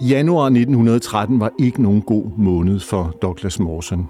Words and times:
Januar 0.00 0.44
1913 0.44 1.40
var 1.40 1.50
ikke 1.58 1.82
nogen 1.82 2.02
god 2.02 2.24
måned 2.38 2.80
for 2.80 3.16
Douglas 3.22 3.58
Mawson. 3.58 4.08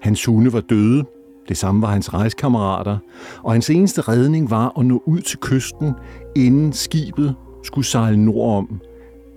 Hans 0.00 0.24
hunde 0.24 0.52
var 0.52 0.60
døde, 0.60 1.04
det 1.48 1.56
samme 1.56 1.82
var 1.82 1.88
hans 1.88 2.14
rejskammerater, 2.14 2.98
og 3.42 3.52
hans 3.52 3.70
eneste 3.70 4.00
redning 4.00 4.50
var 4.50 4.78
at 4.78 4.86
nå 4.86 5.02
ud 5.06 5.20
til 5.20 5.38
kysten, 5.38 5.92
inden 6.36 6.72
skibet 6.72 7.34
skulle 7.62 7.86
sejle 7.86 8.24
nordom, 8.24 8.80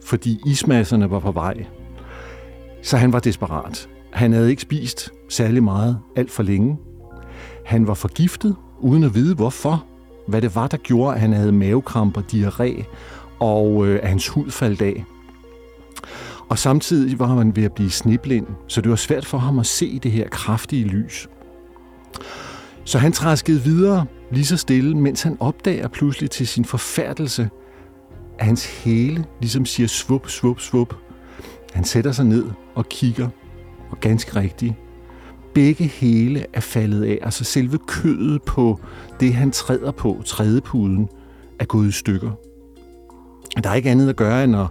fordi 0.03 0.39
ismasserne 0.45 1.11
var 1.11 1.19
på 1.19 1.31
vej. 1.31 1.65
Så 2.81 2.97
han 2.97 3.13
var 3.13 3.19
desperat. 3.19 3.89
Han 4.11 4.33
havde 4.33 4.49
ikke 4.49 4.61
spist 4.61 5.11
særlig 5.29 5.63
meget 5.63 5.99
alt 6.15 6.31
for 6.31 6.43
længe. 6.43 6.77
Han 7.65 7.87
var 7.87 7.93
forgiftet, 7.93 8.55
uden 8.79 9.03
at 9.03 9.15
vide 9.15 9.35
hvorfor. 9.35 9.85
Hvad 10.27 10.41
det 10.41 10.55
var, 10.55 10.67
der 10.67 10.77
gjorde, 10.77 11.13
at 11.13 11.21
han 11.21 11.33
havde 11.33 11.51
mavekramper, 11.51 12.21
diarré, 12.21 12.83
og 13.39 13.87
øh, 13.87 13.99
at 14.03 14.09
hans 14.09 14.27
hud 14.27 14.51
faldt 14.51 14.81
af. 14.81 15.05
Og 16.49 16.59
samtidig 16.59 17.19
var 17.19 17.27
han 17.27 17.55
ved 17.55 17.63
at 17.63 17.73
blive 17.73 17.91
sniblind, 17.91 18.47
så 18.67 18.81
det 18.81 18.89
var 18.89 18.95
svært 18.95 19.25
for 19.25 19.37
ham 19.37 19.59
at 19.59 19.65
se 19.65 19.99
det 19.99 20.11
her 20.11 20.29
kraftige 20.29 20.83
lys. 20.83 21.29
Så 22.83 22.99
han 22.99 23.11
træskede 23.11 23.61
videre 23.61 24.05
lige 24.31 24.45
så 24.45 24.57
stille, 24.57 24.97
mens 24.97 25.21
han 25.21 25.37
opdager 25.39 25.87
pludselig 25.87 26.31
til 26.31 26.47
sin 26.47 26.65
forfærdelse, 26.65 27.49
at 28.39 28.45
hans 28.45 28.83
hæle 28.83 29.25
ligesom 29.41 29.65
siger 29.65 29.87
svup, 29.87 30.29
svup, 30.29 30.59
svup. 30.59 30.95
Han 31.73 31.83
sætter 31.83 32.11
sig 32.11 32.25
ned 32.25 32.45
og 32.75 32.89
kigger, 32.89 33.29
og 33.91 33.99
ganske 33.99 34.35
rigtigt, 34.35 34.73
begge 35.53 35.83
hele 35.83 36.45
er 36.53 36.59
faldet 36.59 37.03
af, 37.03 37.19
altså 37.21 37.43
selve 37.43 37.77
kødet 37.87 38.41
på 38.41 38.79
det, 39.19 39.33
han 39.33 39.51
træder 39.51 39.91
på, 39.91 40.21
trædepuden, 40.25 41.09
er 41.59 41.65
gået 41.65 41.87
i 41.87 41.91
stykker. 41.91 42.31
Der 43.63 43.69
er 43.69 43.73
ikke 43.73 43.89
andet 43.89 44.09
at 44.09 44.15
gøre 44.15 44.43
end 44.43 44.55
at 44.55 44.67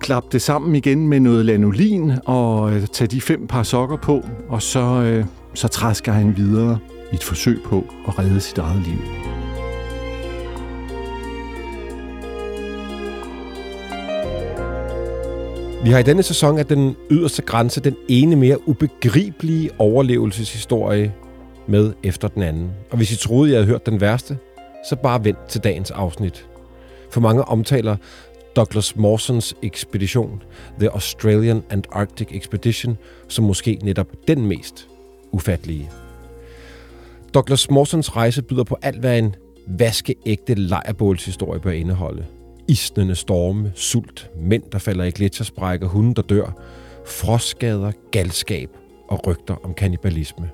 klappe 0.00 0.28
det 0.32 0.42
sammen 0.42 0.74
igen 0.74 1.08
med 1.08 1.20
noget 1.20 1.46
lanolin 1.46 2.12
og 2.26 2.72
øh, 2.72 2.86
tage 2.86 3.08
de 3.08 3.20
fem 3.20 3.46
par 3.46 3.62
sokker 3.62 3.96
på, 3.96 4.22
og 4.48 4.62
så, 4.62 4.80
øh, 4.80 5.24
så 5.54 5.68
træsker 5.68 6.12
han 6.12 6.36
videre 6.36 6.78
i 7.12 7.14
et 7.14 7.24
forsøg 7.24 7.60
på 7.64 7.84
at 8.08 8.18
redde 8.18 8.40
sit 8.40 8.58
eget 8.58 8.82
liv. 8.86 8.98
Vi 15.84 15.90
har 15.90 15.98
i 15.98 16.02
denne 16.02 16.22
sæson 16.22 16.58
af 16.58 16.66
den 16.66 16.96
yderste 17.10 17.42
grænse 17.42 17.80
den 17.80 17.96
ene 18.08 18.36
mere 18.36 18.68
ubegribelige 18.68 19.70
overlevelseshistorie 19.78 21.14
med 21.66 21.92
efter 22.02 22.28
den 22.28 22.42
anden. 22.42 22.70
Og 22.90 22.96
hvis 22.96 23.12
I 23.12 23.16
troede, 23.16 23.50
jeg 23.50 23.58
havde 23.58 23.66
hørt 23.66 23.86
den 23.86 24.00
værste, 24.00 24.38
så 24.88 24.96
bare 24.96 25.24
vent 25.24 25.46
til 25.48 25.60
dagens 25.64 25.90
afsnit. 25.90 26.46
For 27.10 27.20
mange 27.20 27.44
omtaler 27.44 27.96
Douglas 28.58 28.96
Mawsons 28.96 29.54
ekspedition, 29.62 30.42
The 30.80 30.90
Australian 30.90 31.62
Antarctic 31.70 32.28
Expedition, 32.30 32.98
som 33.28 33.44
måske 33.44 33.78
netop 33.82 34.06
den 34.28 34.46
mest 34.46 34.88
ufattelige. 35.32 35.90
Douglas 37.34 37.70
Mawsons 37.70 38.16
rejse 38.16 38.42
byder 38.42 38.64
på 38.64 38.76
alt, 38.82 38.98
hvad 39.00 39.18
en 39.18 39.34
vaskeægte 39.66 40.54
lejrbålshistorie 40.54 41.60
bør 41.60 41.70
indeholde. 41.70 42.26
Isnende 42.68 43.14
storme, 43.14 43.72
sult, 43.74 44.30
mænd, 44.40 44.62
der 44.72 44.78
falder 44.78 45.04
i 45.04 45.10
gletsjersprækker, 45.10 45.88
hunde, 45.88 46.14
der 46.14 46.22
dør, 46.22 46.52
frostskader, 47.06 47.92
galskab 48.10 48.70
og 49.08 49.26
rygter 49.26 49.54
om 49.64 49.74
kannibalisme. 49.74 50.50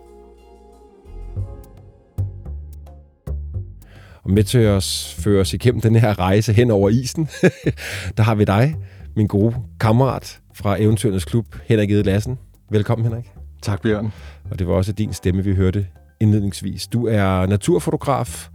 Og 4.25 4.31
med 4.31 4.45
til 4.45 4.59
at 4.59 5.15
føre 5.19 5.41
os 5.41 5.55
igennem 5.55 5.81
den 5.81 5.97
her 5.97 6.19
rejse 6.19 6.53
hen 6.53 6.71
over 6.71 6.89
isen, 6.89 7.29
der 8.17 8.23
har 8.23 8.35
vi 8.35 8.45
dig, 8.45 8.77
min 9.17 9.27
gode 9.27 9.57
kammerat 9.81 10.41
fra 10.55 10.83
Eventyrernes 10.83 11.25
Klub, 11.25 11.47
Henrik 11.67 11.91
Ede 11.91 12.03
Lassen. 12.03 12.39
Velkommen, 12.71 13.07
Henrik. 13.07 13.31
Tak, 13.63 13.83
Bjørn. 13.83 14.13
Og 14.51 14.59
det 14.59 14.67
var 14.67 14.75
også 14.75 14.93
din 14.93 15.13
stemme, 15.13 15.45
vi 15.45 15.55
hørte 15.55 15.87
indledningsvis. 16.21 16.87
Du 16.87 17.07
er 17.07 17.47
naturfotograf 17.47 18.49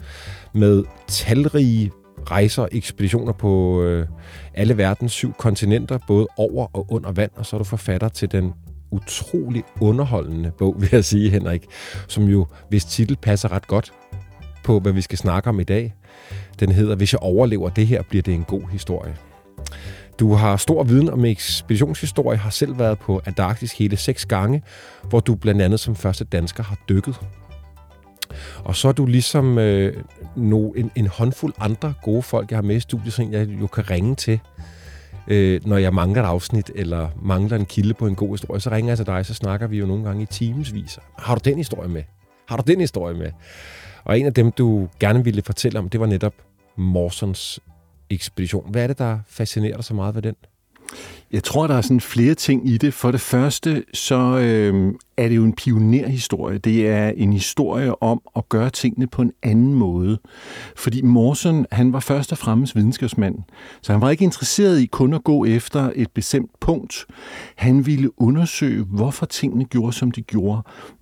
med 0.53 0.83
talrige 1.07 1.91
rejser 2.31 2.61
og 2.61 2.69
ekspeditioner 2.71 3.33
på 3.33 3.83
øh, 3.83 4.07
alle 4.53 4.77
verdens 4.77 5.11
syv 5.11 5.33
kontinenter, 5.33 5.99
både 6.07 6.27
over 6.37 6.67
og 6.73 6.85
under 6.89 7.11
vand, 7.11 7.31
og 7.35 7.45
så 7.45 7.55
er 7.55 7.57
du 7.57 7.63
forfatter 7.63 8.09
til 8.09 8.31
den 8.31 8.53
utrolig 8.91 9.63
underholdende 9.81 10.51
bog, 10.57 10.75
vil 10.81 10.89
jeg 10.91 11.05
sige, 11.05 11.29
Henrik, 11.29 11.65
som 12.07 12.23
jo, 12.23 12.47
hvis 12.69 12.85
titel 12.85 13.17
passer 13.21 13.51
ret 13.51 13.67
godt 13.67 13.91
på, 14.63 14.79
hvad 14.79 14.91
vi 14.91 15.01
skal 15.01 15.17
snakke 15.17 15.49
om 15.49 15.59
i 15.59 15.63
dag. 15.63 15.93
Den 16.59 16.71
hedder, 16.71 16.95
hvis 16.95 17.13
jeg 17.13 17.19
overlever 17.19 17.69
det 17.69 17.87
her, 17.87 18.01
bliver 18.09 18.21
det 18.23 18.33
en 18.33 18.43
god 18.43 18.69
historie. 18.71 19.15
Du 20.19 20.33
har 20.33 20.57
stor 20.57 20.83
viden 20.83 21.09
om 21.09 21.25
ekspeditionshistorie, 21.25 22.37
har 22.37 22.49
selv 22.49 22.79
været 22.79 22.99
på 22.99 23.21
Antarktis 23.25 23.71
hele 23.71 23.97
seks 23.97 24.25
gange, 24.25 24.63
hvor 25.03 25.19
du 25.19 25.35
blandt 25.35 25.61
andet 25.61 25.79
som 25.79 25.95
første 25.95 26.23
dansker 26.23 26.63
har 26.63 26.77
dykket. 26.89 27.15
Og 28.63 28.75
så 28.75 28.87
er 28.87 28.91
du 28.91 29.05
ligesom 29.05 29.57
øh, 29.57 30.03
no, 30.35 30.69
en, 30.71 30.91
en 30.95 31.07
håndfuld 31.07 31.53
andre 31.59 31.93
gode 32.03 32.21
folk, 32.21 32.51
jeg 32.51 32.57
har 32.57 32.63
med 32.63 32.75
i 32.75 32.79
studiet, 32.79 33.13
som 33.13 33.31
jeg 33.31 33.47
jo 33.61 33.67
kan 33.67 33.89
ringe 33.89 34.15
til, 34.15 34.39
øh, 35.27 35.61
når 35.65 35.77
jeg 35.77 35.93
mangler 35.93 36.23
et 36.23 36.25
afsnit, 36.25 36.71
eller 36.75 37.09
mangler 37.21 37.57
en 37.57 37.65
kilde 37.65 37.93
på 37.93 38.07
en 38.07 38.15
god 38.15 38.33
historie. 38.33 38.61
Så 38.61 38.69
ringer 38.69 38.89
jeg 38.89 38.97
til 38.97 39.05
dig, 39.05 39.25
så 39.25 39.33
snakker 39.33 39.67
vi 39.67 39.77
jo 39.77 39.85
nogle 39.85 40.03
gange 40.03 40.23
i 40.23 40.25
timesvis. 40.25 40.99
Har 41.17 41.35
du 41.35 41.41
den 41.49 41.57
historie 41.57 41.89
med? 41.89 42.03
Har 42.47 42.57
du 42.57 42.63
den 42.67 42.79
historie 42.79 43.17
med? 43.17 43.31
Og 44.09 44.19
en 44.19 44.25
af 44.25 44.33
dem, 44.33 44.51
du 44.51 44.87
gerne 44.99 45.23
ville 45.23 45.41
fortælle 45.41 45.79
om, 45.79 45.89
det 45.89 45.99
var 45.99 46.05
netop 46.05 46.33
Morsons 46.75 47.59
ekspedition. 48.09 48.71
Hvad 48.71 48.83
er 48.83 48.87
det, 48.87 48.97
der 48.97 49.19
fascinerer 49.27 49.75
dig 49.75 49.83
så 49.83 49.93
meget 49.93 50.15
ved 50.15 50.21
den? 50.21 50.35
Jeg 51.31 51.43
tror, 51.43 51.67
der 51.67 51.75
er 51.75 51.81
sådan 51.81 52.01
flere 52.01 52.33
ting 52.33 52.69
i 52.69 52.77
det. 52.77 52.93
For 52.93 53.11
det 53.11 53.21
første, 53.21 53.83
så 53.93 54.15
øh, 54.15 54.93
er 55.17 55.27
det 55.27 55.35
jo 55.35 55.43
en 55.43 55.53
pionerhistorie. 55.53 56.57
Det 56.57 56.87
er 56.87 57.09
en 57.09 57.33
historie 57.33 58.03
om 58.03 58.21
at 58.35 58.49
gøre 58.49 58.69
tingene 58.69 59.07
på 59.07 59.21
en 59.21 59.33
anden 59.43 59.73
måde. 59.73 60.19
Fordi 60.75 61.01
Morson, 61.01 61.65
han 61.71 61.93
var 61.93 61.99
først 61.99 62.31
og 62.31 62.37
fremmest 62.37 62.75
videnskabsmand. 62.75 63.35
Så 63.81 63.91
han 63.91 64.01
var 64.01 64.09
ikke 64.09 64.23
interesseret 64.23 64.79
i 64.79 64.85
kun 64.85 65.13
at 65.13 65.23
gå 65.23 65.45
efter 65.45 65.91
et 65.95 66.11
bestemt 66.11 66.51
punkt. 66.59 67.05
Han 67.55 67.85
ville 67.85 68.21
undersøge, 68.21 68.83
hvorfor 68.83 69.25
tingene 69.25 69.65
gjorde, 69.65 69.93
som 69.93 70.11
de 70.11 70.21
gjorde 70.21 70.61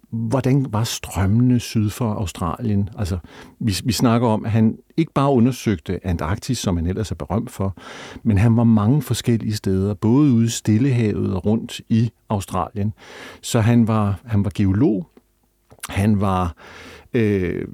hvordan 0.10 0.66
var 0.70 0.84
strømmene 0.84 1.60
syd 1.60 1.90
for 1.90 2.14
Australien? 2.14 2.90
Altså, 2.98 3.18
vi, 3.60 3.76
vi 3.84 3.92
snakker 3.92 4.28
om, 4.28 4.46
at 4.46 4.52
han 4.52 4.78
ikke 4.98 5.14
bare 5.14 5.32
undersøgte 5.32 6.08
Antarktis, 6.08 6.58
som 6.58 6.78
han 6.78 6.88
ellers 6.88 7.12
er 7.12 7.16
berømt 7.16 7.52
for, 7.52 7.78
men 8.24 8.38
han 8.38 8.58
var 8.58 8.64
mange 8.64 9.02
forskellige 9.02 9.56
steder, 9.56 9.94
både 9.94 10.32
ude 10.32 10.46
i 10.46 10.50
Stillehavet 10.50 11.34
og 11.34 11.46
rundt 11.46 11.82
i 11.90 12.12
Australien. 12.30 12.94
Så 13.42 13.60
han 13.60 13.88
var, 13.88 14.20
han 14.26 14.46
var 14.46 14.52
geolog, 14.56 15.08
han 15.90 16.22
var 16.22 16.56
øh, 17.14 17.68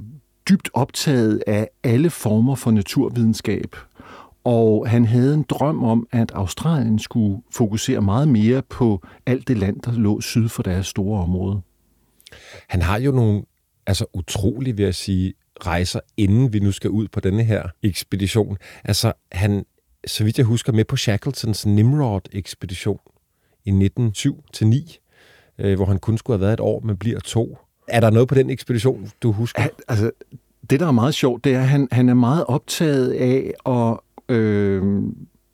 dybt 0.50 0.70
optaget 0.74 1.44
af 1.48 1.68
alle 1.84 2.10
former 2.10 2.56
for 2.56 2.72
naturvidenskab, 2.72 3.76
og 4.44 4.90
han 4.90 5.06
havde 5.06 5.34
en 5.34 5.46
drøm 5.50 5.84
om, 5.84 6.08
at 6.12 6.32
Australien 6.36 7.00
skulle 7.00 7.42
fokusere 7.52 8.02
meget 8.02 8.28
mere 8.28 8.62
på 8.62 9.02
alt 9.26 9.48
det 9.48 9.58
land, 9.58 9.80
der 9.82 9.92
lå 9.92 10.22
syd 10.22 10.50
for 10.50 10.64
deres 10.64 10.88
store 10.88 11.22
område. 11.22 11.62
Han 12.68 12.82
har 12.82 13.00
jo 13.00 13.12
nogle 13.12 13.44
altså 13.88 14.06
utrolig, 14.14 14.78
vil 14.78 14.84
jeg 14.84 14.96
sige, 14.96 15.34
rejser, 15.66 16.00
inden 16.18 16.54
vi 16.54 16.60
nu 16.60 16.72
skal 16.72 16.90
ud 16.90 17.08
på 17.08 17.20
denne 17.20 17.44
her 17.44 17.64
ekspedition. 17.84 18.58
Altså, 18.84 19.14
han, 19.32 19.66
så 20.08 20.24
vidt 20.24 20.38
jeg 20.38 20.46
husker, 20.46 20.74
med 20.74 20.86
på 20.86 20.96
Shackletons 20.96 21.66
Nimrod-ekspedition 21.66 23.00
i 23.66 23.90
1907-9, 24.00 24.98
øh, 25.60 25.76
hvor 25.76 25.86
han 25.86 26.00
kun 26.00 26.18
skulle 26.18 26.38
have 26.38 26.42
været 26.42 26.54
et 26.54 26.60
år, 26.60 26.80
men 26.80 26.98
bliver 26.98 27.20
to. 27.20 27.58
Er 27.88 28.00
der 28.00 28.09
noget 28.09 28.28
på 28.28 28.36
den 28.36 28.50
ekspedition, 28.50 29.12
du 29.22 29.32
husker? 29.32 29.62
Han, 29.62 29.72
altså, 29.88 30.12
det, 30.70 30.79
der 30.79 30.88
er 30.88 30.91
meget 30.91 31.14
sjovt, 31.14 31.44
det 31.44 31.53
er, 31.53 31.62
at 31.62 31.68
han, 31.68 31.88
han 31.91 32.09
er 32.09 32.14
meget 32.14 32.46
optaget 32.46 33.12
af 33.12 33.53
at 33.66 34.00
øh, 34.36 35.03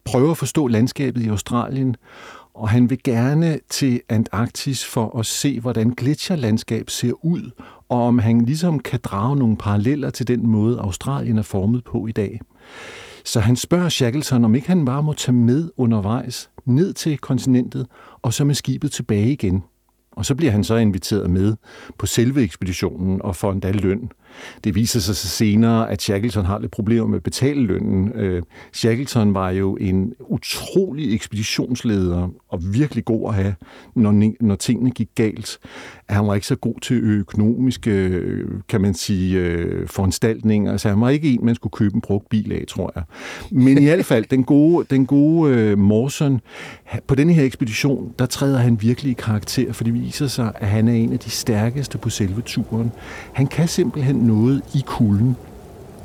prøve 0.06 0.32
at 0.32 0.38
forstå 0.38 0.68
landskabet 0.68 1.22
i 1.22 1.28
Australien, 1.28 1.96
og 2.60 2.70
han 2.70 2.90
vil 2.90 3.04
gerne 3.04 3.60
til 3.70 4.02
Antarktis 4.10 4.86
for 4.86 5.20
at 5.20 5.26
se, 5.26 5.60
hvordan 5.60 5.90
gletsjerlandskab 5.90 6.90
ser 6.90 7.26
ud, 7.26 7.52
og 7.90 8.04
om 8.04 8.20
han 8.20 8.46
ligesom 8.46 8.80
kan 8.80 9.00
drage 9.04 9.36
nogle 9.36 9.58
paralleller 9.58 10.10
til 10.10 10.28
den 10.28 10.48
måde, 10.48 10.80
Australien 10.80 11.38
er 11.38 11.42
formet 11.42 11.84
på 11.84 12.08
i 12.08 12.12
dag. 12.12 12.40
Så 13.26 13.40
han 13.40 13.56
spørger 13.56 13.90
Shackleton, 13.90 14.46
om 14.46 14.56
ikke 14.56 14.68
han 14.68 14.86
bare 14.86 15.04
må 15.04 15.14
tage 15.14 15.36
med 15.36 15.70
undervejs 15.78 16.50
ned 16.66 16.94
til 16.94 17.18
kontinentet, 17.18 17.88
og 18.22 18.34
så 18.34 18.46
med 18.46 18.56
skibet 18.56 18.92
tilbage 18.92 19.32
igen. 19.32 19.64
Og 20.12 20.26
så 20.26 20.36
bliver 20.36 20.52
han 20.52 20.64
så 20.64 20.76
inviteret 20.76 21.30
med 21.30 21.56
på 21.98 22.06
selve 22.06 22.42
ekspeditionen 22.42 23.22
og 23.22 23.36
får 23.36 23.52
endda 23.52 23.72
løn. 23.72 24.12
Det 24.64 24.76
viser 24.76 25.00
sig 25.00 25.16
så 25.16 25.28
senere, 25.28 25.92
at 25.92 26.02
Shackleton 26.02 26.46
har 26.46 26.60
lidt 26.60 26.72
problemer 26.72 27.08
med 27.08 27.18
at 27.18 27.24
betale 27.24 27.62
lønnen. 27.62 28.12
Øh, 28.16 28.44
Shackleton 28.74 29.34
var 29.34 29.50
jo 29.50 29.76
en 29.76 30.14
utrolig 30.20 31.14
ekspeditionsleder 31.16 32.28
og 32.50 32.74
virkelig 32.74 33.06
god 33.06 33.30
at 33.30 33.36
have, 33.36 33.56
når, 33.96 34.32
når 34.44 34.56
tingene 34.56 34.92
gik 34.92 35.10
galt. 35.16 35.58
Han 36.10 36.28
var 36.28 36.36
ikke 36.36 36.48
så 36.48 36.56
god 36.56 36.80
til 36.82 37.04
økonomiske, 37.04 38.22
kan 38.70 38.82
man 38.82 38.94
sige, 38.94 39.40
øh, 39.40 39.88
foranstaltninger. 39.88 40.72
Altså 40.72 40.90
han 40.90 41.02
var 41.02 41.10
ikke 41.10 41.34
en, 41.34 41.46
man 41.46 41.56
skulle 41.56 41.72
købe 41.72 41.96
en 41.96 42.02
brugt 42.02 42.30
bil 42.30 42.52
af, 42.52 42.64
tror 42.68 42.92
jeg. 42.96 43.04
Men 43.52 43.78
i 43.78 43.86
hvert 43.86 44.06
fald, 44.06 44.26
den 44.30 44.44
gode, 44.44 44.86
den 44.90 45.06
gode 45.06 45.54
øh, 45.54 45.74
uh, 45.74 45.80
Morson, 45.80 46.42
på 47.08 47.16
den 47.16 47.30
her 47.30 47.44
ekspedition, 47.44 48.14
der 48.20 48.26
træder 48.26 48.58
han 48.58 48.82
virkelig 48.82 49.12
i 49.12 49.16
karakter, 49.20 49.74
for 49.74 49.84
det 49.84 49.94
viser 49.94 50.28
sig, 50.28 50.52
at 50.56 50.68
han 50.68 50.88
er 50.88 50.94
en 50.94 51.14
af 51.14 51.20
de 51.20 51.30
stærkeste 51.30 51.98
på 51.98 52.10
selve 52.10 52.42
turen. 52.42 52.92
Han 53.34 53.48
kan 53.48 53.68
simpelthen 53.68 54.16
noget 54.16 54.62
i 54.76 54.84
kulden. 54.86 55.36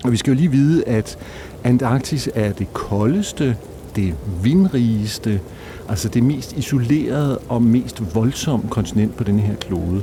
Og 0.05 0.13
vi 0.13 0.17
skal 0.17 0.31
jo 0.31 0.37
lige 0.37 0.51
vide, 0.51 0.89
at 0.89 1.19
Antarktis 1.65 2.31
er 2.35 2.53
det 2.53 2.73
koldeste, 2.73 3.57
det 3.97 4.15
vindrigeste, 4.43 5.41
altså 5.89 6.09
det 6.09 6.23
mest 6.23 6.53
isolerede 6.53 7.39
og 7.39 7.63
mest 7.63 8.15
voldsomme 8.15 8.69
kontinent 8.69 9.17
på 9.17 9.25
denne 9.25 9.43
her 9.43 9.55
klode. 9.55 10.03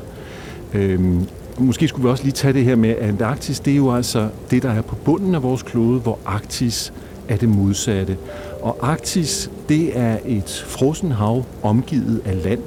Øhm, 0.74 1.28
måske 1.60 1.88
skulle 1.88 2.04
vi 2.04 2.10
også 2.10 2.24
lige 2.24 2.34
tage 2.34 2.54
det 2.54 2.64
her 2.64 2.76
med, 2.76 2.90
at 2.90 2.98
Antarktis, 3.10 3.60
det 3.60 3.74
er 3.74 3.78
jo 3.78 3.96
altså 3.96 4.30
det, 4.52 4.64
der 4.64 4.72
er 4.72 4.82
på 4.82 4.96
bunden 4.96 5.36
af 5.36 5.44
vores 5.44 5.64
klode, 5.64 6.00
hvor 6.00 6.20
Arktis 6.26 6.94
er 7.28 7.38
det 7.38 7.50
modsatte. 7.50 8.18
Og 8.62 8.78
Arktis, 8.82 9.52
det 9.70 10.00
er 10.00 10.18
et 10.26 10.66
frossen 10.68 11.12
hav 11.12 11.46
omgivet 11.64 12.22
af 12.26 12.44
land, 12.44 12.60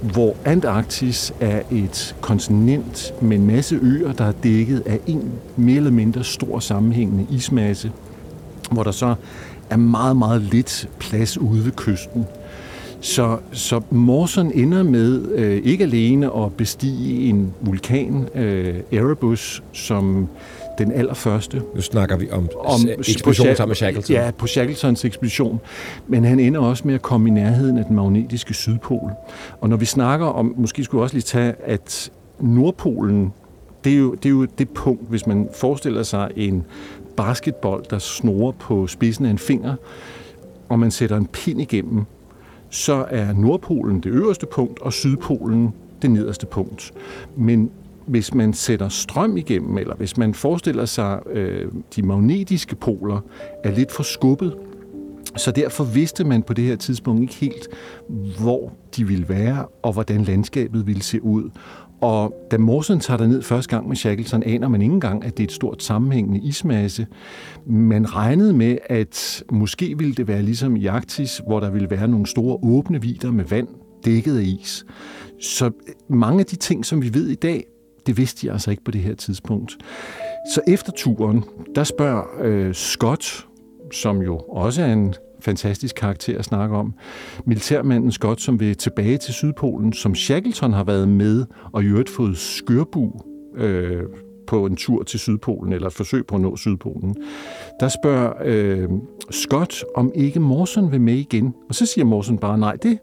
hvor 0.00 0.36
Antarktis 0.44 1.32
er 1.40 1.62
et 1.70 2.16
kontinent 2.20 3.14
med 3.22 3.36
en 3.36 3.46
masse 3.46 3.78
øer, 3.82 4.12
der 4.12 4.24
er 4.24 4.32
dækket 4.32 4.82
af 4.86 5.00
en 5.06 5.32
mere 5.56 5.76
eller 5.76 5.90
mindre 5.90 6.24
stor 6.24 6.58
sammenhængende 6.58 7.26
ismasse, 7.30 7.92
hvor 8.70 8.82
der 8.82 8.90
så 8.90 9.14
er 9.70 9.76
meget, 9.76 10.16
meget 10.16 10.42
lidt 10.42 10.88
plads 10.98 11.38
ude 11.38 11.64
ved 11.64 11.72
kysten. 11.72 12.26
Så, 13.00 13.38
så 13.52 13.80
Morson 13.90 14.52
ender 14.54 14.82
med 14.82 15.28
øh, 15.28 15.62
ikke 15.64 15.84
alene 15.84 16.36
at 16.36 16.52
bestige 16.52 17.28
en 17.28 17.54
vulkan, 17.60 18.28
øh, 18.34 18.74
Erebus, 18.92 19.62
som 19.72 20.28
den 20.78 20.92
allerførste. 20.92 21.62
Nu 21.74 21.80
snakker 21.80 22.16
vi 22.16 22.30
om, 22.30 22.48
om 22.58 22.80
ekspeditionen 22.98 23.56
sammen 23.56 23.70
med 23.70 23.76
Shackleton. 23.76 24.16
Ja, 24.16 24.30
på 24.38 24.46
Shackletons 24.46 25.04
ekspedition. 25.04 25.60
Men 26.08 26.24
han 26.24 26.40
ender 26.40 26.60
også 26.60 26.82
med 26.86 26.94
at 26.94 27.02
komme 27.02 27.28
i 27.28 27.32
nærheden 27.32 27.78
af 27.78 27.84
den 27.84 27.96
magnetiske 27.96 28.54
sydpol. 28.54 29.10
Og 29.60 29.68
når 29.68 29.76
vi 29.76 29.84
snakker 29.84 30.26
om, 30.26 30.54
måske 30.56 30.84
skulle 30.84 31.00
vi 31.00 31.02
også 31.02 31.14
lige 31.14 31.22
tage, 31.22 31.54
at 31.64 32.10
Nordpolen, 32.40 33.32
det 33.84 33.92
er, 33.92 33.98
jo, 33.98 34.14
det 34.14 34.26
er 34.26 34.30
jo 34.30 34.44
det 34.44 34.68
punkt, 34.68 35.08
hvis 35.08 35.26
man 35.26 35.48
forestiller 35.54 36.02
sig 36.02 36.30
en 36.36 36.64
basketball, 37.16 37.82
der 37.90 37.98
snorer 37.98 38.52
på 38.52 38.86
spidsen 38.86 39.26
af 39.26 39.30
en 39.30 39.38
finger, 39.38 39.74
og 40.68 40.78
man 40.78 40.90
sætter 40.90 41.16
en 41.16 41.26
pind 41.26 41.60
igennem, 41.60 42.04
så 42.70 43.06
er 43.08 43.32
Nordpolen 43.32 44.00
det 44.00 44.10
øverste 44.10 44.46
punkt, 44.46 44.80
og 44.82 44.92
Sydpolen 44.92 45.74
det 46.02 46.10
nederste 46.10 46.46
punkt. 46.46 46.92
Men 47.36 47.70
hvis 48.06 48.34
man 48.34 48.52
sætter 48.52 48.88
strøm 48.88 49.36
igennem, 49.36 49.78
eller 49.78 49.94
hvis 49.94 50.16
man 50.16 50.34
forestiller 50.34 50.84
sig, 50.84 51.20
øh, 51.32 51.72
de 51.96 52.02
magnetiske 52.02 52.76
poler 52.76 53.20
er 53.64 53.70
lidt 53.70 53.92
for 53.92 54.02
skubbet, 54.02 54.56
så 55.36 55.50
derfor 55.50 55.84
vidste 55.84 56.24
man 56.24 56.42
på 56.42 56.54
det 56.54 56.64
her 56.64 56.76
tidspunkt 56.76 57.22
ikke 57.22 57.34
helt, 57.34 57.68
hvor 58.40 58.72
de 58.96 59.06
ville 59.06 59.28
være, 59.28 59.66
og 59.82 59.92
hvordan 59.92 60.24
landskabet 60.24 60.86
ville 60.86 61.02
se 61.02 61.22
ud. 61.22 61.50
Og 62.00 62.48
da 62.50 62.58
Morsen 62.58 63.00
tager 63.00 63.26
ned 63.26 63.42
første 63.42 63.76
gang 63.76 63.88
med 63.88 63.96
Shackleton, 63.96 64.42
aner 64.42 64.68
man 64.68 64.82
ikke 64.82 64.94
engang, 64.94 65.24
at 65.24 65.36
det 65.36 65.42
er 65.42 65.46
et 65.46 65.52
stort 65.52 65.82
sammenhængende 65.82 66.40
ismasse. 66.40 67.06
Man 67.66 68.16
regnede 68.16 68.52
med, 68.52 68.78
at 68.86 69.44
måske 69.52 69.98
ville 69.98 70.14
det 70.14 70.28
være 70.28 70.42
ligesom 70.42 70.76
i 70.76 70.86
Arktis, 70.86 71.42
hvor 71.46 71.60
der 71.60 71.70
ville 71.70 71.90
være 71.90 72.08
nogle 72.08 72.26
store 72.26 72.58
åbne 72.62 73.02
vider 73.02 73.30
med 73.30 73.44
vand 73.44 73.68
dækket 74.04 74.38
af 74.38 74.42
is. 74.42 74.86
Så 75.40 75.70
mange 76.08 76.40
af 76.40 76.46
de 76.46 76.56
ting, 76.56 76.86
som 76.86 77.02
vi 77.02 77.14
ved 77.14 77.28
i 77.28 77.34
dag, 77.34 77.64
det 78.06 78.16
vidste 78.16 78.46
de 78.46 78.52
altså 78.52 78.70
ikke 78.70 78.84
på 78.84 78.90
det 78.90 79.00
her 79.00 79.14
tidspunkt. 79.14 79.76
Så 80.54 80.60
efter 80.66 80.92
turen, 80.92 81.44
der 81.74 81.84
spørger 81.84 82.24
øh, 82.40 82.74
Scott, 82.74 83.46
som 83.92 84.22
jo 84.22 84.36
også 84.38 84.82
er 84.82 84.92
en 84.92 85.14
fantastisk 85.40 85.94
karakter 85.96 86.38
at 86.38 86.44
snakke 86.44 86.76
om. 86.76 86.94
Militærmanden 87.44 88.12
Scott, 88.12 88.40
som 88.40 88.60
vil 88.60 88.76
tilbage 88.76 89.18
til 89.18 89.34
Sydpolen, 89.34 89.92
som 89.92 90.14
Shackleton 90.14 90.72
har 90.72 90.84
været 90.84 91.08
med, 91.08 91.46
og 91.72 91.82
i 91.82 91.86
øvrigt 91.86 92.08
fået 92.08 92.38
skørbu 92.38 93.12
øh, 93.54 94.02
på 94.46 94.66
en 94.66 94.76
tur 94.76 95.02
til 95.02 95.20
Sydpolen, 95.20 95.72
eller 95.72 95.86
et 95.86 95.92
forsøg 95.92 96.26
på 96.26 96.34
at 96.34 96.40
nå 96.40 96.56
Sydpolen. 96.56 97.16
Der 97.80 97.88
spørger 97.88 98.32
øh, 98.44 98.88
Scott, 99.30 99.84
om 99.96 100.12
ikke 100.14 100.40
Morson 100.40 100.92
vil 100.92 101.00
med 101.00 101.14
igen. 101.14 101.54
Og 101.68 101.74
så 101.74 101.86
siger 101.86 102.04
Morson 102.04 102.38
bare, 102.38 102.58
nej, 102.58 102.76
det, 102.82 102.98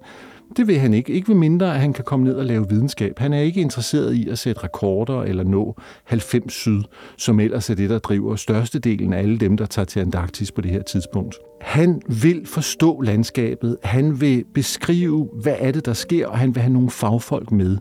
det 0.58 0.68
vil 0.68 0.80
han 0.80 0.94
ikke. 0.94 1.14
Ikke 1.14 1.28
ved 1.28 1.36
mindre, 1.36 1.74
at 1.74 1.80
han 1.80 1.94
kan 1.94 2.04
komme 2.04 2.26
ned 2.26 2.34
og 2.34 2.46
lave 2.46 2.70
videnskab. 2.70 3.20
Han 3.20 3.34
er 3.34 3.40
ikke 3.40 3.62
interesseret 3.62 4.14
i 4.14 4.30
at 4.30 4.40
sætte 4.40 4.64
rekorder 4.64 5.24
eller 5.24 5.44
nå 5.44 5.76
90 6.04 6.54
syd, 6.54 6.82
som 7.18 7.40
ellers 7.40 7.70
er 7.70 7.76
det, 7.76 7.90
der 7.90 8.00
driver 8.00 8.36
størstedelen 8.36 9.14
af 9.14 9.20
alle 9.20 9.38
dem, 9.38 9.58
der 9.58 9.66
tager 9.66 9.86
til 9.86 10.00
Antarktis 10.00 10.52
på 10.52 10.62
det 10.62 10.72
her 10.72 10.82
tidspunkt. 10.82 11.36
Han 11.62 12.02
vil 12.08 12.46
forstå 12.46 13.02
landskabet. 13.02 13.78
Han 13.84 14.22
vil 14.22 14.46
beskrive, 14.54 15.30
hvad 15.42 15.56
er 15.60 15.72
det, 15.72 15.86
der 15.86 15.94
sker, 15.94 16.28
og 16.28 16.38
han 16.38 16.56
vil 16.56 16.62
have 16.62 16.74
nogle 16.74 16.90
fagfolk 16.90 17.52
med. 17.52 17.78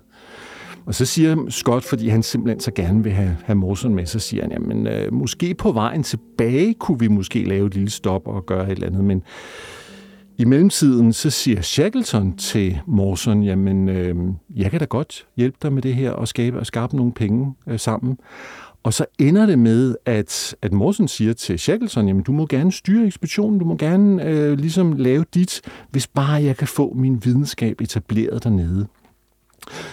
Og 0.87 0.95
så 0.95 1.05
siger 1.05 1.37
Scott, 1.49 1.85
fordi 1.85 2.09
han 2.09 2.23
simpelthen 2.23 2.61
så 2.61 2.71
gerne 2.71 3.03
vil 3.03 3.13
have, 3.13 3.37
have 3.45 3.57
Morson 3.57 3.95
med, 3.95 4.07
så 4.07 4.19
siger 4.19 4.43
han, 4.43 4.53
jamen 4.53 4.87
øh, 4.87 5.13
måske 5.13 5.55
på 5.55 5.73
vejen 5.73 6.03
tilbage 6.03 6.75
kunne 6.75 6.99
vi 6.99 7.09
måske 7.09 7.45
lave 7.45 7.67
et 7.67 7.75
lille 7.75 7.91
stop 7.91 8.29
og 8.29 8.47
gøre 8.47 8.65
et 8.65 8.71
eller 8.71 8.87
andet, 8.87 9.05
men 9.05 9.23
i 10.39 10.45
mellemtiden 10.45 11.13
så 11.13 11.31
siger 11.31 11.63
Shackleton 11.63 12.37
til 12.37 12.79
Morson, 12.87 13.43
jamen 13.43 13.89
øh, 13.89 14.15
jeg 14.57 14.71
kan 14.71 14.81
da 14.81 14.85
godt 14.85 15.27
hjælpe 15.37 15.57
dig 15.63 15.73
med 15.73 15.83
det 15.83 15.95
her 15.95 16.11
og 16.11 16.29
skabe, 16.29 16.59
og 16.59 16.67
skabe 16.67 16.97
nogle 16.97 17.13
penge 17.13 17.55
øh, 17.67 17.79
sammen. 17.79 18.19
Og 18.83 18.95
så 18.95 19.07
ender 19.19 19.47
det 19.47 19.59
med, 19.59 19.97
at, 20.05 20.57
at 20.63 20.73
Morson 20.73 21.09
siger 21.09 21.33
til 21.33 21.59
Shackleton, 21.59 22.09
jamen 22.09 22.23
du 22.23 22.33
må 22.33 22.47
gerne 22.47 22.73
styre 22.73 23.07
ekspeditionen, 23.07 23.59
du 23.59 23.65
må 23.65 23.77
gerne 23.77 24.25
øh, 24.25 24.59
ligesom 24.59 24.93
lave 24.93 25.25
dit, 25.35 25.61
hvis 25.91 26.07
bare 26.07 26.43
jeg 26.43 26.57
kan 26.57 26.69
få 26.69 26.93
min 26.95 27.21
videnskab 27.25 27.81
etableret 27.81 28.45
dernede. 28.45 28.87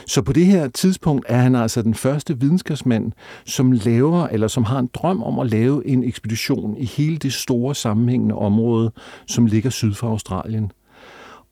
Så 0.07 0.21
på 0.21 0.33
det 0.33 0.45
her 0.45 0.67
tidspunkt 0.67 1.25
er 1.29 1.37
han 1.37 1.55
altså 1.55 1.81
den 1.81 1.93
første 1.93 2.39
videnskabsmand, 2.39 3.11
som 3.45 3.71
laver, 3.71 4.27
eller 4.27 4.47
som 4.47 4.63
har 4.63 4.79
en 4.79 4.89
drøm 4.93 5.23
om 5.23 5.39
at 5.39 5.49
lave 5.49 5.87
en 5.87 6.03
ekspedition 6.03 6.77
i 6.77 6.85
hele 6.85 7.17
det 7.17 7.33
store 7.33 7.75
sammenhængende 7.75 8.35
område, 8.35 8.91
som 9.27 9.45
ligger 9.45 9.69
syd 9.69 9.93
for 9.93 10.07
Australien. 10.07 10.71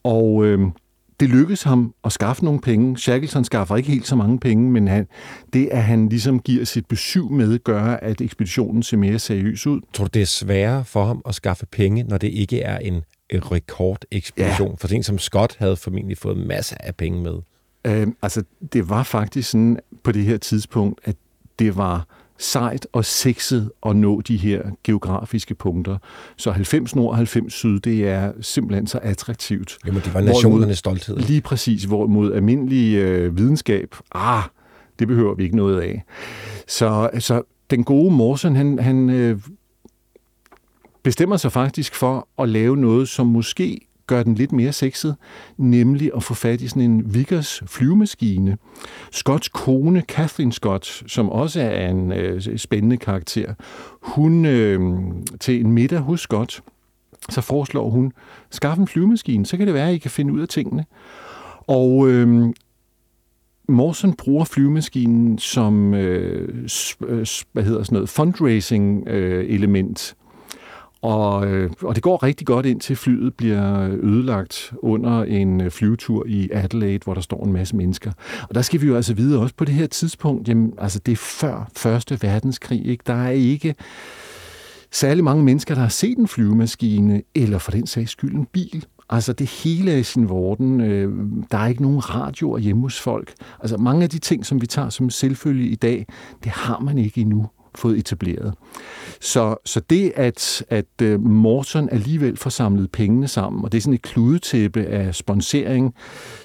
Og 0.04 0.44
øh, 0.44 0.60
det 1.20 1.30
lykkedes 1.30 1.62
ham 1.62 1.94
at 2.04 2.12
skaffe 2.12 2.44
nogle 2.44 2.60
penge. 2.60 2.98
Shackleton 2.98 3.44
skaffer 3.44 3.76
ikke 3.76 3.88
helt 3.88 4.06
så 4.06 4.16
mange 4.16 4.38
penge, 4.38 4.70
men 4.70 4.88
han, 4.88 5.06
det, 5.52 5.68
at 5.72 5.82
han 5.82 6.08
ligesom 6.08 6.40
giver 6.40 6.64
sit 6.64 6.86
besøg 6.86 7.24
med, 7.30 7.58
gør, 7.58 7.84
at 7.84 8.20
ekspeditionen 8.20 8.82
ser 8.82 8.96
mere 8.96 9.18
seriøs 9.18 9.66
ud. 9.66 9.80
Tror 9.92 10.04
du, 10.04 10.10
det 10.14 10.22
er 10.22 10.26
sværere 10.26 10.84
for 10.84 11.04
ham 11.04 11.22
at 11.28 11.34
skaffe 11.34 11.66
penge, 11.66 12.02
når 12.02 12.18
det 12.18 12.28
ikke 12.28 12.60
er 12.60 12.78
en 12.78 13.02
rekordekspedition? 13.32 14.68
Ja. 14.68 14.74
For 14.80 14.88
ting 14.88 15.04
som 15.04 15.18
Scott 15.18 15.56
havde 15.58 15.76
formentlig 15.76 16.18
fået 16.18 16.36
masser 16.36 16.76
af 16.80 16.96
penge 16.96 17.22
med. 17.22 17.34
Øh, 17.86 18.06
altså, 18.22 18.44
det 18.72 18.88
var 18.88 19.02
faktisk 19.02 19.50
sådan 19.50 19.78
på 20.02 20.12
det 20.12 20.24
her 20.24 20.36
tidspunkt, 20.36 21.00
at 21.04 21.16
det 21.58 21.76
var 21.76 22.06
sejt 22.38 22.86
og 22.92 23.04
sexet 23.04 23.70
at 23.86 23.96
nå 23.96 24.20
de 24.20 24.36
her 24.36 24.62
geografiske 24.84 25.54
punkter. 25.54 25.98
Så 26.36 26.50
90 26.50 26.96
nord 26.96 27.10
og 27.10 27.16
90 27.16 27.52
syd, 27.52 27.80
det 27.80 28.08
er 28.08 28.32
simpelthen 28.40 28.86
så 28.86 28.98
attraktivt. 29.02 29.78
Jamen, 29.86 30.02
det 30.04 30.14
var 30.14 30.20
nationernes 30.20 30.78
stolthed. 30.78 31.16
Lige 31.16 31.40
præcis, 31.40 31.84
hvorimod 31.84 32.32
almindelig 32.32 32.96
øh, 32.96 33.36
videnskab, 33.36 33.94
ah, 34.12 34.42
det 34.98 35.08
behøver 35.08 35.34
vi 35.34 35.44
ikke 35.44 35.56
noget 35.56 35.80
af. 35.80 36.04
Så, 36.68 37.10
så 37.18 37.42
den 37.70 37.84
gode 37.84 38.14
Morsen, 38.14 38.56
han, 38.56 38.78
han 38.78 39.10
øh, 39.10 39.38
bestemmer 41.02 41.36
sig 41.36 41.52
faktisk 41.52 41.94
for 41.94 42.28
at 42.38 42.48
lave 42.48 42.76
noget, 42.76 43.08
som 43.08 43.26
måske 43.26 43.80
gør 44.12 44.22
den 44.22 44.34
lidt 44.34 44.52
mere 44.52 44.72
sexet, 44.72 45.16
nemlig 45.56 46.10
at 46.16 46.22
få 46.22 46.34
fat 46.34 46.60
i 46.60 46.68
sådan 46.68 46.82
en 46.82 47.14
Vickers 47.14 47.62
flyvemaskine. 47.66 48.58
Scotts 49.12 49.48
kone, 49.48 50.02
Kathleen 50.02 50.52
Scott, 50.52 51.02
som 51.06 51.30
også 51.30 51.60
er 51.60 51.88
en 51.88 52.12
øh, 52.12 52.58
spændende 52.58 52.96
karakter, 52.96 53.54
hun 54.02 54.44
øh, 54.44 54.80
til 55.40 55.60
en 55.60 55.72
middag 55.72 55.98
hos 55.98 56.20
Scott, 56.20 56.62
så 57.28 57.40
foreslår 57.40 57.90
hun, 57.90 58.12
skaff 58.50 58.78
en 58.78 58.86
flyvemaskine, 58.86 59.46
så 59.46 59.56
kan 59.56 59.66
det 59.66 59.74
være, 59.74 59.88
at 59.88 59.94
I 59.94 59.98
kan 59.98 60.10
finde 60.10 60.32
ud 60.32 60.40
af 60.40 60.48
tingene. 60.48 60.84
Og 61.66 62.08
øh, 62.08 62.52
Morsen 63.68 64.12
bruger 64.12 64.44
flyvemaskinen 64.44 65.38
som 65.38 65.94
øh, 65.94 66.68
øh 67.08 67.26
hvad 67.52 67.62
hedder 67.62 67.82
sådan 67.82 67.94
noget, 67.94 68.08
fundraising 68.08 69.08
øh, 69.08 69.44
element 69.48 70.16
og, 71.02 71.46
øh, 71.46 71.70
og 71.82 71.94
det 71.94 72.02
går 72.02 72.22
rigtig 72.22 72.46
godt 72.46 72.66
ind 72.66 72.80
til 72.80 72.96
flyet 72.96 73.34
bliver 73.34 73.88
ødelagt 74.02 74.72
under 74.78 75.22
en 75.22 75.60
øh, 75.60 75.70
flyvetur 75.70 76.24
i 76.26 76.48
Adelaide, 76.52 77.00
hvor 77.04 77.14
der 77.14 77.20
står 77.20 77.44
en 77.44 77.52
masse 77.52 77.76
mennesker. 77.76 78.12
Og 78.48 78.54
der 78.54 78.62
skal 78.62 78.80
vi 78.80 78.86
jo 78.86 78.96
altså 78.96 79.14
vide 79.14 79.40
også 79.40 79.54
på 79.54 79.64
det 79.64 79.74
her 79.74 79.86
tidspunkt, 79.86 80.48
jamen, 80.48 80.72
altså 80.78 80.98
det 80.98 81.12
er 81.12 81.16
før 81.16 81.70
Første 81.76 82.22
Verdenskrig, 82.22 82.86
ikke? 82.86 83.02
Der 83.06 83.14
er 83.14 83.30
ikke 83.30 83.74
særlig 84.90 85.24
mange 85.24 85.44
mennesker, 85.44 85.74
der 85.74 85.82
har 85.82 85.88
set 85.88 86.18
en 86.18 86.28
flyvemaskine, 86.28 87.22
eller 87.34 87.58
for 87.58 87.70
den 87.70 87.86
sags 87.86 88.10
skyld 88.10 88.34
en 88.34 88.46
bil. 88.52 88.86
Altså 89.10 89.32
det 89.32 89.46
hele 89.48 89.92
er 89.92 89.96
i 89.96 90.02
sin 90.02 90.28
vorden. 90.28 90.80
Øh, 90.80 91.12
der 91.50 91.58
er 91.58 91.66
ikke 91.66 91.82
nogen 91.82 92.10
radioer 92.10 92.58
hjemme 92.58 92.82
hos 92.82 93.00
folk. 93.00 93.32
Altså 93.60 93.76
mange 93.76 94.02
af 94.02 94.10
de 94.10 94.18
ting, 94.18 94.46
som 94.46 94.60
vi 94.60 94.66
tager 94.66 94.88
som 94.88 95.10
selvfølgelig 95.10 95.72
i 95.72 95.74
dag, 95.74 96.06
det 96.44 96.52
har 96.52 96.78
man 96.78 96.98
ikke 96.98 97.20
endnu 97.20 97.46
fået 97.74 97.98
etableret. 97.98 98.54
Så, 99.20 99.56
så 99.64 99.80
det, 99.80 100.12
at, 100.16 100.64
at 100.68 101.02
øh, 101.02 101.20
Morton 101.20 101.88
alligevel 101.88 102.36
får 102.36 102.50
samlet 102.50 102.92
pengene 102.92 103.28
sammen, 103.28 103.64
og 103.64 103.72
det 103.72 103.78
er 103.78 103.82
sådan 103.82 103.94
et 103.94 104.02
kludetæppe 104.02 104.84
af 104.84 105.14
sponsering, 105.14 105.94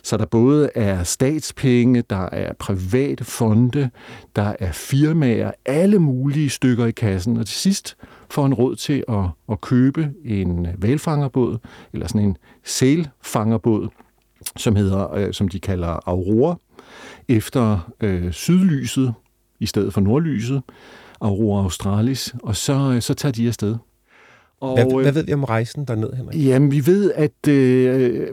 så 0.03 0.17
der 0.17 0.25
både 0.25 0.69
er 0.75 1.03
statspenge, 1.03 2.03
der 2.09 2.29
er 2.31 2.53
private 2.53 3.23
fonde, 3.23 3.89
der 4.35 4.53
er 4.59 4.71
firmaer, 4.71 5.51
alle 5.65 5.99
mulige 5.99 6.49
stykker 6.49 6.85
i 6.85 6.91
kassen, 6.91 7.37
og 7.37 7.45
til 7.45 7.55
sidst 7.55 7.97
får 8.29 8.41
han 8.41 8.53
råd 8.53 8.75
til 8.75 9.03
at, 9.09 9.25
at 9.51 9.61
købe 9.61 10.09
en 10.25 10.67
valfangerbåd, 10.77 11.57
eller 11.93 12.07
sådan 12.07 12.21
en 12.21 12.37
sælfangerbåd, 12.63 13.89
som 14.55 14.75
hedder, 14.75 15.13
øh, 15.13 15.33
som 15.33 15.47
de 15.47 15.59
kalder 15.59 16.09
Aurora, 16.09 16.55
efter 17.27 17.91
øh, 18.01 18.31
sydlyset 18.31 19.13
i 19.59 19.65
stedet 19.65 19.93
for 19.93 20.01
nordlyset, 20.01 20.61
Aurora 21.21 21.63
Australis, 21.63 22.35
og 22.43 22.55
så, 22.55 22.91
øh, 22.95 23.01
så 23.01 23.13
tager 23.13 23.31
de 23.31 23.47
afsted. 23.47 23.75
Og, 24.61 24.73
hvad, 24.75 25.01
hvad 25.01 25.07
øh, 25.07 25.15
ved 25.15 25.23
vi 25.23 25.33
om 25.33 25.43
rejsen 25.43 25.85
derned, 25.85 26.13
Henrik? 26.13 26.45
Jamen, 26.45 26.71
vi 26.71 26.85
ved, 26.85 27.11
at 27.15 27.47
øh, 27.47 28.27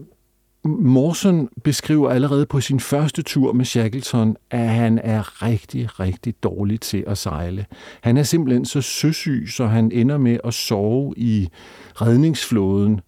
Morson 0.64 1.48
beskriver 1.64 2.10
allerede 2.10 2.46
på 2.46 2.60
sin 2.60 2.80
første 2.80 3.22
tur 3.22 3.52
med 3.52 3.64
Shackleton, 3.64 4.36
at 4.50 4.68
han 4.68 5.00
er 5.02 5.42
rigtig, 5.42 6.00
rigtig 6.00 6.34
dårlig 6.42 6.80
til 6.80 7.04
at 7.06 7.18
sejle. 7.18 7.66
Han 8.00 8.16
er 8.16 8.22
simpelthen 8.22 8.64
så 8.64 8.80
søsyg, 8.80 9.46
så 9.48 9.66
han 9.66 9.92
ender 9.92 10.18
med 10.18 10.38
at 10.44 10.54
sove 10.54 11.14
i 11.16 11.48
redningsflåden 11.94 13.00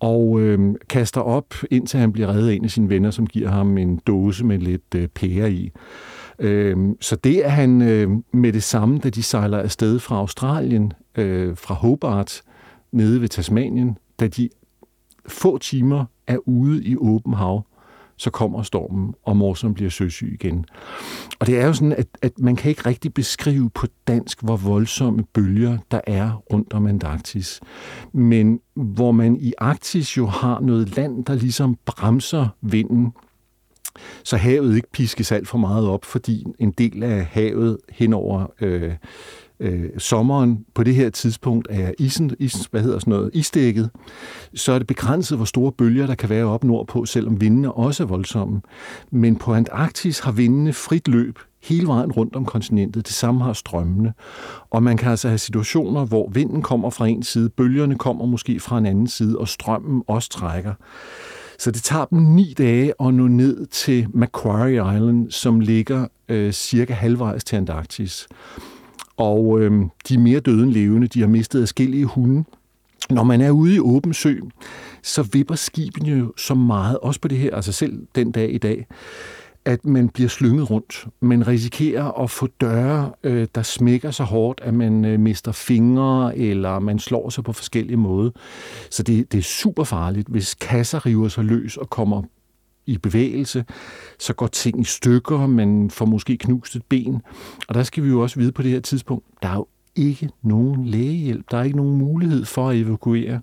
og 0.00 0.40
øh, 0.40 0.74
kaster 0.88 1.20
op, 1.20 1.54
indtil 1.70 2.00
han 2.00 2.12
bliver 2.12 2.28
reddet 2.28 2.50
af 2.50 2.54
en 2.54 2.64
af 2.64 2.70
sine 2.70 2.88
venner, 2.88 3.10
som 3.10 3.26
giver 3.26 3.48
ham 3.50 3.78
en 3.78 4.00
dåse 4.06 4.44
med 4.44 4.58
lidt 4.58 4.94
øh, 4.94 5.08
pære 5.08 5.52
i. 5.52 5.72
Øh, 6.40 6.76
så 7.00 7.16
det 7.16 7.44
er 7.46 7.48
han 7.48 7.82
øh, 7.82 8.08
med 8.32 8.52
det 8.52 8.62
samme, 8.62 8.98
da 8.98 9.10
de 9.10 9.22
sejler 9.22 9.58
afsted 9.58 9.98
fra 9.98 10.16
Australien, 10.16 10.92
øh, 11.14 11.56
fra 11.56 11.74
Hobart, 11.74 12.42
nede 12.92 13.20
ved 13.20 13.28
Tasmanien, 13.28 13.98
da 14.20 14.26
de 14.26 14.48
få 15.28 15.58
timer 15.58 16.04
er 16.26 16.36
ude 16.48 16.84
i 16.84 16.96
åben 16.96 17.34
hav, 17.34 17.64
så 18.16 18.30
kommer 18.30 18.62
stormen, 18.62 19.14
og 19.24 19.36
Morsom 19.36 19.74
bliver 19.74 19.90
søsyg 19.90 20.30
igen. 20.32 20.64
Og 21.38 21.46
det 21.46 21.60
er 21.60 21.66
jo 21.66 21.72
sådan, 21.72 21.92
at, 21.92 22.06
at 22.22 22.38
man 22.38 22.56
kan 22.56 22.68
ikke 22.68 22.86
rigtig 22.86 23.14
beskrive 23.14 23.70
på 23.70 23.86
dansk, 24.08 24.42
hvor 24.42 24.56
voldsomme 24.56 25.24
bølger 25.32 25.78
der 25.90 26.00
er 26.06 26.42
rundt 26.52 26.72
om 26.72 26.86
Antarktis. 26.86 27.60
Men 28.12 28.60
hvor 28.74 29.12
man 29.12 29.36
i 29.36 29.52
Arktis 29.58 30.16
jo 30.16 30.26
har 30.26 30.60
noget 30.60 30.96
land, 30.96 31.24
der 31.24 31.34
ligesom 31.34 31.76
bremser 31.86 32.48
vinden, 32.60 33.12
så 34.24 34.36
havet 34.36 34.76
ikke 34.76 34.90
piskes 34.92 35.32
alt 35.32 35.48
for 35.48 35.58
meget 35.58 35.88
op, 35.88 36.04
fordi 36.04 36.44
en 36.58 36.70
del 36.70 37.02
af 37.02 37.24
havet 37.24 37.78
henover 37.90 38.46
øh, 38.60 38.92
øh, 39.60 39.90
sommeren 39.98 40.64
på 40.74 40.82
det 40.82 40.94
her 40.94 41.10
tidspunkt 41.10 41.68
er 41.70 41.92
isen, 41.98 42.36
is, 42.38 42.68
hvad 42.70 42.82
hedder 42.82 42.98
sådan 42.98 43.10
noget, 43.10 43.30
isdækket, 43.34 43.90
så 44.54 44.72
er 44.72 44.78
det 44.78 44.86
begrænset, 44.86 45.38
hvor 45.38 45.44
store 45.44 45.72
bølger 45.72 46.06
der 46.06 46.14
kan 46.14 46.28
være 46.28 46.44
op 46.44 46.64
nordpå, 46.64 47.04
selvom 47.04 47.40
vindene 47.40 47.72
også 47.72 48.02
er 48.02 48.06
voldsomme. 48.06 48.60
Men 49.10 49.36
på 49.36 49.54
Antarktis 49.54 50.18
har 50.18 50.32
vindene 50.32 50.72
frit 50.72 51.08
løb 51.08 51.38
hele 51.62 51.86
vejen 51.86 52.12
rundt 52.12 52.36
om 52.36 52.44
kontinentet. 52.44 53.06
Det 53.06 53.14
samme 53.14 53.44
har 53.44 53.52
strømmene. 53.52 54.12
Og 54.70 54.82
man 54.82 54.96
kan 54.96 55.10
altså 55.10 55.28
have 55.28 55.38
situationer, 55.38 56.04
hvor 56.04 56.30
vinden 56.32 56.62
kommer 56.62 56.90
fra 56.90 57.06
en 57.06 57.22
side, 57.22 57.48
bølgerne 57.48 57.98
kommer 57.98 58.26
måske 58.26 58.60
fra 58.60 58.78
en 58.78 58.86
anden 58.86 59.06
side, 59.06 59.38
og 59.38 59.48
strømmen 59.48 60.02
også 60.06 60.28
trækker. 60.30 60.74
Så 61.60 61.70
det 61.70 61.82
tager 61.82 62.04
dem 62.04 62.18
ni 62.18 62.54
dage 62.58 62.92
at 63.00 63.14
nå 63.14 63.28
ned 63.28 63.66
til 63.66 64.06
Macquarie 64.14 64.96
Island, 64.96 65.30
som 65.30 65.60
ligger 65.60 66.06
øh, 66.28 66.52
cirka 66.52 66.92
halvvejs 66.92 67.44
til 67.44 67.56
Antarktis. 67.56 68.28
Og 69.16 69.60
øh, 69.60 69.72
de 70.08 70.14
er 70.14 70.18
mere 70.18 70.40
døde 70.40 70.62
end 70.62 70.70
levende. 70.72 71.06
De 71.06 71.20
har 71.20 71.28
mistet 71.28 71.62
adskillige 71.62 72.04
hunde. 72.04 72.44
Når 73.10 73.24
man 73.24 73.40
er 73.40 73.50
ude 73.50 73.74
i 73.74 73.80
åben 73.80 74.14
sø, 74.14 74.34
så 75.02 75.22
vipper 75.22 75.54
skibene 75.54 76.08
jo 76.08 76.32
så 76.36 76.54
meget, 76.54 76.98
også 76.98 77.20
på 77.20 77.28
det 77.28 77.38
her, 77.38 77.56
altså 77.56 77.72
selv 77.72 78.06
den 78.14 78.32
dag 78.32 78.54
i 78.54 78.58
dag, 78.58 78.86
at 79.64 79.84
man 79.84 80.08
bliver 80.08 80.28
slynget 80.28 80.70
rundt. 80.70 81.06
Man 81.20 81.46
risikerer 81.46 82.22
at 82.22 82.30
få 82.30 82.48
døre, 82.60 83.12
øh, 83.22 83.48
der 83.54 83.62
smækker 83.62 84.10
så 84.10 84.24
hårdt, 84.24 84.60
at 84.64 84.74
man 84.74 85.04
øh, 85.04 85.20
mister 85.20 85.52
fingre, 85.52 86.38
eller 86.38 86.78
man 86.78 86.98
slår 86.98 87.28
sig 87.28 87.44
på 87.44 87.52
forskellige 87.52 87.96
måder. 87.96 88.30
Så 88.90 89.02
det, 89.02 89.32
det 89.32 89.38
er 89.38 89.42
super 89.42 89.84
farligt, 89.84 90.28
hvis 90.28 90.54
kasser 90.54 91.06
river 91.06 91.28
sig 91.28 91.44
løs 91.44 91.76
og 91.76 91.90
kommer 91.90 92.22
i 92.86 92.98
bevægelse, 92.98 93.64
så 94.18 94.32
går 94.32 94.46
ting 94.46 94.80
i 94.80 94.84
stykker, 94.84 95.46
man 95.46 95.90
får 95.90 96.04
måske 96.04 96.36
knust 96.36 96.76
et 96.76 96.82
ben. 96.88 97.22
Og 97.68 97.74
der 97.74 97.82
skal 97.82 98.04
vi 98.04 98.08
jo 98.08 98.20
også 98.20 98.38
vide 98.38 98.52
på 98.52 98.62
det 98.62 98.70
her 98.70 98.80
tidspunkt, 98.80 99.24
der 99.42 99.48
er 99.48 99.54
jo 99.54 99.66
ikke 99.96 100.30
nogen 100.42 100.84
lægehjælp. 100.84 101.50
Der 101.50 101.58
er 101.58 101.62
ikke 101.62 101.76
nogen 101.76 101.98
mulighed 101.98 102.44
for 102.44 102.68
at 102.68 102.76
evakuere. 102.76 103.40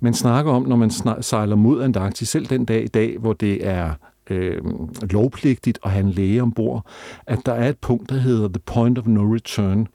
Man 0.00 0.14
snakker 0.14 0.52
om, 0.52 0.62
når 0.62 0.76
man 0.76 0.90
sejler 1.20 1.56
mod 1.56 1.82
Antarktis, 1.82 2.28
selv 2.28 2.46
den 2.46 2.64
dag 2.64 2.84
i 2.84 2.88
dag, 2.88 3.18
hvor 3.18 3.32
det 3.32 3.66
er 3.66 3.94
øh, 4.30 4.62
lovpligtigt 5.10 5.78
at 5.84 5.90
have 5.90 6.04
en 6.04 6.10
læge 6.10 6.42
ombord, 6.42 6.86
at 7.26 7.38
der 7.46 7.52
er 7.52 7.68
et 7.68 7.78
punkt, 7.78 8.10
der 8.10 8.16
hedder 8.16 8.48
the 8.48 8.58
point 8.66 8.98
of 8.98 9.06
no 9.06 9.34
return. 9.34 9.86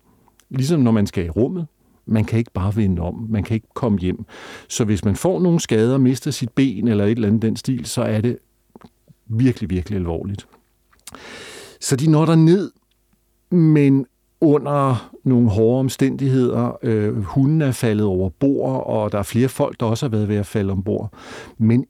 Ligesom 0.50 0.80
når 0.80 0.92
man 0.92 1.08
skal 1.08 1.26
i 1.26 1.30
rummet, 1.30 1.68
man 2.06 2.26
kan 2.26 2.40
ikke 2.40 2.52
bare 2.54 2.76
vende 2.76 3.02
om, 3.02 3.28
man 3.30 3.44
kan 3.44 3.56
ikke 3.56 3.68
komme 3.74 4.00
hjem. 4.00 4.26
Så 4.68 4.86
hvis 4.86 5.06
man 5.06 5.16
får 5.16 5.40
nogle 5.40 5.60
skader, 5.60 5.98
mister 5.98 6.32
sit 6.32 6.50
ben 6.50 6.88
eller 6.88 7.06
et 7.06 7.12
eller 7.12 7.28
andet 7.28 7.42
den 7.42 7.56
stil, 7.56 7.86
så 7.86 8.02
er 8.02 8.22
det 8.22 8.38
virkelig, 9.26 9.70
virkelig 9.70 9.98
alvorligt. 9.98 10.48
Så 11.82 11.96
de 11.96 12.12
når 12.12 12.26
der 12.26 12.36
ned, 12.36 12.72
men 13.50 14.06
under 14.42 15.12
nogle 15.24 15.50
hårde 15.50 15.80
omstændigheder. 15.80 16.78
Øh, 16.84 17.24
hunden 17.24 17.62
er 17.62 17.72
faldet 17.72 18.06
over 18.06 18.30
bord, 18.30 18.84
og 18.86 19.12
der 19.12 19.18
er 19.18 19.24
flere 19.24 19.48
folk, 19.48 19.80
der 19.80 19.86
også 19.86 20.06
har 20.06 20.10
været 20.10 20.28
ved 20.28 20.36
at 20.36 20.46
falde 20.46 20.72
ombord. 20.72 21.14
Men 21.58 21.86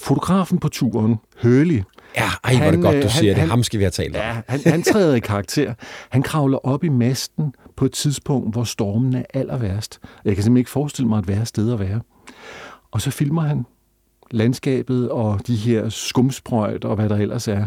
fotografen 0.00 0.58
på 0.58 0.68
turen, 0.68 1.16
Hurley, 1.42 1.82
Ja, 2.16 2.28
ej, 2.44 2.56
hvor 2.56 2.66
er 2.66 2.70
det 2.70 2.82
godt, 2.82 2.94
du 2.94 3.00
øh, 3.00 3.10
siger 3.10 3.34
han, 3.34 3.42
det. 3.42 3.50
Ham 3.50 3.62
skal 3.62 3.78
vi 3.78 3.84
have 3.84 3.90
talt 3.90 4.16
om. 4.16 4.22
Ja, 4.22 4.40
han, 4.48 4.60
han 4.66 4.82
træder 4.82 5.14
i 5.14 5.20
karakter. 5.20 5.74
Han 6.10 6.22
kravler 6.22 6.58
op 6.58 6.84
i 6.84 6.88
masten 6.88 7.54
på 7.76 7.84
et 7.84 7.92
tidspunkt, 7.92 8.54
hvor 8.54 8.64
stormen 8.64 9.14
er 9.14 9.22
aller 9.34 9.56
værst. 9.58 9.98
Jeg 10.02 10.34
kan 10.34 10.42
simpelthen 10.42 10.56
ikke 10.56 10.70
forestille 10.70 11.08
mig 11.08 11.18
et 11.18 11.28
værre 11.28 11.46
sted 11.46 11.72
at 11.72 11.80
være. 11.80 12.00
Og 12.90 13.00
så 13.00 13.10
filmer 13.10 13.42
han 13.42 13.64
landskabet 14.30 15.10
og 15.10 15.40
de 15.46 15.56
her 15.56 15.88
skumsprøjt 15.88 16.84
og 16.84 16.96
hvad 16.96 17.08
der 17.08 17.16
ellers 17.16 17.48
er. 17.48 17.66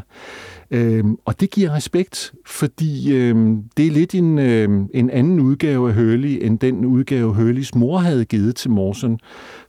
Øhm, 0.71 1.17
og 1.25 1.39
det 1.39 1.51
giver 1.51 1.75
respekt, 1.75 2.33
fordi 2.45 3.13
øhm, 3.13 3.63
det 3.77 3.87
er 3.87 3.91
lidt 3.91 4.15
en, 4.15 4.39
øhm, 4.39 4.89
en 4.93 5.09
anden 5.09 5.39
udgave 5.39 5.89
af 5.89 5.95
Hurley, 5.95 6.39
end 6.41 6.59
den 6.59 6.85
udgave, 6.85 7.33
Hurleys 7.33 7.75
mor 7.75 7.97
havde 7.97 8.25
givet 8.25 8.55
til 8.55 8.71
Morsen. 8.71 9.19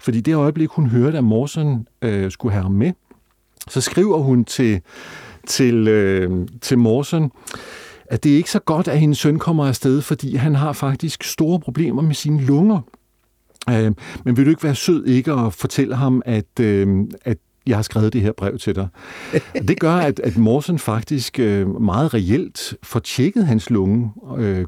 Fordi 0.00 0.20
det 0.20 0.34
øjeblik, 0.34 0.68
hun 0.68 0.86
hørte, 0.86 1.18
at 1.18 1.24
Morsen 1.24 1.86
øh, 2.02 2.30
skulle 2.30 2.52
have 2.52 2.62
ham 2.62 2.72
med, 2.72 2.92
så 3.68 3.80
skriver 3.80 4.18
hun 4.18 4.44
til, 4.44 4.80
til, 5.46 5.88
øh, 5.88 6.48
til 6.60 6.78
Morsen, 6.78 7.30
at 8.06 8.24
det 8.24 8.32
er 8.32 8.36
ikke 8.36 8.50
så 8.50 8.58
godt, 8.58 8.88
at 8.88 9.00
hendes 9.00 9.18
søn 9.18 9.38
kommer 9.38 9.66
afsted, 9.66 10.02
fordi 10.02 10.36
han 10.36 10.54
har 10.54 10.72
faktisk 10.72 11.24
store 11.24 11.60
problemer 11.60 12.02
med 12.02 12.14
sine 12.14 12.40
lunger. 12.40 12.80
Øh, 13.70 13.92
men 14.24 14.36
vil 14.36 14.44
du 14.44 14.50
ikke 14.50 14.64
være 14.64 14.74
sød 14.74 15.06
ikke 15.06 15.32
at 15.32 15.52
fortælle 15.52 15.94
ham, 15.94 16.22
at, 16.24 16.60
øh, 16.60 16.88
at 17.24 17.38
jeg 17.66 17.76
har 17.76 17.82
skrevet 17.82 18.12
det 18.12 18.20
her 18.20 18.32
brev 18.32 18.58
til 18.58 18.74
dig. 18.74 18.88
Det 19.68 19.80
gør, 19.80 19.92
at, 19.92 20.20
at 20.20 20.36
Morsen 20.36 20.78
faktisk 20.78 21.38
øh, 21.38 21.80
meget 21.82 22.14
reelt 22.14 22.74
får 22.82 23.00
tjekket 23.00 23.46
hans 23.46 23.70
lunge 23.70 24.12
øh, 24.38 24.64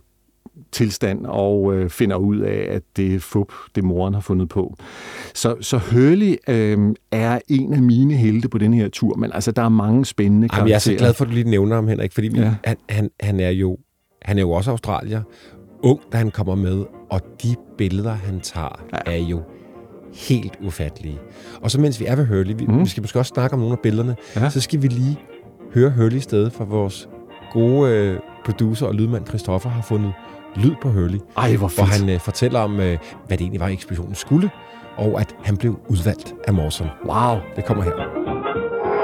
tilstand 0.73 1.27
og 1.27 1.75
øh, 1.75 1.91
finder 1.91 2.17
ud 2.17 2.39
af, 2.39 2.67
at 2.71 2.83
det 2.97 3.15
er 3.15 3.19
fup, 3.19 3.53
det 3.75 3.85
moren 3.85 4.15
har 4.15 4.21
fundet 4.21 4.49
på. 4.49 4.77
Så, 5.35 5.57
så 5.61 5.79
Hurley 5.79 6.37
øh, 6.49 6.95
er 7.11 7.39
en 7.49 7.73
af 7.73 7.83
mine 7.83 8.15
helte 8.15 8.49
på 8.49 8.59
den 8.59 8.75
her 8.75 8.89
tur, 8.89 9.17
men 9.17 9.31
altså, 9.33 9.53
der 9.53 9.63
er 9.63 9.69
mange 9.69 10.05
spændende 10.05 10.49
karakterer. 10.49 10.61
Jamen, 10.61 10.71
jeg 10.71 10.75
er 10.75 10.79
så 10.79 10.95
glad 10.95 11.15
for, 11.15 11.25
at 11.25 11.29
du 11.29 11.35
lige 11.35 11.51
nævner 11.51 11.75
ham, 11.75 11.89
Henrik, 11.89 12.13
fordi 12.13 12.29
ja. 12.29 12.55
han, 12.65 12.77
han, 12.89 13.11
han, 13.21 13.41
er 13.41 13.51
jo, 13.51 13.79
han 14.23 14.39
er 14.39 14.43
jo 14.43 14.51
også 14.51 14.71
australier, 14.71 15.23
ung, 15.83 16.01
da 16.13 16.17
han 16.17 16.31
kommer 16.31 16.55
med, 16.55 16.85
og 17.11 17.21
de 17.43 17.57
billeder, 17.79 18.13
han 18.13 18.41
tager, 18.41 18.85
ja. 18.93 19.13
er 19.13 19.17
jo 19.17 19.43
helt 20.15 20.59
ufattelige. 20.67 21.19
Og 21.63 21.71
så 21.71 21.81
mens 21.81 22.01
vi 22.01 22.05
er 22.05 22.17
ved 22.17 22.27
Hurley, 22.27 22.55
vi, 22.59 22.67
mm. 22.67 22.81
vi 22.81 22.87
skal 22.87 23.01
måske 23.01 23.19
også 23.19 23.33
snakke 23.35 23.55
om 23.55 23.61
nogle 23.61 23.73
af 23.73 23.79
billederne, 23.79 24.17
ja. 24.37 24.51
så 24.51 24.61
skal 24.61 24.83
vi 24.83 24.87
lige 24.87 25.21
høre 25.75 25.91
Hurley 25.91 26.17
i 26.17 26.21
stedet 26.21 26.53
for 26.53 26.65
vores 26.65 27.09
gode 27.53 27.93
øh, 27.93 28.21
producer 28.45 28.87
og 28.87 28.95
lydmand 28.95 29.27
Christoffer 29.27 29.69
har 29.69 29.83
fundet 29.83 30.13
lyd 30.57 30.75
på 30.83 30.89
Hurley. 30.89 31.19
Ej, 31.37 31.51
hvor 31.51 31.59
Hvor 31.59 31.69
fedt. 31.69 32.01
han 32.01 32.09
øh, 32.15 32.21
fortæller 32.21 32.61
om, 32.61 32.81
øh, 32.81 32.99
hvad 33.27 33.37
det 33.39 33.41
egentlig 33.41 33.61
var, 33.61 33.69
ekspeditionen 33.69 34.15
skulle, 34.15 34.51
og 34.97 35.21
at 35.21 35.37
han 35.45 35.57
blev 35.57 35.73
udvalgt 35.89 36.35
af 36.49 36.53
Mawson. 36.55 36.89
Wow. 37.05 37.35
Det 37.57 37.65
kommer 37.65 37.83
her. 37.85 37.93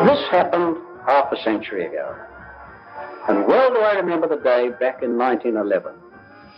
This 0.09 0.23
happened 0.37 0.71
half 1.09 1.29
a 1.37 1.38
century 1.49 1.83
ago. 1.88 2.07
And 3.29 3.38
well 3.50 3.69
do 3.76 3.81
I 3.91 3.93
remember 4.02 4.26
the 4.35 4.41
day 4.52 4.62
back 4.83 4.97
in 5.07 5.11
1911 5.11 6.01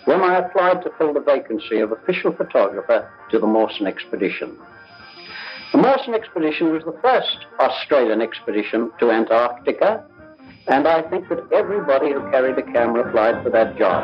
when 0.05 0.21
I 0.21 0.39
applied 0.39 0.83
to 0.83 0.91
fill 0.99 1.13
the 1.15 1.21
vacancy 1.21 1.79
of 1.81 1.93
official 1.93 2.33
photographer 2.33 3.11
to 3.31 3.39
the 3.39 3.47
Mawson 3.47 3.87
expedition. 3.87 4.59
The 5.73 5.79
Mawson 5.79 6.15
expedition 6.15 6.73
was 6.73 6.83
the 6.85 6.97
first 7.03 7.39
Australian 7.59 8.21
expedition 8.21 8.93
to 9.01 9.11
Antarctica, 9.11 10.05
and 10.69 10.87
I 10.87 11.03
think 11.03 11.29
that 11.31 11.41
everybody 11.53 12.13
who 12.13 12.21
carried 12.31 12.59
a 12.59 12.63
camera 12.63 13.09
applied 13.09 13.43
for 13.43 13.51
that 13.51 13.77
job. 13.79 14.03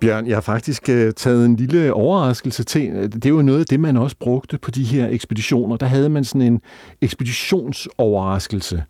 Bjørn, 0.00 0.26
jeg 0.26 0.36
har 0.36 0.40
faktisk 0.40 0.82
uh, 0.88 1.10
taget 1.16 1.46
en 1.46 1.56
lille 1.56 1.92
overraskelse 1.92 2.64
til. 2.64 2.90
Øh, 2.90 3.02
det 3.02 3.26
er 3.26 3.30
jo 3.30 3.42
noget 3.42 3.60
af 3.60 3.66
det, 3.66 3.80
man 3.80 3.96
også 3.96 4.16
brugte 4.20 4.58
på 4.58 4.70
de 4.70 4.84
her 4.84 5.08
ekspeditioner. 5.08 5.76
Der 5.76 5.86
havde 5.86 6.08
man 6.08 6.24
sådan 6.24 6.42
en 6.42 6.60
ekspeditionsoverraskelse. 7.02 8.84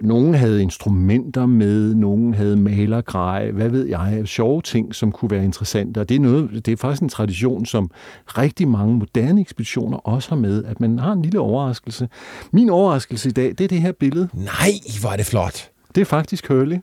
Nogle 0.00 0.36
havde 0.36 0.62
instrumenter 0.62 1.46
med, 1.46 1.94
nogle 1.94 2.34
havde 2.34 2.56
malergrej, 2.56 3.50
hvad 3.50 3.68
ved 3.68 3.86
jeg, 3.86 4.22
sjove 4.24 4.62
ting, 4.62 4.94
som 4.94 5.12
kunne 5.12 5.30
være 5.30 5.44
interessante. 5.44 5.98
Og 5.98 6.08
det 6.08 6.14
er, 6.14 6.20
noget, 6.20 6.66
det 6.66 6.72
er 6.72 6.76
faktisk 6.76 7.02
en 7.02 7.08
tradition, 7.08 7.66
som 7.66 7.90
rigtig 8.26 8.68
mange 8.68 8.94
moderne 8.94 9.40
ekspeditioner 9.40 9.98
også 9.98 10.28
har 10.28 10.36
med, 10.36 10.64
at 10.64 10.80
man 10.80 10.98
har 10.98 11.12
en 11.12 11.22
lille 11.22 11.40
overraskelse. 11.40 12.08
Min 12.52 12.70
overraskelse 12.70 13.28
i 13.28 13.32
dag, 13.32 13.48
det 13.48 13.60
er 13.60 13.68
det 13.68 13.80
her 13.80 13.92
billede. 13.92 14.28
Nej, 14.32 14.70
hvor 15.00 15.10
er 15.10 15.16
det 15.16 15.26
flot. 15.26 15.70
Det 15.94 16.00
er 16.00 16.04
faktisk 16.04 16.48
Hurley 16.48 16.78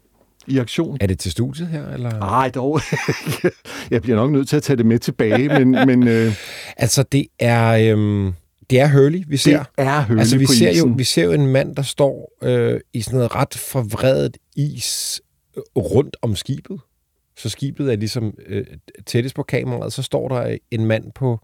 i 0.48 0.58
aktion. 0.58 0.98
Er 1.01 1.08
det 1.08 1.20
til 1.20 1.32
studiet 1.32 1.67
her? 1.67 1.89
Eller? 1.89 2.20
Nej, 2.20 2.50
dog. 2.50 2.79
jeg 3.91 4.01
bliver 4.01 4.15
nok 4.15 4.32
nødt 4.32 4.50
til 4.50 4.55
at 4.55 4.63
tage 4.63 4.77
det 4.77 4.86
med 4.86 5.00
tilbage, 5.00 5.50
men, 5.50 5.72
men 5.72 6.08
øh, 6.08 6.34
Altså, 6.77 7.03
det 7.12 7.25
er, 7.39 7.93
øhm, 7.93 8.34
det 8.70 8.79
er 8.79 8.88
Hurley, 8.88 9.24
vi 9.27 9.38
ser. 9.38 9.58
det 9.58 9.67
er 9.77 10.05
Hurley 10.05 10.20
altså, 10.20 10.38
vi 10.38 10.46
ser, 10.46 10.70
isen. 10.70 10.88
jo, 10.89 10.96
vi 10.98 11.03
ser 11.03 11.24
jo 11.24 11.32
en 11.32 11.48
mand, 11.48 11.75
der 11.75 11.82
står 11.82 12.38
øh, 12.41 12.79
i 12.93 13.01
sådan 13.01 13.17
noget 13.17 13.36
ret 13.36 13.53
forvredet 13.53 14.38
is 14.55 15.22
øh, 15.58 15.63
rundt 15.77 16.17
om 16.22 16.36
skibet. 16.36 16.79
Så 17.38 17.50
skibet 17.50 17.91
er 17.91 17.96
ligesom 17.96 18.34
øh, 18.46 18.65
tættest 19.05 19.36
på 19.36 19.43
kameraet. 19.43 19.93
Så 19.93 20.01
står 20.01 20.27
der 20.27 20.58
en 20.72 20.86
mand 20.86 21.12
på 21.12 21.39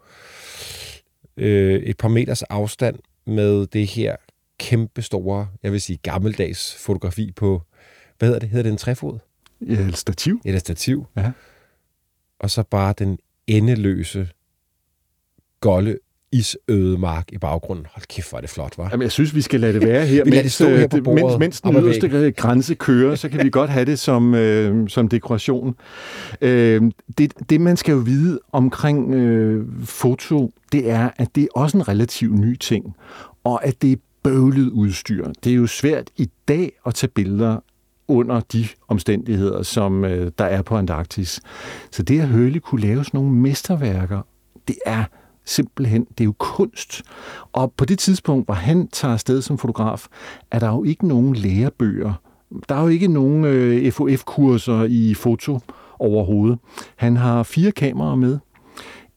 øh, 1.37 1.79
et 1.81 1.97
par 1.97 2.07
meters 2.07 2.43
afstand 2.43 2.99
med 3.25 3.67
det 3.67 3.87
her 3.87 4.15
kæmpe 4.59 5.01
store, 5.01 5.47
jeg 5.63 5.71
vil 5.71 5.81
sige 5.81 5.97
gammeldags 5.97 6.75
fotografi 6.75 7.31
på, 7.31 7.61
hvad 8.17 8.27
hedder 8.29 8.39
det? 8.39 8.49
Hedder 8.49 8.63
det 8.63 8.71
en 8.71 8.77
træfod? 8.77 9.19
Ja, 9.67 9.87
et 9.87 9.97
stativ. 9.97 10.41
Et 10.45 10.59
stativ. 10.59 11.05
Ja. 11.17 11.31
Og 12.39 12.49
så 12.49 12.63
bare 12.63 12.93
den 12.97 13.19
endeløse, 13.47 14.29
golde, 15.59 15.97
isøde 16.31 16.97
mark 16.97 17.25
i 17.31 17.37
baggrunden. 17.37 17.85
Hold 17.93 18.07
kæft, 18.07 18.29
hvor 18.29 18.37
er 18.37 18.41
det 18.41 18.49
flot, 18.49 18.77
var. 18.77 18.87
Jamen, 18.91 19.03
jeg 19.03 19.11
synes, 19.11 19.35
vi 19.35 19.41
skal 19.41 19.59
lade 19.59 19.73
det 19.73 19.87
være 19.87 20.05
her, 20.05 20.23
Vi 20.23 20.29
lader 20.29 20.41
det 20.41 20.43
mens, 20.43 20.53
stå 20.53 20.65
her 20.69 20.83
øh, 20.83 20.89
på 20.89 20.95
det- 20.97 21.03
bordet, 21.03 21.23
mens, 21.23 21.39
mens 21.39 21.61
den 21.61 21.75
yderste 21.83 22.31
grænse 22.31 22.75
kører, 22.75 23.15
så 23.15 23.29
kan 23.29 23.43
vi 23.45 23.49
godt 23.49 23.69
have 23.69 23.85
det 23.85 23.99
som, 23.99 24.35
øh, 24.35 24.89
som 24.89 25.07
dekoration. 25.07 25.75
Øh, 26.41 26.81
det, 27.17 27.33
det, 27.49 27.61
man 27.61 27.77
skal 27.77 27.91
jo 27.91 27.97
vide 27.97 28.39
omkring 28.51 29.13
øh, 29.13 29.65
foto, 29.83 30.51
det 30.71 30.89
er, 30.89 31.09
at 31.17 31.35
det 31.35 31.43
er 31.43 31.47
også 31.55 31.77
en 31.77 31.87
relativt 31.87 32.39
ny 32.39 32.57
ting, 32.57 32.95
og 33.43 33.65
at 33.65 33.81
det 33.81 33.91
er 33.91 33.95
bøvlet 34.23 34.69
udstyr. 34.69 35.27
Det 35.43 35.51
er 35.51 35.55
jo 35.55 35.67
svært 35.67 36.09
i 36.17 36.29
dag 36.47 36.71
at 36.85 36.93
tage 36.95 37.11
billeder 37.15 37.57
under 38.07 38.39
de 38.39 38.67
omstændigheder, 38.87 39.63
som 39.63 40.05
øh, 40.05 40.31
der 40.37 40.45
er 40.45 40.61
på 40.61 40.75
Antarktis. 40.77 41.39
Så 41.91 42.03
det 42.03 42.21
at 42.21 42.27
Hurley 42.27 42.59
kunne 42.59 42.81
lave 42.81 43.03
sådan 43.05 43.17
nogle 43.17 43.31
mesterværker, 43.31 44.21
det 44.67 44.75
er 44.85 45.03
simpelthen, 45.49 46.07
det 46.17 46.19
er 46.19 46.25
jo 46.25 46.33
kunst. 46.37 47.01
Og 47.53 47.73
på 47.77 47.85
det 47.85 47.99
tidspunkt, 47.99 48.47
hvor 48.47 48.53
han 48.53 48.87
tager 48.87 49.13
afsted 49.13 49.41
som 49.41 49.57
fotograf, 49.57 50.07
er 50.51 50.59
der 50.59 50.67
jo 50.67 50.83
ikke 50.83 51.07
nogen 51.07 51.35
lærebøger. 51.35 52.13
Der 52.69 52.75
er 52.75 52.81
jo 52.81 52.87
ikke 52.87 53.07
nogen 53.07 53.45
øh, 53.45 53.91
FOF-kurser 53.91 54.83
i 54.83 55.13
foto 55.13 55.59
overhovedet. 55.99 56.59
Han 56.95 57.17
har 57.17 57.43
fire 57.43 57.71
kameraer 57.71 58.15
med. 58.15 58.37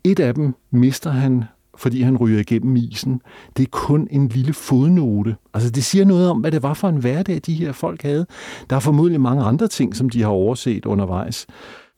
Et 0.05 0.21
af 0.21 0.35
dem 0.35 0.55
mister 0.71 1.11
han, 1.11 1.45
fordi 1.77 2.03
han 2.03 2.17
ryger 2.17 2.41
igennem 2.41 2.77
isen. 2.77 3.21
Det 3.57 3.63
er 3.63 3.71
kun 3.71 4.09
en 4.11 4.29
lille 4.29 4.53
fodnote. 4.53 5.37
Altså 5.55 5.71
det 5.71 5.85
siger 5.85 6.05
noget 6.05 6.31
om, 6.31 6.39
hvad 6.39 6.53
det 6.53 6.63
var 6.63 6.75
for 6.75 6.89
en 6.89 6.97
hverdag, 6.97 7.41
de 7.47 7.55
her 7.55 7.73
folk 7.73 8.03
havde. 8.03 8.27
Der 8.71 8.77
er 8.77 8.81
formodentlig 8.81 9.21
mange 9.21 9.43
andre 9.45 9.69
ting, 9.69 9.97
som 9.97 10.11
de 10.11 10.23
har 10.23 10.29
overset 10.29 10.87
undervejs. 10.87 11.47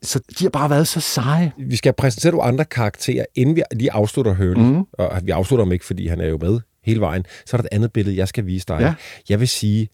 Så 0.01 0.19
de 0.39 0.43
har 0.43 0.49
bare 0.49 0.69
været 0.69 0.87
så 0.87 0.99
seje. 0.99 1.53
Vi 1.57 1.75
skal 1.75 1.93
præsentere 1.93 2.31
nogle 2.31 2.47
andre 2.47 2.65
karakterer, 2.65 3.25
inden 3.35 3.55
vi 3.55 3.63
lige 3.71 3.91
afslutter 3.91 4.33
Hurley. 4.33 4.63
Mm. 4.63 4.83
Og 4.93 5.21
vi 5.23 5.31
afslutter 5.31 5.65
ham 5.65 5.71
ikke, 5.71 5.85
fordi 5.85 6.07
han 6.07 6.21
er 6.21 6.27
jo 6.27 6.37
med 6.37 6.59
hele 6.83 6.99
vejen. 6.99 7.25
Så 7.45 7.57
er 7.57 7.61
der 7.61 7.67
et 7.71 7.75
andet 7.75 7.93
billede, 7.93 8.17
jeg 8.17 8.27
skal 8.27 8.45
vise 8.45 8.65
dig. 8.67 8.79
Ja. 8.79 8.93
Jeg 9.29 9.39
vil 9.39 9.47
sige, 9.47 9.89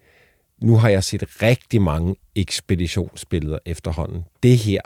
nu 0.61 0.77
har 0.77 0.89
jeg 0.89 1.03
set 1.03 1.41
rigtig 1.41 1.81
mange 1.81 2.15
ekspeditionsbilleder 2.35 3.59
efterhånden. 3.65 4.23
Det 4.43 4.57
her, 4.57 4.81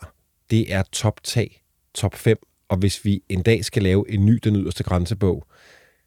det 0.52 0.74
er 0.74 0.84
top 0.92 1.24
3, 1.24 1.60
top 1.94 2.16
5. 2.16 2.38
Og 2.70 2.78
hvis 2.78 3.06
vi 3.06 3.22
en 3.30 3.42
dag 3.42 3.66
skal 3.66 3.84
lave 3.84 4.12
en 4.12 4.26
ny 4.26 4.40
Den 4.44 4.56
Yderste 4.56 4.84
Grænsebog, 4.84 5.46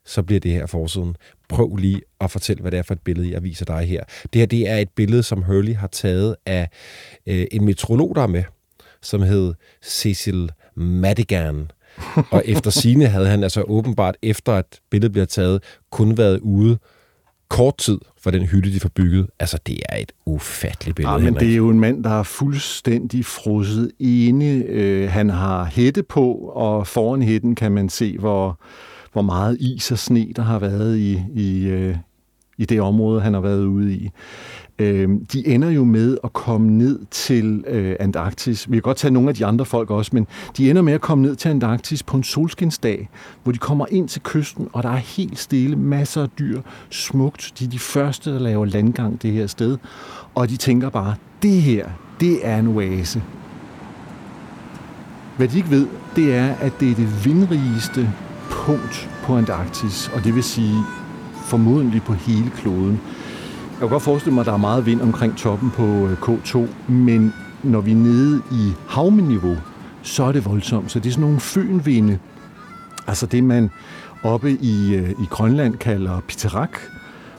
så 0.04 0.22
bliver 0.22 0.40
det 0.40 0.50
her 0.50 0.66
forsiden. 0.66 1.16
Prøv 1.48 1.76
lige 1.76 2.00
at 2.20 2.30
fortælle, 2.30 2.60
hvad 2.60 2.70
det 2.70 2.78
er 2.78 2.82
for 2.82 2.94
et 2.94 3.00
billede, 3.00 3.30
jeg 3.30 3.42
viser 3.42 3.64
dig 3.64 3.84
her. 3.88 4.04
Det 4.32 4.40
her 4.40 4.46
det 4.46 4.68
er 4.68 4.76
et 4.76 4.90
billede, 4.90 5.22
som 5.22 5.42
Hurley 5.42 5.74
har 5.74 5.86
taget 5.86 6.36
af 6.46 6.68
øh, 7.26 7.46
en 7.50 7.64
meteorolog, 7.64 8.14
der 8.14 8.22
er 8.22 8.26
med, 8.26 8.44
som 9.02 9.22
hed 9.22 9.54
Cecil 9.84 10.50
Madigan. 10.74 11.70
Og 12.30 12.42
efter 12.44 12.70
sine 12.70 13.06
havde 13.06 13.26
han 13.28 13.42
altså 13.42 13.62
åbenbart, 13.62 14.16
efter 14.22 14.52
at 14.52 14.80
billedet 14.90 15.12
bliver 15.12 15.26
taget, 15.26 15.62
kun 15.90 16.18
været 16.18 16.40
ude 16.40 16.78
kort 17.48 17.76
tid 17.78 17.98
for 18.20 18.30
den 18.30 18.42
hytte, 18.42 18.72
de 18.72 18.80
får 18.80 18.88
bygget. 18.88 19.26
Altså, 19.40 19.58
det 19.66 19.80
er 19.88 19.96
et 19.96 20.12
ufatteligt 20.26 20.96
billede, 20.96 21.12
Ja, 21.12 21.18
men 21.18 21.24
Henrik. 21.24 21.40
det 21.40 21.52
er 21.52 21.56
jo 21.56 21.68
en 21.70 21.80
mand, 21.80 22.04
der 22.04 22.10
er 22.18 22.22
fuldstændig 22.22 23.24
frosset 23.24 23.90
ene. 23.98 24.44
Øh, 24.54 25.10
han 25.10 25.30
har 25.30 25.64
hætte 25.64 26.02
på, 26.02 26.32
og 26.34 26.86
foran 26.86 27.22
hætten 27.22 27.54
kan 27.54 27.72
man 27.72 27.88
se, 27.88 28.18
hvor, 28.18 28.60
hvor 29.12 29.22
meget 29.22 29.56
is 29.60 29.90
og 29.90 29.98
sne, 29.98 30.32
der 30.36 30.42
har 30.42 30.58
været 30.58 30.98
i, 30.98 31.22
i, 31.34 31.66
øh, 31.66 31.96
i 32.58 32.64
det 32.64 32.80
område, 32.80 33.20
han 33.20 33.34
har 33.34 33.40
været 33.40 33.64
ude 33.64 33.92
i. 33.94 34.10
Øh, 34.78 35.08
de 35.32 35.46
ender 35.46 35.70
jo 35.70 35.84
med 35.84 36.18
at 36.24 36.32
komme 36.32 36.70
ned 36.70 36.98
til 37.10 37.64
øh, 37.66 37.96
Antarktis. 38.00 38.70
Vi 38.70 38.76
kan 38.76 38.82
godt 38.82 38.96
tage 38.96 39.10
nogle 39.10 39.28
af 39.28 39.34
de 39.34 39.46
andre 39.46 39.64
folk 39.64 39.90
også, 39.90 40.10
men 40.14 40.26
de 40.56 40.70
ender 40.70 40.82
med 40.82 40.92
at 40.92 41.00
komme 41.00 41.22
ned 41.22 41.36
til 41.36 41.48
Antarktis 41.48 42.02
på 42.02 42.16
en 42.16 42.22
solskinsdag, 42.22 43.08
hvor 43.42 43.52
de 43.52 43.58
kommer 43.58 43.86
ind 43.90 44.08
til 44.08 44.22
kysten, 44.22 44.68
og 44.72 44.82
der 44.82 44.88
er 44.88 44.96
helt 44.96 45.38
stille, 45.38 45.76
masser 45.76 46.22
af 46.22 46.28
dyr, 46.38 46.60
smukt. 46.90 47.52
De 47.58 47.64
er 47.64 47.68
de 47.68 47.78
første, 47.78 48.32
der 48.32 48.38
laver 48.38 48.64
landgang 48.64 49.22
det 49.22 49.32
her 49.32 49.46
sted, 49.46 49.78
og 50.34 50.48
de 50.48 50.56
tænker 50.56 50.90
bare, 50.90 51.14
det 51.42 51.62
her, 51.62 51.88
det 52.20 52.38
er 52.42 52.58
en 52.58 52.68
oase. 52.68 53.22
Hvad 55.36 55.48
de 55.48 55.56
ikke 55.56 55.70
ved, 55.70 55.86
det 56.16 56.34
er, 56.34 56.54
at 56.54 56.72
det 56.80 56.90
er 56.90 56.94
det 56.94 57.24
vindrigeste 57.24 58.10
punkt 58.50 59.10
på 59.22 59.36
Antarktis, 59.36 60.10
og 60.14 60.24
det 60.24 60.34
vil 60.34 60.42
sige 60.42 60.76
formodentlig 61.34 62.02
på 62.02 62.12
hele 62.12 62.50
kloden. 62.50 63.00
Jeg 63.78 63.88
kan 63.88 63.92
godt 63.92 64.02
forestille 64.02 64.34
mig, 64.34 64.40
at 64.40 64.46
der 64.46 64.52
er 64.52 64.56
meget 64.56 64.86
vind 64.86 65.00
omkring 65.00 65.36
toppen 65.36 65.70
på 65.70 65.84
øh, 65.84 66.12
K2, 66.12 66.66
men 66.92 67.34
når 67.62 67.80
vi 67.80 67.90
er 67.92 67.96
nede 67.96 68.42
i 68.52 68.72
havmeniveau, 68.88 69.56
så 70.02 70.24
er 70.24 70.32
det 70.32 70.44
voldsomt. 70.44 70.90
Så 70.90 70.98
det 70.98 71.06
er 71.06 71.10
sådan 71.10 71.24
nogle 71.24 71.40
fynvinde, 71.40 72.18
altså 73.06 73.26
det 73.26 73.44
man 73.44 73.70
oppe 74.22 74.50
i, 74.50 74.94
øh, 74.94 75.10
i 75.10 75.26
Grønland 75.30 75.76
kalder 75.76 76.20
piterak, 76.28 76.78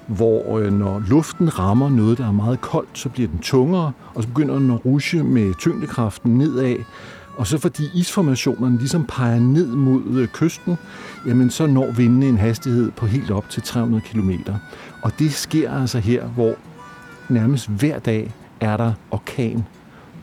hvor 0.07 0.57
øh, 0.57 0.73
når 0.73 1.03
luften 1.07 1.59
rammer 1.59 1.89
noget, 1.89 2.17
der 2.17 2.27
er 2.27 2.31
meget 2.31 2.61
koldt, 2.61 2.89
så 2.93 3.09
bliver 3.09 3.27
den 3.27 3.39
tungere, 3.39 3.91
og 4.13 4.23
så 4.23 4.29
begynder 4.29 4.59
den 4.59 4.71
at 4.71 4.85
rushe 4.85 5.23
med 5.23 5.53
tyngdekraften 5.59 6.37
nedad. 6.37 6.75
Og 7.39 7.47
så 7.47 7.57
fordi 7.57 7.83
isformationerne 7.93 8.77
ligesom 8.77 9.05
peger 9.05 9.39
ned 9.39 9.67
mod 9.67 10.01
øh, 10.19 10.27
kysten, 10.27 10.77
jamen 11.25 11.49
så 11.49 11.67
når 11.67 11.91
vindene 11.91 12.25
en 12.25 12.37
hastighed 12.37 12.91
på 12.91 13.05
helt 13.05 13.31
op 13.31 13.49
til 13.49 13.63
300 13.63 14.03
km. 14.05 14.31
Og 15.01 15.19
det 15.19 15.33
sker 15.33 15.71
altså 15.71 15.99
her, 15.99 16.25
hvor 16.25 16.55
nærmest 17.29 17.69
hver 17.69 17.99
dag 17.99 18.33
er 18.59 18.77
der 18.77 18.93
orkan. 19.11 19.65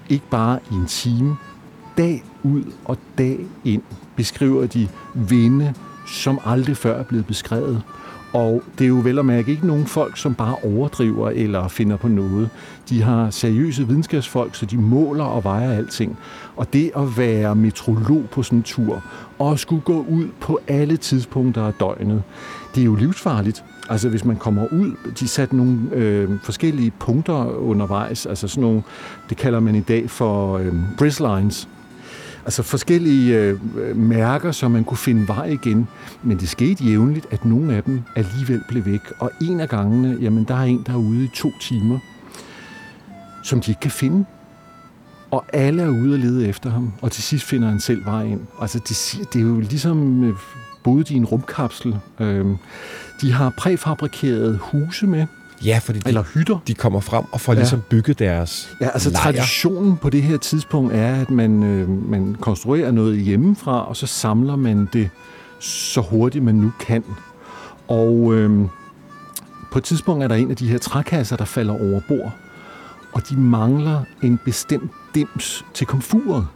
Ikke 0.09 0.25
bare 0.31 0.59
i 0.71 0.75
en 0.75 0.87
time. 0.87 1.37
Dag 1.97 2.25
ud 2.43 2.63
og 2.85 2.99
dag 3.19 3.47
ind 3.65 3.83
beskriver 4.17 4.67
de 4.67 4.89
vinde, 5.15 5.75
som 6.09 6.39
aldrig 6.45 6.77
før 6.77 6.99
er 6.99 7.05
blevet 7.05 7.27
beskrevet. 7.27 7.83
Og 8.37 8.63
det 8.79 8.85
er 8.85 8.89
jo 8.89 9.01
vel 9.05 9.19
at 9.19 9.25
mærke 9.25 9.51
ikke 9.51 9.67
nogen 9.67 9.87
folk, 9.87 10.17
som 10.17 10.35
bare 10.35 10.57
overdriver 10.65 11.31
eller 11.31 11.69
finder 11.69 11.97
på 11.97 12.09
noget. 12.09 12.51
De 12.89 13.03
har 13.03 13.31
seriøse 13.31 13.87
videnskabsfolk, 13.87 14.55
så 14.55 14.67
de 14.67 14.77
måler 14.77 15.25
og 15.25 15.45
vejer 15.45 15.73
alting. 15.73 16.19
Og 16.57 16.73
det 16.73 16.91
at 16.97 17.19
være 17.19 17.55
metrolog 17.55 18.25
på 18.31 18.43
sådan 18.43 18.59
en 18.59 18.63
tur, 18.63 19.03
og 19.39 19.59
skulle 19.59 19.83
gå 19.83 20.07
ud 20.09 20.29
på 20.41 20.61
alle 20.69 20.97
tidspunkter 20.97 21.63
af 21.63 21.73
døgnet, 21.73 22.23
det 22.75 22.81
er 22.81 22.85
jo 22.85 22.95
livsfarligt. 22.95 23.65
Altså 23.89 24.09
hvis 24.09 24.25
man 24.25 24.37
kommer 24.37 24.67
ud, 24.73 24.93
de 25.21 25.29
satte 25.29 25.57
nogle 25.57 25.79
øh, 25.93 26.31
forskellige 26.43 26.93
punkter 26.99 27.45
undervejs, 27.45 28.27
altså 28.27 28.49
sådan 28.49 28.63
nogle, 28.63 28.83
det 29.29 29.37
kalder 29.37 29.61
man 29.61 29.75
i 29.75 29.81
dag 29.81 30.11
for 30.11 30.59
øh, 30.59 30.73
bristlines, 30.99 31.69
altså 32.47 32.63
forskellige 32.63 33.39
øh, 33.39 33.97
mærker, 33.97 34.53
så 34.53 34.69
man 34.69 34.85
kunne 34.85 34.99
finde 34.99 35.29
vej 35.29 35.45
igen. 35.47 35.89
Men 36.23 36.39
det 36.39 36.49
skete 36.49 36.85
jævnligt, 36.85 37.27
at 37.31 37.45
nogle 37.45 37.75
af 37.75 37.83
dem 37.83 38.03
alligevel 38.17 38.63
blev 38.69 38.85
væk. 38.85 39.01
Og 39.19 39.31
en 39.41 39.61
af 39.61 39.69
gangene, 39.69 40.19
jamen 40.21 40.45
der 40.45 40.55
er 40.55 40.63
en, 40.63 40.83
der 40.87 40.93
er 40.93 40.97
ude 40.97 41.25
i 41.25 41.31
to 41.35 41.53
timer, 41.61 41.99
som 43.43 43.61
de 43.61 43.71
ikke 43.71 43.81
kan 43.81 43.91
finde. 43.91 44.25
Og 45.31 45.45
alle 45.53 45.83
er 45.83 45.89
ude 45.89 46.15
og 46.15 46.19
lede 46.19 46.49
efter 46.49 46.71
ham, 46.71 46.93
og 47.01 47.13
til 47.13 47.23
sidst 47.23 47.45
finder 47.45 47.69
han 47.69 47.81
selv 47.81 48.05
vej 48.05 48.25
ind. 48.25 48.41
Altså 48.61 48.79
det, 48.79 49.29
det 49.33 49.41
er 49.41 49.47
jo 49.47 49.61
ligesom 49.61 50.25
øh, 50.25 50.35
boet 50.85 51.11
i 51.11 51.15
en 51.15 51.25
rumkapsel. 51.25 51.97
Øh, 52.21 52.47
de 53.21 53.33
har 53.33 53.51
præfabrikerede 53.51 54.59
huse 54.63 55.07
med, 55.07 55.27
Ja, 55.65 55.81
fordi 55.83 55.99
de, 55.99 56.09
eller 56.09 56.23
hytter. 56.23 56.59
de 56.67 56.75
kommer 56.75 57.01
frem 57.01 57.25
og 57.33 57.41
får 57.41 57.53
ja. 57.53 57.59
ligesom 57.59 57.83
bygget 57.91 58.19
deres 58.19 58.77
Ja, 58.81 58.89
altså 58.89 59.11
lejr. 59.11 59.23
traditionen 59.23 59.97
på 59.97 60.11
det 60.11 60.23
her 60.23 60.37
tidspunkt 60.37 60.93
er, 60.95 61.15
at 61.21 61.31
man, 61.31 61.63
øh, 61.63 61.89
man 62.11 62.37
konstruerer 62.41 62.91
noget 62.91 63.19
hjemmefra, 63.19 63.89
og 63.89 63.97
så 63.97 64.07
samler 64.07 64.57
man 64.57 64.89
det 64.93 65.11
så 65.59 66.01
hurtigt 66.01 66.45
man 66.45 66.55
nu 66.55 66.73
kan. 66.81 67.05
Og 67.89 68.35
øh, 68.35 68.61
på 69.73 69.79
et 69.79 69.85
tidspunkt 69.85 70.25
er 70.25 70.29
der 70.29 70.35
en 70.35 70.51
af 70.51 70.57
de 70.57 70.69
her 70.69 70.79
trækasser, 70.79 71.37
der 71.37 71.45
falder 71.45 71.73
over 71.75 72.01
bord, 72.09 72.33
og 73.13 73.29
de 73.29 73.37
mangler 73.37 74.01
en 74.23 74.39
bestemt 74.45 74.91
dims 75.15 75.65
til 75.75 75.87
komfuret. 75.87 76.47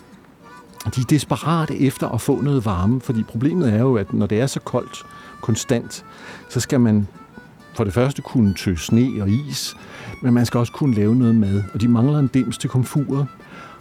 De 0.96 1.00
er 1.00 1.04
desperate 1.04 1.80
efter 1.80 2.08
at 2.08 2.20
få 2.20 2.40
noget 2.40 2.64
varme, 2.64 3.00
fordi 3.00 3.22
problemet 3.22 3.72
er 3.72 3.78
jo, 3.78 3.96
at 3.96 4.12
når 4.12 4.26
det 4.26 4.40
er 4.40 4.46
så 4.46 4.60
koldt 4.60 5.02
konstant, 5.40 6.04
så 6.48 6.60
skal 6.60 6.80
man 6.80 7.08
for 7.74 7.84
det 7.84 7.92
første 7.92 8.22
kunne 8.22 8.54
tø 8.54 8.74
sne 8.74 9.22
og 9.22 9.30
is, 9.30 9.76
men 10.22 10.34
man 10.34 10.46
skal 10.46 10.58
også 10.58 10.72
kunne 10.72 10.94
lave 10.94 11.16
noget 11.16 11.34
mad, 11.34 11.62
og 11.74 11.80
de 11.80 11.88
mangler 11.88 12.18
en 12.18 12.26
dims 12.26 12.58
til 12.58 12.70
komfuret. 12.70 13.26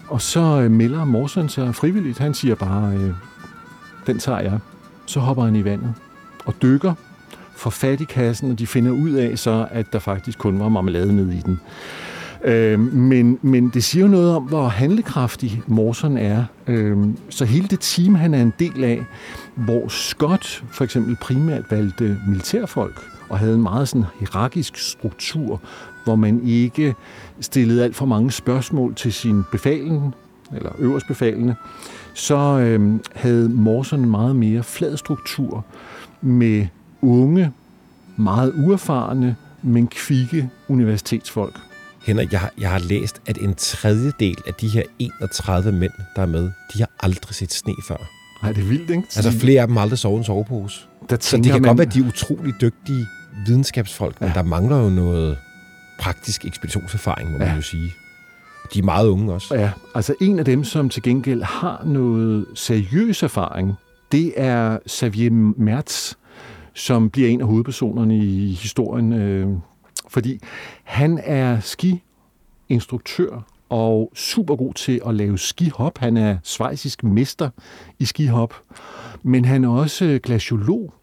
Og 0.08 0.21
så 0.21 0.39
øh, 0.39 0.71
melder 0.71 1.06
Morsen 1.06 1.49
sig 1.49 1.75
frivilligt. 1.75 2.19
Han 2.19 2.34
siger 2.34 2.56
bare, 2.56 2.93
øh, 2.95 3.12
den 4.08 4.19
tager 4.19 4.39
jeg. 4.39 4.60
Så 5.06 5.19
hopper 5.19 5.43
han 5.43 5.56
i 5.56 5.63
vandet 5.63 5.93
og 6.45 6.54
dykker, 6.62 6.93
får 7.56 7.69
fat 7.69 8.02
i 8.02 8.04
kassen, 8.04 8.52
og 8.52 8.60
de 8.60 8.67
finder 8.67 8.91
ud 8.91 9.12
af 9.12 9.39
så, 9.39 9.67
at 9.71 9.93
der 9.93 9.99
faktisk 9.99 10.38
kun 10.38 10.60
var 10.60 10.69
marmelade 10.69 11.15
nede 11.15 11.36
i 11.36 11.41
den. 11.45 11.60
Øh, 12.43 12.80
men, 12.80 13.39
men 13.41 13.69
det 13.69 13.84
siger 13.84 14.06
jo 14.06 14.12
noget 14.12 14.36
om, 14.36 14.43
hvor 14.43 14.67
handlekraftig 14.67 15.62
Morsen 15.67 16.17
er. 16.17 16.45
Øh, 16.67 16.97
så 17.30 17.45
hele 17.45 17.67
det 17.67 17.80
team, 17.80 18.15
han 18.15 18.34
er 18.34 18.41
en 18.41 18.54
del 18.60 18.84
af, 18.84 19.06
hvor 19.56 19.88
Scott 19.88 20.63
for 20.71 20.84
eksempel 20.84 21.15
primært 21.21 21.71
valgte 21.71 22.17
militærfolk, 22.28 23.02
og 23.29 23.39
havde 23.39 23.55
en 23.55 23.61
meget 23.63 23.87
sådan 23.89 24.05
hierarkisk 24.19 24.77
struktur, 24.77 25.61
hvor 26.03 26.15
man 26.15 26.47
ikke 26.47 26.95
stillede 27.39 27.83
alt 27.83 27.95
for 27.95 28.05
mange 28.05 28.31
spørgsmål 28.31 28.95
til 28.95 29.13
sin 29.13 29.43
befalen, 29.51 30.13
eller 30.55 30.71
øverstbefalende, 30.79 31.55
så 32.13 32.35
øh, 32.37 32.99
havde 33.15 33.49
Morson 33.49 33.99
en 33.99 34.09
meget 34.09 34.35
mere 34.35 34.63
flad 34.63 34.97
struktur 34.97 35.65
med 36.21 36.67
unge, 37.01 37.51
meget 38.17 38.53
uerfarne, 38.55 39.35
men 39.63 39.87
kvikke 39.87 40.49
universitetsfolk. 40.67 41.59
Henrik, 42.05 42.31
jeg 42.31 42.39
har, 42.39 42.51
jeg 42.57 42.69
har 42.69 42.79
læst, 42.79 43.21
at 43.25 43.37
en 43.37 43.55
tredjedel 43.55 44.37
af 44.47 44.53
de 44.53 44.67
her 44.67 44.83
31 44.99 45.71
mænd, 45.71 45.91
der 46.15 46.21
er 46.21 46.25
med, 46.25 46.43
de 46.73 46.79
har 46.79 46.89
aldrig 46.99 47.35
set 47.35 47.53
sne 47.53 47.73
før. 47.87 48.09
Nej, 48.43 48.51
det 48.51 48.63
er 48.63 48.67
vildt, 48.67 48.89
ikke? 48.89 49.03
Altså 49.15 49.31
flere 49.31 49.61
af 49.61 49.67
dem 49.67 49.75
har 49.75 49.83
aldrig 49.83 49.99
sovet 49.99 50.17
en 50.17 50.23
sovepose. 50.23 50.79
der 51.09 51.17
Så 51.19 51.37
det 51.37 51.45
kan 51.45 51.53
man... 51.53 51.61
godt 51.61 51.77
være, 51.77 51.87
at 51.87 51.93
de 51.93 51.99
er 51.99 52.07
utrolig 52.07 52.53
dygtige 52.61 53.07
videnskabsfolk, 53.45 54.21
men 54.21 54.30
Ja. 54.30 54.34
der 54.36 54.43
mangler 54.43 54.78
jo 54.84 54.89
noget 54.89 55.38
praktisk 55.99 56.45
ekspeditionserfaring, 56.45 57.32
må 57.32 57.38
man 57.38 57.47
Ja. 57.47 57.56
jo 57.56 57.62
sige. 57.62 57.93
De 58.73 58.80
er 58.80 58.84
meget 58.84 59.08
unge 59.08 59.34
også. 59.34 59.56
Ja, 59.56 59.71
altså 59.95 60.15
en 60.21 60.39
af 60.39 60.45
dem, 60.45 60.63
som 60.63 60.89
til 60.89 61.04
gengæld 61.04 61.43
har 61.43 61.82
noget 61.86 62.45
seriøs 62.56 63.23
erfaring, 63.23 63.73
det 64.12 64.34
er 64.36 64.78
Xavier 64.89 65.32
Mertz, 65.58 66.13
som 66.73 67.10
bliver 67.10 67.30
en 67.30 67.41
af 67.41 67.47
hovedpersonerne 67.47 68.17
i 68.17 68.54
historien, 68.54 69.13
øh, 69.13 69.47
fordi 70.10 70.39
han 70.84 71.19
er 71.23 71.60
skiinstruktør 71.60 73.45
og 73.69 74.12
super 74.15 74.56
god 74.56 74.73
til 74.73 75.02
at 75.08 75.15
lave 75.15 75.38
skihop. 75.38 75.97
Han 75.97 76.17
er 76.17 76.38
svejsisk 76.43 77.04
mester 77.04 77.49
i 77.99 78.06
skihop, 78.06 78.54
men 79.23 79.45
han 79.45 79.63
er 79.63 79.69
også 79.69 80.19
glaciolog, 80.23 80.93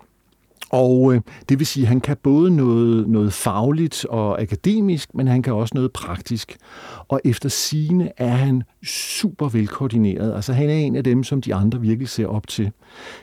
og 0.71 1.15
øh, 1.15 1.21
det 1.49 1.59
vil 1.59 1.67
sige, 1.67 1.85
at 1.85 1.89
han 1.89 2.01
kan 2.01 2.17
både 2.23 2.51
noget, 2.51 3.09
noget 3.09 3.33
fagligt 3.33 4.05
og 4.05 4.41
akademisk, 4.41 5.15
men 5.15 5.27
han 5.27 5.43
kan 5.43 5.53
også 5.53 5.75
noget 5.75 5.93
praktisk. 5.93 6.57
Og 7.09 7.21
efter 7.25 7.49
sine 7.49 8.13
er 8.17 8.31
han 8.31 8.63
super 8.87 9.49
velkoordineret. 9.49 10.35
Altså 10.35 10.53
han 10.53 10.71
er 10.71 10.75
en 10.75 10.97
af 10.97 11.05
dem, 11.05 11.25
som 11.25 11.43
de 11.43 11.55
andre 11.55 11.81
virkelig 11.81 12.09
ser 12.09 12.27
op 12.27 12.49
til. 12.49 12.71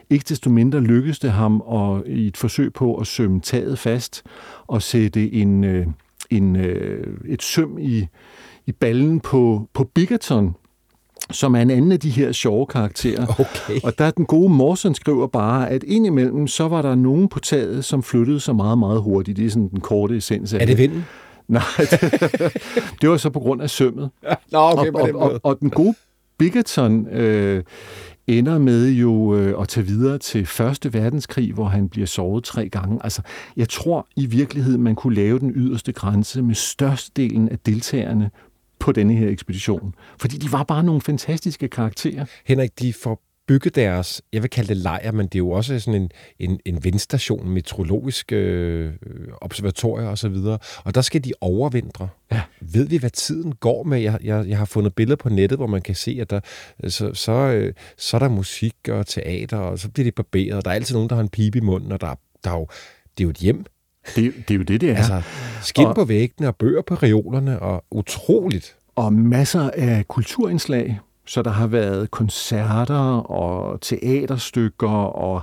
Ikke 0.09 0.25
desto 0.29 0.49
mindre 0.49 0.81
lykkedes 0.81 1.19
det 1.19 1.31
ham 1.31 1.63
at, 1.71 2.03
i 2.07 2.27
et 2.27 2.37
forsøg 2.37 2.73
på 2.73 2.95
at 2.95 3.07
sømme 3.07 3.41
taget 3.41 3.79
fast 3.79 4.23
og 4.67 4.81
sætte 4.81 5.33
en, 5.33 5.63
øh, 5.63 5.87
en, 6.29 6.55
øh, 6.55 7.17
et 7.25 7.43
søm 7.43 7.77
i, 7.79 8.07
i 8.65 8.71
ballen 8.71 9.19
på, 9.19 9.69
på 9.73 9.83
Biggerton, 9.83 10.55
som 11.31 11.55
er 11.55 11.61
en 11.61 11.69
anden 11.69 11.91
af 11.91 11.99
de 11.99 12.09
her 12.09 12.31
sjove 12.31 12.65
karakterer. 12.65 13.25
Okay. 13.39 13.81
Og 13.83 13.97
der 13.97 14.05
er 14.05 14.11
den 14.11 14.25
gode 14.25 14.49
Morsen 14.49 14.95
skriver 14.95 15.27
bare, 15.27 15.69
at 15.69 15.83
indimellem, 15.83 16.47
så 16.47 16.67
var 16.67 16.81
der 16.81 16.95
nogen 16.95 17.27
på 17.27 17.39
taget, 17.39 17.85
som 17.85 18.03
flyttede 18.03 18.39
sig 18.39 18.55
meget, 18.55 18.77
meget 18.77 19.01
hurtigt. 19.01 19.37
Det 19.37 19.45
er 19.45 19.49
sådan 19.49 19.69
den 19.69 19.81
korte 19.81 20.17
essens 20.17 20.53
af 20.53 20.61
Er 20.61 20.65
det 20.65 20.77
vinden? 20.77 21.05
Nej, 21.47 21.61
det, 21.77 22.01
det 23.01 23.09
var 23.09 23.17
så 23.17 23.29
på 23.29 23.39
grund 23.39 23.61
af 23.61 23.69
sømmet. 23.69 24.09
Nå, 24.51 24.59
og, 24.59 24.87
og, 24.93 25.09
og, 25.13 25.39
og 25.43 25.59
den 25.59 25.69
gode 25.69 25.95
Biggerton 26.37 27.07
øh, 27.07 27.63
ender 28.27 28.57
med 28.57 28.89
jo 28.89 29.35
øh, 29.35 29.61
at 29.61 29.67
tage 29.67 29.85
videre 29.85 30.17
til 30.17 30.45
Første 30.45 30.93
Verdenskrig, 30.93 31.53
hvor 31.53 31.65
han 31.65 31.89
bliver 31.89 32.07
såret 32.07 32.43
tre 32.43 32.69
gange. 32.69 32.99
Altså, 33.03 33.21
jeg 33.57 33.69
tror 33.69 34.07
i 34.15 34.25
virkeligheden, 34.25 34.83
man 34.83 34.95
kunne 34.95 35.15
lave 35.15 35.39
den 35.39 35.51
yderste 35.55 35.91
grænse 35.91 36.41
med 36.41 36.55
størstedelen 36.55 37.49
af 37.49 37.59
deltagerne 37.59 38.31
på 38.83 38.91
denne 38.91 39.13
her 39.13 39.29
ekspedition. 39.29 39.95
Fordi 40.19 40.37
de 40.37 40.51
var 40.51 40.63
bare 40.63 40.83
nogle 40.83 41.01
fantastiske 41.01 41.67
karakterer. 41.67 42.25
Henrik, 42.45 42.79
de 42.79 42.93
får 42.93 43.21
bygget 43.47 43.75
deres, 43.75 44.21
jeg 44.33 44.41
vil 44.41 44.49
kalde 44.49 44.67
det 44.67 44.77
lejr, 44.77 45.11
men 45.11 45.25
det 45.25 45.35
er 45.35 45.39
jo 45.39 45.49
også 45.49 45.79
sådan 45.79 46.01
en, 46.01 46.09
en, 46.39 46.59
en 46.65 46.83
vindstation, 46.83 47.49
meteorologisk 47.49 48.31
øh, 48.31 48.93
observatorier 49.41 50.07
og 50.07 50.17
så 50.17 50.29
videre. 50.29 50.57
Og 50.83 50.95
der 50.95 51.01
skal 51.01 51.23
de 51.23 51.31
overvintre. 51.41 52.09
Ja. 52.31 52.41
Ved 52.61 52.87
vi, 52.87 52.97
hvad 52.97 53.09
tiden 53.09 53.55
går 53.55 53.83
med? 53.83 53.99
Jeg, 53.99 54.19
jeg, 54.23 54.47
jeg 54.47 54.57
har 54.57 54.65
fundet 54.65 54.95
billeder 54.95 55.15
på 55.15 55.29
nettet, 55.29 55.59
hvor 55.59 55.67
man 55.67 55.81
kan 55.81 55.95
se, 55.95 56.17
at 56.21 56.29
der, 56.29 56.39
så, 56.87 57.13
så, 57.13 57.31
øh, 57.31 57.73
så 57.97 58.17
er 58.17 58.19
der 58.19 58.29
musik 58.29 58.75
og 58.89 59.07
teater, 59.07 59.57
og 59.57 59.79
så 59.79 59.89
bliver 59.89 60.03
det 60.03 60.15
barberet. 60.15 60.57
og 60.57 60.65
Der 60.65 60.71
er 60.71 60.75
altid 60.75 60.95
nogen, 60.95 61.09
der 61.09 61.15
har 61.15 61.23
en 61.23 61.29
pipe 61.29 61.57
i 61.57 61.61
munden, 61.61 61.91
og 61.91 62.01
der, 62.01 62.15
der 62.43 62.51
er 62.51 62.57
jo, 62.57 62.67
det 63.17 63.23
er 63.23 63.25
jo 63.25 63.29
et 63.29 63.37
hjem. 63.37 63.65
Det, 64.15 64.33
det 64.47 64.53
er 64.53 64.57
jo 64.57 64.63
det, 64.63 64.81
det 64.81 64.89
er. 64.89 64.93
Ja. 64.93 64.97
Altså, 64.97 65.21
skin 65.61 65.85
Og- 65.85 65.95
på 65.95 66.05
væggene 66.05 66.47
og 66.47 66.55
bøger 66.55 66.81
på 66.87 66.95
reolerne, 66.95 67.59
og 67.59 67.83
utroligt. 67.91 68.75
og 68.95 69.13
masser 69.13 69.69
af 69.73 70.07
kulturindslag. 70.07 70.99
Så 71.25 71.41
der 71.41 71.49
har 71.51 71.67
været 71.67 72.11
koncerter 72.11 73.17
og 73.31 73.81
teaterstykker 73.81 74.89
og 75.05 75.41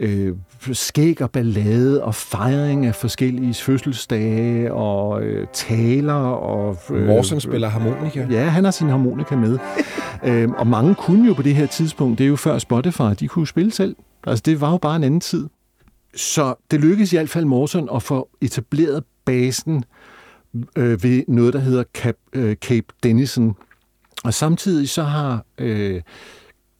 øh, 0.00 0.34
skæg 0.72 1.22
og 1.22 1.30
ballade 1.30 2.04
og 2.04 2.14
fejring 2.14 2.86
af 2.86 2.94
forskellige 2.94 3.54
fødselsdage 3.54 4.72
og 4.72 5.22
øh, 5.22 5.46
taler. 5.52 6.12
Og, 6.14 6.76
øh, 6.90 7.06
Morsen 7.06 7.40
spiller 7.40 7.68
harmonika. 7.68 8.26
Ja, 8.30 8.44
han 8.44 8.64
har 8.64 8.70
sin 8.70 8.88
harmonika 8.88 9.36
med. 9.36 9.58
øhm, 10.24 10.52
og 10.52 10.66
mange 10.66 10.94
kunne 10.94 11.26
jo 11.28 11.34
på 11.34 11.42
det 11.42 11.54
her 11.54 11.66
tidspunkt, 11.66 12.18
det 12.18 12.24
er 12.24 12.28
jo 12.28 12.36
før 12.36 12.58
Spotify, 12.58 13.02
de 13.20 13.28
kunne 13.28 13.46
spille 13.46 13.72
selv. 13.72 13.96
Altså 14.26 14.42
det 14.46 14.60
var 14.60 14.70
jo 14.70 14.76
bare 14.76 14.96
en 14.96 15.04
anden 15.04 15.20
tid. 15.20 15.48
Så 16.14 16.54
det 16.70 16.80
lykkedes 16.80 17.12
i 17.12 17.16
hvert 17.16 17.30
fald 17.30 17.44
Morrison 17.44 17.88
at 17.94 18.02
få 18.02 18.28
etableret 18.40 19.04
basen 19.24 19.84
øh, 20.76 21.02
ved 21.02 21.22
noget, 21.28 21.54
der 21.54 21.60
hedder 21.60 21.84
Cap, 21.94 22.16
øh, 22.32 22.56
Cape 22.56 22.86
Denison. 23.02 23.56
Og 24.24 24.34
samtidig 24.34 24.88
så 24.88 25.02
har 25.02 25.44
øh, 25.58 26.02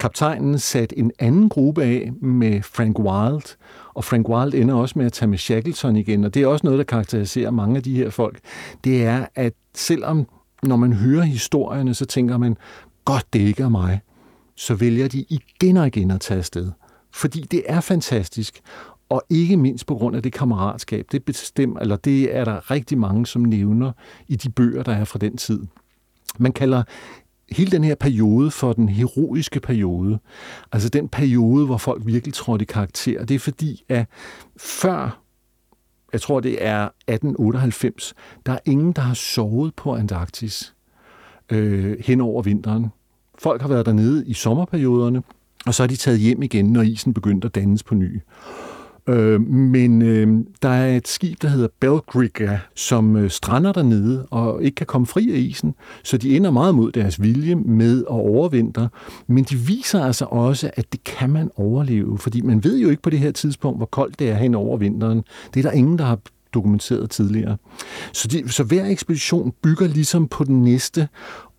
kaptajnen 0.00 0.58
sat 0.58 0.92
en 0.96 1.12
anden 1.18 1.48
gruppe 1.48 1.82
af 1.82 2.12
med 2.20 2.62
Frank 2.62 2.98
Wild, 2.98 3.56
og 3.94 4.04
Frank 4.04 4.28
Wild 4.28 4.54
ender 4.54 4.74
også 4.74 4.98
med 4.98 5.06
at 5.06 5.12
tage 5.12 5.28
med 5.28 5.38
Shackleton 5.38 5.96
igen, 5.96 6.24
og 6.24 6.34
det 6.34 6.42
er 6.42 6.46
også 6.46 6.66
noget, 6.66 6.78
der 6.78 6.84
karakteriserer 6.84 7.50
mange 7.50 7.76
af 7.76 7.82
de 7.82 7.94
her 7.94 8.10
folk. 8.10 8.38
Det 8.84 9.04
er, 9.04 9.26
at 9.34 9.52
selvom 9.74 10.26
når 10.62 10.76
man 10.76 10.92
hører 10.92 11.22
historierne, 11.22 11.94
så 11.94 12.04
tænker 12.06 12.36
man, 12.38 12.56
godt 13.04 13.32
det 13.32 13.38
ikke 13.38 13.62
er 13.62 13.68
mig, 13.68 14.00
så 14.56 14.74
vælger 14.74 15.08
de 15.08 15.24
igen 15.28 15.76
og 15.76 15.86
igen 15.86 16.10
at 16.10 16.20
tage 16.20 16.38
afsted. 16.38 16.70
Fordi 17.12 17.40
det 17.40 17.62
er 17.66 17.80
fantastisk, 17.80 18.60
og 19.08 19.22
ikke 19.30 19.56
mindst 19.56 19.86
på 19.86 19.94
grund 19.94 20.16
af 20.16 20.22
det 20.22 20.32
kammeratskab. 20.32 21.06
Det, 21.12 21.24
bestemmer, 21.24 21.80
eller 21.80 21.96
det 21.96 22.36
er 22.36 22.44
der 22.44 22.70
rigtig 22.70 22.98
mange, 22.98 23.26
som 23.26 23.42
nævner 23.42 23.92
i 24.28 24.36
de 24.36 24.50
bøger, 24.50 24.82
der 24.82 24.92
er 24.92 25.04
fra 25.04 25.18
den 25.18 25.36
tid. 25.36 25.60
Man 26.38 26.52
kalder 26.52 26.82
hele 27.50 27.70
den 27.70 27.84
her 27.84 27.94
periode 27.94 28.50
for 28.50 28.72
den 28.72 28.88
heroiske 28.88 29.60
periode. 29.60 30.18
Altså 30.72 30.88
den 30.88 31.08
periode, 31.08 31.66
hvor 31.66 31.76
folk 31.76 32.02
virkelig 32.06 32.34
trådte 32.34 32.62
i 32.62 32.66
karakter. 32.66 33.24
Det 33.24 33.34
er 33.34 33.38
fordi, 33.38 33.84
at 33.88 34.06
før 34.56 35.22
jeg 36.12 36.20
tror 36.20 36.40
det 36.40 36.64
er 36.64 36.84
1898, 36.84 38.14
der 38.46 38.52
er 38.52 38.58
ingen, 38.64 38.92
der 38.92 39.02
har 39.02 39.14
sovet 39.14 39.74
på 39.74 39.94
Antarktis 39.94 40.74
øh, 41.52 41.96
hen 42.00 42.20
over 42.20 42.42
vinteren. 42.42 42.86
Folk 43.38 43.60
har 43.62 43.68
været 43.68 43.86
dernede 43.86 44.26
i 44.26 44.34
sommerperioderne, 44.34 45.22
og 45.66 45.74
så 45.74 45.82
er 45.82 45.86
de 45.86 45.96
taget 45.96 46.18
hjem 46.18 46.42
igen, 46.42 46.66
når 46.72 46.82
isen 46.82 47.14
begyndte 47.14 47.46
at 47.46 47.54
dannes 47.54 47.82
på 47.82 47.94
ny. 47.94 48.20
Øh, 49.08 49.40
men 49.50 50.02
øh, 50.02 50.28
der 50.62 50.68
er 50.68 50.96
et 50.96 51.08
skib, 51.08 51.42
der 51.42 51.48
hedder 51.48 51.68
Belgrica, 51.80 52.60
som 52.74 53.16
øh, 53.16 53.30
strander 53.30 53.72
dernede 53.72 54.26
og 54.30 54.62
ikke 54.62 54.74
kan 54.74 54.86
komme 54.86 55.06
fri 55.06 55.32
af 55.32 55.38
isen, 55.38 55.74
så 56.04 56.16
de 56.16 56.36
ender 56.36 56.50
meget 56.50 56.74
mod 56.74 56.92
deres 56.92 57.22
vilje 57.22 57.54
med 57.54 57.98
at 58.00 58.06
overvintre. 58.08 58.88
Men 59.26 59.44
de 59.44 59.56
viser 59.56 60.04
altså 60.04 60.24
også, 60.24 60.70
at 60.76 60.92
det 60.92 61.04
kan 61.04 61.30
man 61.30 61.50
overleve, 61.56 62.18
fordi 62.18 62.40
man 62.40 62.64
ved 62.64 62.78
jo 62.78 62.90
ikke 62.90 63.02
på 63.02 63.10
det 63.10 63.18
her 63.18 63.30
tidspunkt, 63.32 63.78
hvor 63.78 63.86
koldt 63.86 64.18
det 64.18 64.30
er 64.30 64.34
hen 64.34 64.54
over 64.54 64.76
vinteren. 64.76 65.22
Det 65.54 65.60
er 65.60 65.70
der 65.70 65.76
ingen, 65.76 65.98
der 65.98 66.04
har 66.04 66.18
dokumenteret 66.54 67.10
tidligere. 67.10 67.56
Så, 68.12 68.28
de, 68.28 68.52
så 68.52 68.64
hver 68.64 68.86
ekspedition 68.86 69.52
bygger 69.62 69.86
ligesom 69.86 70.28
på 70.28 70.44
den 70.44 70.62
næste, 70.62 71.08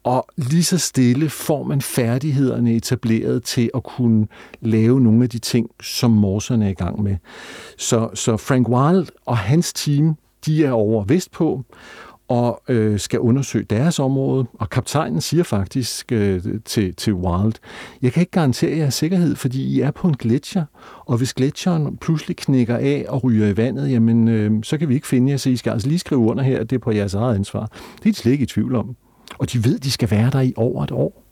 og 0.04 0.28
lige 0.38 0.64
så 0.64 0.78
stille 0.78 1.30
får 1.30 1.64
man 1.64 1.82
færdighederne 1.82 2.74
etableret 2.74 3.44
til 3.44 3.70
at 3.76 3.84
kunne 3.84 4.28
lave 4.62 5.02
nogle 5.02 5.24
af 5.24 5.30
de 5.30 5.40
ting, 5.40 5.70
som 5.82 6.12
morserne 6.12 6.66
er 6.66 6.70
i 6.70 6.74
gang 6.74 7.04
med. 7.04 7.16
Så, 7.78 8.10
så 8.14 8.38
Frank 8.38 8.70
Wild 8.70 9.08
og 9.26 9.38
hans 9.38 9.74
team, 9.74 10.16
de 10.46 10.66
er 10.66 10.72
over 10.72 11.04
vestpå, 11.04 11.64
og 12.28 12.62
øh, 12.68 13.00
skal 13.00 13.20
undersøge 13.20 13.66
deres 13.70 14.00
område. 14.00 14.46
Og 14.54 14.70
kaptajnen 14.70 15.22
siger 15.22 15.44
faktisk 15.44 16.12
øh, 16.12 16.44
til, 16.66 16.96
til 16.96 17.14
Wild, 17.14 17.54
jeg 18.02 18.14
kan 18.14 18.22
ikke 18.22 18.32
garantere 18.32 18.78
jer 18.78 18.90
sikkerhed, 18.90 19.36
fordi 19.36 19.64
I 19.64 19.80
er 19.82 19.92
på 19.92 20.08
en 20.08 20.18
gletsjer, 20.18 20.66
og 21.06 21.18
hvis 21.18 21.34
gletsjeren 21.34 21.98
pludselig 21.98 22.38
knækker 22.38 22.78
af 22.78 23.06
og 23.08 23.24
ryger 23.24 23.48
i 23.48 23.58
vandet, 23.58 23.92
jamen 23.92 24.28
øh, 24.28 24.52
så 24.64 24.78
kan 24.78 24.90
vi 24.90 24.94
ikke 24.94 25.08
finde 25.08 25.32
jer, 25.32 25.38
så 25.38 25.50
I 25.50 25.56
skal 25.56 25.72
altså 25.72 25.88
lige 25.88 26.00
skrive 26.00 26.22
under 26.22 26.44
her, 26.44 26.64
det 26.64 26.76
er 26.76 26.80
på 26.80 26.92
jeres 26.92 27.14
eget 27.14 27.36
ansvar. 27.36 27.66
Det 27.96 28.06
er 28.06 28.12
de 28.12 28.14
slet 28.14 28.32
ikke 28.32 28.44
i 28.44 28.46
tvivl 28.46 28.76
om. 28.76 28.96
Og 29.38 29.52
de 29.52 29.63
ved, 29.63 29.80
de 29.80 29.92
skal 29.92 30.12
være 30.12 30.30
der 30.30 30.42
i 30.42 30.54
over 30.56 30.84
et 30.84 30.92
år. 30.92 31.24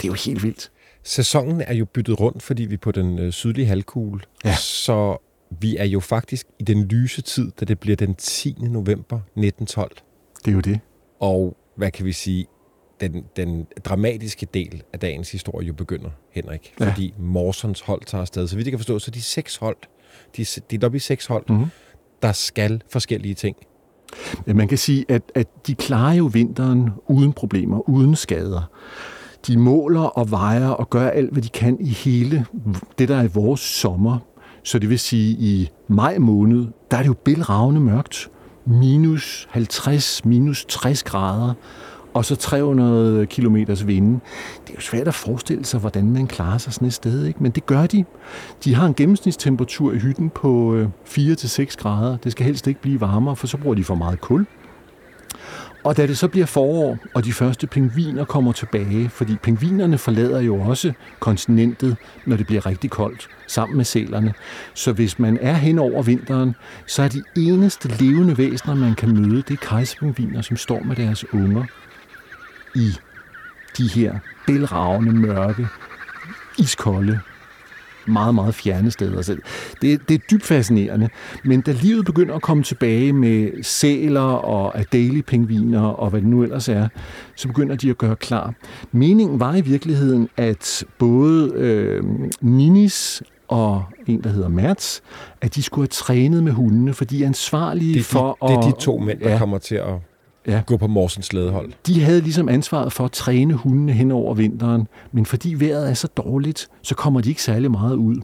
Det 0.00 0.04
er 0.04 0.08
jo 0.08 0.16
helt 0.26 0.42
vildt. 0.42 0.70
Sæsonen 1.02 1.60
er 1.60 1.74
jo 1.74 1.84
byttet 1.84 2.20
rundt, 2.20 2.42
fordi 2.42 2.64
vi 2.64 2.74
er 2.74 2.78
på 2.78 2.92
den 2.92 3.18
øh, 3.18 3.32
sydlige 3.32 3.66
halvkugle. 3.66 4.20
Ja. 4.44 4.54
Så 4.56 5.16
vi 5.60 5.76
er 5.76 5.84
jo 5.84 6.00
faktisk 6.00 6.46
i 6.58 6.64
den 6.64 6.84
lyse 6.84 7.22
tid, 7.22 7.50
da 7.60 7.64
det 7.64 7.80
bliver 7.80 7.96
den 7.96 8.14
10. 8.14 8.56
november 8.60 9.16
1912. 9.16 9.96
Det 10.44 10.50
er 10.50 10.52
jo 10.52 10.60
det. 10.60 10.80
Og 11.20 11.56
hvad 11.76 11.90
kan 11.90 12.06
vi 12.06 12.12
sige, 12.12 12.46
den, 13.00 13.24
den 13.36 13.66
dramatiske 13.84 14.46
del 14.54 14.82
af 14.92 15.00
dagens 15.00 15.32
historie 15.32 15.66
jo 15.66 15.72
begynder, 15.72 16.10
Henrik. 16.30 16.74
Ja. 16.80 16.90
Fordi 16.90 17.14
Morsons 17.18 17.80
hold 17.80 18.02
tager 18.06 18.22
afsted. 18.22 18.48
Så 18.48 18.56
vidt 18.56 18.66
jeg 18.66 18.72
kan 18.72 18.78
forstå, 18.78 18.98
så 18.98 19.10
de 19.10 19.22
seks 19.22 19.56
hold, 19.56 19.76
de, 20.36 20.44
de 20.44 20.76
er 20.76 20.86
oppe 20.86 20.96
i 20.96 21.00
seks 21.00 21.26
hold, 21.26 21.44
mm-hmm. 21.48 21.66
der 22.22 22.32
skal 22.32 22.82
forskellige 22.90 23.34
ting. 23.34 23.56
Man 24.46 24.68
kan 24.68 24.78
sige, 24.78 25.04
at, 25.08 25.22
at 25.34 25.66
de 25.66 25.74
klarer 25.74 26.14
jo 26.14 26.30
vinteren 26.32 26.90
uden 27.08 27.32
problemer, 27.32 27.88
uden 27.88 28.16
skader. 28.16 28.70
De 29.46 29.56
måler 29.56 30.00
og 30.00 30.30
vejer 30.30 30.68
og 30.68 30.90
gør 30.90 31.08
alt, 31.08 31.32
hvad 31.32 31.42
de 31.42 31.48
kan 31.48 31.76
i 31.80 31.88
hele 31.88 32.46
det, 32.98 33.08
der 33.08 33.16
er 33.16 33.28
vores 33.28 33.60
sommer. 33.60 34.18
Så 34.62 34.78
det 34.78 34.90
vil 34.90 34.98
sige, 34.98 35.36
i 35.38 35.70
maj 35.88 36.18
måned, 36.18 36.66
der 36.90 36.96
er 36.96 37.02
det 37.02 37.08
jo 37.08 37.14
bælragende 37.24 37.80
mørkt. 37.80 38.30
Minus 38.66 39.48
50, 39.50 40.24
minus 40.24 40.64
60 40.64 41.02
grader 41.02 41.54
og 42.14 42.24
så 42.24 42.36
300 42.36 43.26
km 43.26 43.56
vinde. 43.84 44.20
Det 44.66 44.70
er 44.70 44.74
jo 44.74 44.80
svært 44.80 45.08
at 45.08 45.14
forestille 45.14 45.64
sig, 45.64 45.80
hvordan 45.80 46.10
man 46.10 46.26
klarer 46.26 46.58
sig 46.58 46.72
sådan 46.72 46.88
et 46.88 46.94
sted, 46.94 47.26
ikke? 47.26 47.42
men 47.42 47.52
det 47.52 47.66
gør 47.66 47.86
de. 47.86 48.04
De 48.64 48.74
har 48.74 48.86
en 48.86 48.94
gennemsnitstemperatur 48.94 49.92
i 49.92 49.98
hytten 49.98 50.30
på 50.30 50.74
øh, 50.74 50.88
4-6 51.06 51.76
grader. 51.76 52.16
Det 52.16 52.32
skal 52.32 52.46
helst 52.46 52.66
ikke 52.66 52.80
blive 52.80 53.00
varmere, 53.00 53.36
for 53.36 53.46
så 53.46 53.56
bruger 53.56 53.74
de 53.74 53.84
for 53.84 53.94
meget 53.94 54.20
kul. 54.20 54.46
Og 55.84 55.96
da 55.96 56.06
det 56.06 56.18
så 56.18 56.28
bliver 56.28 56.46
forår, 56.46 56.98
og 57.14 57.24
de 57.24 57.32
første 57.32 57.66
pingviner 57.66 58.24
kommer 58.24 58.52
tilbage, 58.52 59.08
fordi 59.08 59.36
pingvinerne 59.36 59.98
forlader 59.98 60.40
jo 60.40 60.60
også 60.60 60.92
kontinentet, 61.20 61.96
når 62.26 62.36
det 62.36 62.46
bliver 62.46 62.66
rigtig 62.66 62.90
koldt, 62.90 63.28
sammen 63.48 63.76
med 63.76 63.84
sælerne. 63.84 64.34
Så 64.74 64.92
hvis 64.92 65.18
man 65.18 65.38
er 65.40 65.54
hen 65.54 65.78
over 65.78 66.02
vinteren, 66.02 66.54
så 66.86 67.02
er 67.02 67.08
de 67.08 67.22
eneste 67.36 67.88
levende 67.88 68.38
væsener, 68.38 68.74
man 68.74 68.94
kan 68.94 69.20
møde, 69.20 69.42
det 69.42 69.50
er 69.50 69.66
kejserpingviner, 69.66 70.42
som 70.42 70.56
står 70.56 70.80
med 70.80 70.96
deres 70.96 71.32
unger 71.34 71.64
i 72.74 72.96
de 73.78 73.88
her 73.88 74.18
bælragende, 74.46 75.12
mørke, 75.12 75.66
iskolde, 76.58 77.20
meget, 78.06 78.34
meget 78.34 78.54
fjerne 78.54 78.90
steder. 78.90 79.22
Så 79.22 79.36
det, 79.82 80.08
det 80.08 80.14
er 80.14 80.18
dybt 80.30 80.44
fascinerende. 80.44 81.08
Men 81.44 81.60
da 81.60 81.72
livet 81.72 82.04
begynder 82.04 82.34
at 82.34 82.42
komme 82.42 82.62
tilbage 82.62 83.12
med 83.12 83.62
sæler 83.62 84.20
og 84.20 84.78
Adélie-pingviner 84.78 85.80
og 85.80 86.10
hvad 86.10 86.20
det 86.20 86.28
nu 86.28 86.42
ellers 86.42 86.68
er, 86.68 86.88
så 87.36 87.48
begynder 87.48 87.76
de 87.76 87.90
at 87.90 87.98
gøre 87.98 88.16
klar. 88.16 88.54
Meningen 88.92 89.40
var 89.40 89.54
i 89.54 89.60
virkeligheden, 89.60 90.28
at 90.36 90.84
både 90.98 91.52
øh, 91.54 92.02
Ninis 92.40 93.22
og 93.48 93.84
en, 94.06 94.22
der 94.24 94.30
hedder 94.30 94.48
Mertz, 94.48 95.00
at 95.40 95.54
de 95.54 95.62
skulle 95.62 95.82
have 95.82 95.88
trænet 95.88 96.42
med 96.42 96.52
hundene, 96.52 96.94
for 96.94 97.04
de 97.04 97.22
er 97.22 97.26
ansvarlige 97.26 97.94
det 97.94 97.98
er 97.98 98.02
de, 98.02 98.04
for 98.04 98.44
at... 98.44 98.50
Det 98.50 98.56
er 98.56 98.72
de 98.74 98.80
to 98.80 98.98
mænd, 98.98 99.20
der 99.20 99.30
ja, 99.30 99.38
kommer 99.38 99.58
til 99.58 99.74
at 99.74 99.94
ja. 100.46 100.62
gå 100.66 100.76
på 100.76 100.86
Morsens 100.86 101.32
lædehold. 101.32 101.72
De 101.86 102.00
havde 102.00 102.20
ligesom 102.20 102.48
ansvaret 102.48 102.92
for 102.92 103.04
at 103.04 103.12
træne 103.12 103.54
hundene 103.54 103.92
hen 103.92 104.10
over 104.10 104.34
vinteren, 104.34 104.88
men 105.12 105.26
fordi 105.26 105.54
vejret 105.54 105.90
er 105.90 105.94
så 105.94 106.08
dårligt, 106.08 106.68
så 106.82 106.94
kommer 106.94 107.20
de 107.20 107.28
ikke 107.28 107.42
særlig 107.42 107.70
meget 107.70 107.96
ud. 107.96 108.16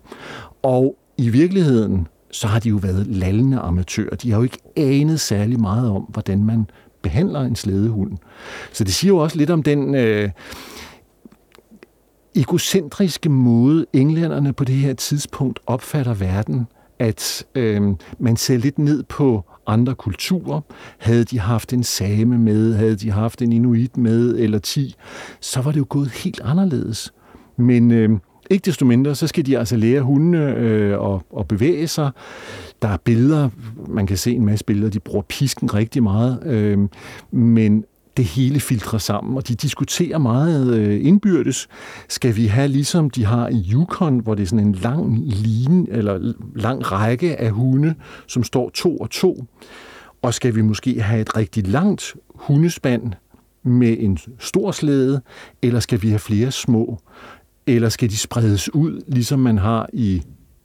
Og 0.62 0.96
i 1.16 1.28
virkeligheden, 1.28 2.06
så 2.30 2.46
har 2.46 2.58
de 2.58 2.68
jo 2.68 2.76
været 2.76 3.06
lallende 3.06 3.58
amatører. 3.58 4.16
De 4.16 4.30
har 4.30 4.38
jo 4.38 4.42
ikke 4.42 4.58
anet 4.76 5.20
særlig 5.20 5.60
meget 5.60 5.90
om, 5.90 6.02
hvordan 6.02 6.44
man 6.44 6.66
behandler 7.02 7.40
en 7.40 7.56
slædehund. 7.56 8.12
Så 8.72 8.84
det 8.84 8.92
siger 8.92 9.08
jo 9.08 9.16
også 9.16 9.38
lidt 9.38 9.50
om 9.50 9.62
den 9.62 9.94
øh, 9.94 10.30
egocentriske 12.36 13.28
måde, 13.28 13.86
englænderne 13.92 14.52
på 14.52 14.64
det 14.64 14.74
her 14.74 14.94
tidspunkt 14.94 15.60
opfatter 15.66 16.14
verden, 16.14 16.66
at 16.98 17.44
øh, 17.54 17.82
man 18.18 18.36
ser 18.36 18.56
lidt 18.56 18.78
ned 18.78 19.02
på 19.02 19.44
andre 19.66 19.94
kulturer. 19.94 20.60
Havde 20.98 21.24
de 21.24 21.38
haft 21.38 21.72
en 21.72 21.84
same 21.84 22.38
med, 22.38 22.74
havde 22.74 22.96
de 22.96 23.10
haft 23.10 23.42
en 23.42 23.52
inuit 23.52 23.96
med, 23.96 24.38
eller 24.38 24.58
ti, 24.58 24.94
så 25.40 25.60
var 25.60 25.72
det 25.72 25.78
jo 25.78 25.86
gået 25.88 26.10
helt 26.10 26.40
anderledes. 26.44 27.12
Men 27.56 27.90
øh, 27.90 28.10
ikke 28.50 28.64
desto 28.64 28.84
mindre, 28.84 29.14
så 29.14 29.26
skal 29.26 29.46
de 29.46 29.58
altså 29.58 29.76
lære 29.76 30.00
hundene 30.00 30.54
øh, 30.54 31.14
at, 31.14 31.20
at 31.38 31.48
bevæge 31.48 31.88
sig. 31.88 32.10
Der 32.82 32.88
er 32.88 32.96
billeder, 32.96 33.48
man 33.88 34.06
kan 34.06 34.16
se 34.16 34.32
en 34.32 34.44
masse 34.44 34.64
billeder, 34.64 34.90
de 34.90 35.00
bruger 35.00 35.22
pisken 35.28 35.74
rigtig 35.74 36.02
meget, 36.02 36.42
øh, 36.46 36.78
men 37.30 37.84
det 38.18 38.26
hele 38.26 38.60
filtrer 38.60 38.98
sammen, 38.98 39.36
og 39.36 39.48
de 39.48 39.54
diskuterer 39.54 40.18
meget 40.18 40.74
øh, 40.74 41.06
indbyrdes. 41.06 41.68
Skal 42.08 42.36
vi 42.36 42.46
have, 42.46 42.68
ligesom 42.68 43.10
de 43.10 43.24
har 43.24 43.48
i 43.48 43.70
Yukon, 43.72 44.18
hvor 44.18 44.34
det 44.34 44.42
er 44.42 44.46
sådan 44.46 44.66
en 44.66 44.74
lang 44.74 45.18
line, 45.24 45.86
eller 45.90 46.32
lang 46.56 46.92
række 46.92 47.36
af 47.40 47.50
hunde, 47.50 47.94
som 48.26 48.42
står 48.42 48.70
to 48.74 48.96
og 48.96 49.10
to, 49.10 49.44
og 50.22 50.34
skal 50.34 50.54
vi 50.54 50.62
måske 50.62 51.02
have 51.02 51.20
et 51.20 51.36
rigtig 51.36 51.66
langt 51.66 52.16
hundespand 52.34 53.12
med 53.62 53.96
en 53.98 54.18
stor 54.38 54.70
slæde, 54.70 55.20
eller 55.62 55.80
skal 55.80 56.02
vi 56.02 56.08
have 56.08 56.18
flere 56.18 56.50
små? 56.50 56.98
Eller 57.66 57.88
skal 57.88 58.10
de 58.10 58.16
spredes 58.16 58.74
ud, 58.74 59.02
ligesom 59.06 59.38
man 59.38 59.58
har 59.58 59.88
i 59.92 60.22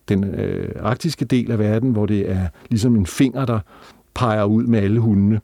den 0.10 0.24
øh, 0.24 0.72
arktiske 0.80 1.26
del 1.26 1.52
af 1.52 1.60
verden, 1.60 1.92
hvor 1.92 2.06
det 2.06 2.32
er 2.32 2.48
ligesom 2.70 2.96
en 2.96 3.06
finger, 3.06 3.46
der 3.46 3.60
peger 4.16 4.44
ud 4.44 4.64
med 4.64 4.80
alle 4.80 5.00
hundene? 5.00 5.40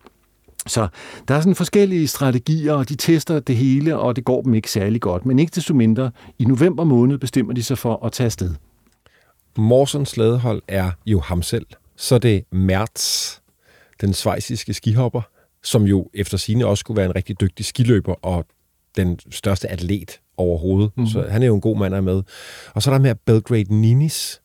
Så 0.69 0.87
der 1.27 1.35
er 1.35 1.41
sådan 1.41 1.55
forskellige 1.55 2.07
strategier, 2.07 2.73
og 2.73 2.89
de 2.89 2.95
tester 2.95 3.39
det 3.39 3.55
hele, 3.55 3.97
og 3.97 4.15
det 4.15 4.25
går 4.25 4.41
dem 4.41 4.53
ikke 4.53 4.71
særlig 4.71 5.01
godt. 5.01 5.25
Men 5.25 5.39
ikke 5.39 5.51
desto 5.55 5.73
mindre, 5.73 6.11
i 6.39 6.43
november 6.43 6.83
måned 6.83 7.17
bestemmer 7.17 7.53
de 7.53 7.63
sig 7.63 7.77
for 7.77 8.05
at 8.05 8.11
tage 8.11 8.25
afsted. 8.25 8.55
Morsens 9.57 10.09
slædehold 10.09 10.61
er 10.67 10.91
jo 11.05 11.19
ham 11.19 11.41
selv. 11.41 11.65
Så 11.95 12.17
det 12.17 12.35
er 12.35 12.41
Mertz, 12.55 13.35
den 14.01 14.13
svejsiske 14.13 14.73
skihopper, 14.73 15.21
som 15.63 15.83
jo 15.83 16.09
efter 16.13 16.37
sine 16.37 16.65
også 16.65 16.81
skulle 16.81 16.97
være 16.97 17.05
en 17.05 17.15
rigtig 17.15 17.41
dygtig 17.41 17.65
skiløber 17.65 18.13
og 18.25 18.45
den 18.97 19.19
største 19.31 19.67
atlet 19.67 20.19
overhovedet. 20.37 20.91
Mm. 20.97 21.07
Så 21.07 21.25
han 21.29 21.43
er 21.43 21.47
jo 21.47 21.55
en 21.55 21.61
god 21.61 21.77
mand 21.77 21.95
at 21.95 22.03
med. 22.03 22.23
Og 22.73 22.81
så 22.81 22.91
er 22.91 22.93
der 22.93 23.01
med 23.01 23.15
Belgrade 23.15 23.75
Ninis, 23.75 24.41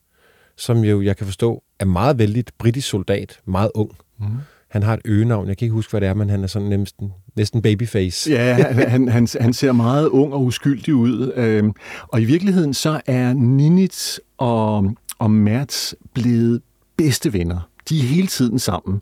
som 0.57 0.79
jo, 0.79 1.03
jeg 1.03 1.17
kan 1.17 1.27
forstå, 1.27 1.63
er 1.79 1.85
meget 1.85 2.19
vældigt 2.19 2.53
britisk 2.59 2.89
soldat, 2.89 3.41
meget 3.45 3.71
ung. 3.75 3.91
Mm. 4.19 4.27
Han 4.75 4.83
har 4.83 4.95
et 4.95 5.01
øgenavn, 5.05 5.49
jeg 5.49 5.57
kan 5.57 5.67
ikke 5.67 5.75
huske, 5.75 5.91
hvad 5.91 6.01
det 6.01 6.09
er, 6.09 6.15
men 6.15 6.31
han 6.31 6.43
er 6.43 6.47
sådan 6.47 6.69
næsten, 6.69 7.13
næsten 7.37 7.63
babyface. 7.63 8.31
Ja, 8.31 8.55
han, 8.89 9.09
han, 9.09 9.29
han 9.41 9.53
ser 9.53 9.73
meget 9.73 10.09
ung 10.09 10.33
og 10.33 10.45
uskyldig 10.45 10.95
ud. 10.95 11.33
Øhm, 11.37 11.73
og 12.09 12.21
i 12.21 12.25
virkeligheden 12.25 12.75
så 12.75 13.01
er 13.07 13.33
Ninit 13.33 14.21
og, 14.39 14.95
og 15.19 15.31
Mertz 15.31 15.93
blevet 16.15 16.63
bedste 16.97 17.33
venner. 17.33 17.69
De 17.89 17.99
er 17.99 18.03
hele 18.03 18.27
tiden 18.27 18.59
sammen. 18.59 19.01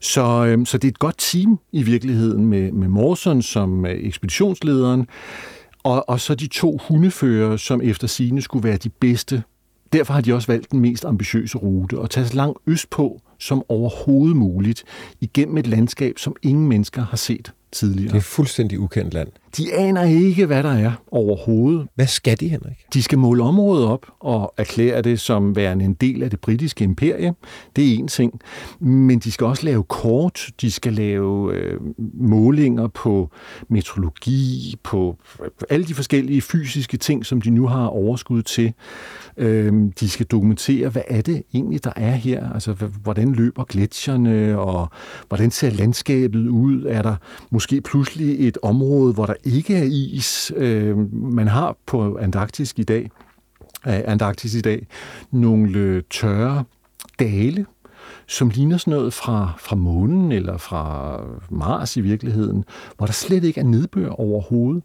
Så, 0.00 0.46
øhm, 0.46 0.66
så 0.66 0.78
det 0.78 0.88
er 0.88 0.92
et 0.92 0.98
godt 0.98 1.18
team 1.18 1.58
i 1.72 1.82
virkeligheden 1.82 2.46
med, 2.46 2.72
med 2.72 2.88
Morson 2.88 3.42
som 3.42 3.86
øh, 3.86 4.04
ekspeditionslederen, 4.04 5.06
og, 5.82 6.08
og 6.08 6.20
så 6.20 6.34
de 6.34 6.46
to 6.46 6.78
hundefører, 6.88 7.56
som 7.56 7.80
efter 7.84 8.06
sine 8.06 8.42
skulle 8.42 8.68
være 8.68 8.76
de 8.76 8.88
bedste. 8.88 9.42
Derfor 9.92 10.14
har 10.14 10.20
de 10.20 10.34
også 10.34 10.52
valgt 10.52 10.70
den 10.70 10.80
mest 10.80 11.04
ambitiøse 11.04 11.58
rute, 11.58 11.98
og 11.98 12.10
tage 12.10 12.34
langt 12.34 12.58
øst 12.66 12.90
på, 12.90 13.20
som 13.42 13.62
overhovedet 13.68 14.36
muligt 14.36 14.84
igennem 15.20 15.56
et 15.56 15.66
landskab, 15.66 16.18
som 16.18 16.36
ingen 16.42 16.68
mennesker 16.68 17.02
har 17.02 17.16
set 17.16 17.52
tidligere. 17.72 18.12
Det 18.12 18.16
er 18.16 18.20
fuldstændig 18.20 18.80
ukendt 18.80 19.14
land. 19.14 19.28
De 19.56 19.74
aner 19.74 20.02
ikke, 20.02 20.46
hvad 20.46 20.62
der 20.62 20.72
er 20.72 20.92
overhovedet. 21.10 21.88
Hvad 21.94 22.06
skal 22.06 22.40
de, 22.40 22.48
Henrik? 22.48 22.76
De 22.94 23.02
skal 23.02 23.18
måle 23.18 23.42
området 23.42 23.86
op 23.86 24.06
og 24.20 24.54
erklære 24.56 25.02
det 25.02 25.20
som 25.20 25.56
værende 25.56 25.84
en 25.84 25.94
del 25.94 26.22
af 26.22 26.30
det 26.30 26.40
britiske 26.40 26.84
imperie. 26.84 27.34
Det 27.76 27.92
er 27.92 27.98
en 27.98 28.08
ting. 28.08 28.40
Men 28.80 29.18
de 29.18 29.32
skal 29.32 29.46
også 29.46 29.64
lave 29.64 29.82
kort, 29.82 30.48
de 30.60 30.70
skal 30.70 30.92
lave 30.92 31.54
øh, 31.54 31.80
målinger 32.14 32.86
på 32.88 33.30
metrologi, 33.68 34.76
på 34.82 35.16
alle 35.70 35.86
de 35.86 35.94
forskellige 35.94 36.40
fysiske 36.40 36.96
ting, 36.96 37.26
som 37.26 37.40
de 37.40 37.50
nu 37.50 37.66
har 37.66 37.86
overskud 37.86 38.42
til. 38.42 38.72
Øh, 39.36 39.72
de 40.00 40.08
skal 40.08 40.26
dokumentere, 40.26 40.88
hvad 40.88 41.02
er 41.08 41.22
det 41.22 41.42
egentlig, 41.54 41.84
der 41.84 41.92
er 41.96 42.14
her? 42.14 42.52
Altså, 42.52 42.72
hvordan 43.02 43.32
løber 43.32 43.64
gletsjerne, 43.64 44.58
og 44.58 44.88
hvordan 45.28 45.50
ser 45.50 45.70
landskabet 45.70 46.48
ud? 46.48 46.84
Er 46.88 47.02
der 47.02 47.16
måske 47.62 47.80
pludselig 47.80 48.48
et 48.48 48.58
område, 48.62 49.12
hvor 49.12 49.26
der 49.26 49.34
ikke 49.44 49.76
er 49.76 49.84
is. 49.90 50.52
Øh, 50.56 50.98
man 51.12 51.48
har 51.48 51.76
på 51.86 52.16
Antarktis 52.16 52.74
i 52.76 52.82
dag, 52.82 53.10
Antarktis 53.84 54.54
i 54.54 54.60
dag 54.60 54.86
nogle 55.30 56.02
tørre 56.10 56.64
dale, 57.18 57.66
som 58.26 58.48
ligner 58.48 58.76
sådan 58.76 58.90
noget 58.90 59.14
fra, 59.14 59.52
fra 59.58 59.76
månen 59.76 60.32
eller 60.32 60.56
fra 60.56 61.16
Mars 61.50 61.96
i 61.96 62.00
virkeligheden, 62.00 62.64
hvor 62.96 63.06
der 63.06 63.12
slet 63.12 63.44
ikke 63.44 63.60
er 63.60 63.64
nedbør 63.64 64.08
overhovedet. 64.08 64.82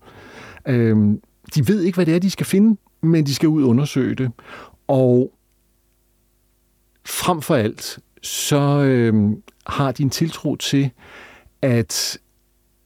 Øh, 0.68 0.98
de 1.56 1.68
ved 1.68 1.82
ikke, 1.82 1.96
hvad 1.96 2.06
det 2.06 2.16
er, 2.16 2.20
de 2.20 2.30
skal 2.30 2.46
finde, 2.46 2.80
men 3.02 3.26
de 3.26 3.36
skal 3.36 3.50
ud 3.50 3.64
og 3.64 3.70
undersøge 3.70 4.16
det. 4.16 4.32
Og 4.88 5.34
frem 7.06 7.42
for 7.42 7.56
alt, 7.56 8.00
så 8.22 8.84
øh, 8.84 9.14
har 9.68 9.92
de 9.92 10.04
en 10.04 10.10
tiltro 10.10 10.56
til, 10.56 10.90
at 11.62 12.18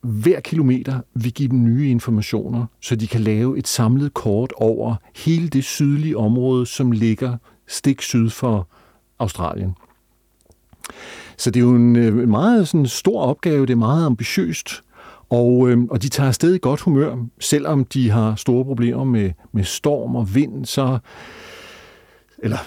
hver 0.01 0.39
kilometer 0.39 0.99
vil 1.13 1.33
give 1.33 1.49
dem 1.49 1.63
nye 1.63 1.89
informationer, 1.89 2.65
så 2.79 2.95
de 2.95 3.07
kan 3.07 3.21
lave 3.21 3.57
et 3.57 3.67
samlet 3.67 4.13
kort 4.13 4.53
over 4.55 4.95
hele 5.15 5.49
det 5.49 5.63
sydlige 5.63 6.17
område, 6.17 6.65
som 6.65 6.91
ligger 6.91 7.37
stik 7.67 8.01
syd 8.01 8.29
for 8.29 8.67
Australien. 9.19 9.75
Så 11.37 11.51
det 11.51 11.59
er 11.59 11.63
jo 11.63 11.75
øh, 11.75 12.23
en 12.23 12.29
meget 12.29 12.67
sådan, 12.67 12.87
stor 12.87 13.21
opgave, 13.21 13.65
det 13.65 13.73
er 13.73 13.77
meget 13.77 14.05
ambitiøst, 14.05 14.83
og, 15.29 15.69
øh, 15.69 15.83
og 15.89 16.01
de 16.01 16.09
tager 16.09 16.27
afsted 16.27 16.53
i 16.53 16.59
godt 16.61 16.81
humør, 16.81 17.25
selvom 17.39 17.85
de 17.85 18.09
har 18.09 18.35
store 18.35 18.65
problemer 18.65 19.03
med, 19.03 19.31
med 19.51 19.63
storm 19.63 20.15
og 20.15 20.35
vind, 20.35 20.65
så, 20.65 20.97
eller 22.39 22.57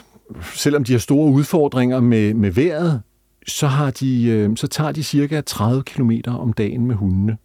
selvom 0.55 0.85
de 0.85 0.92
har 0.92 0.99
store 0.99 1.33
udfordringer 1.33 2.01
med, 2.01 2.35
med 2.35 2.51
vejret, 2.51 3.03
så, 3.46 3.66
har 3.66 3.90
de, 3.90 4.24
øh, 4.24 4.57
så 4.57 4.66
tager 4.66 4.92
de 4.92 5.02
cirka 5.02 5.40
30 5.40 5.83
km 5.83 6.11
om 6.26 6.52
dagen 6.52 6.87
med 6.87 6.94
hundene. 6.94 7.37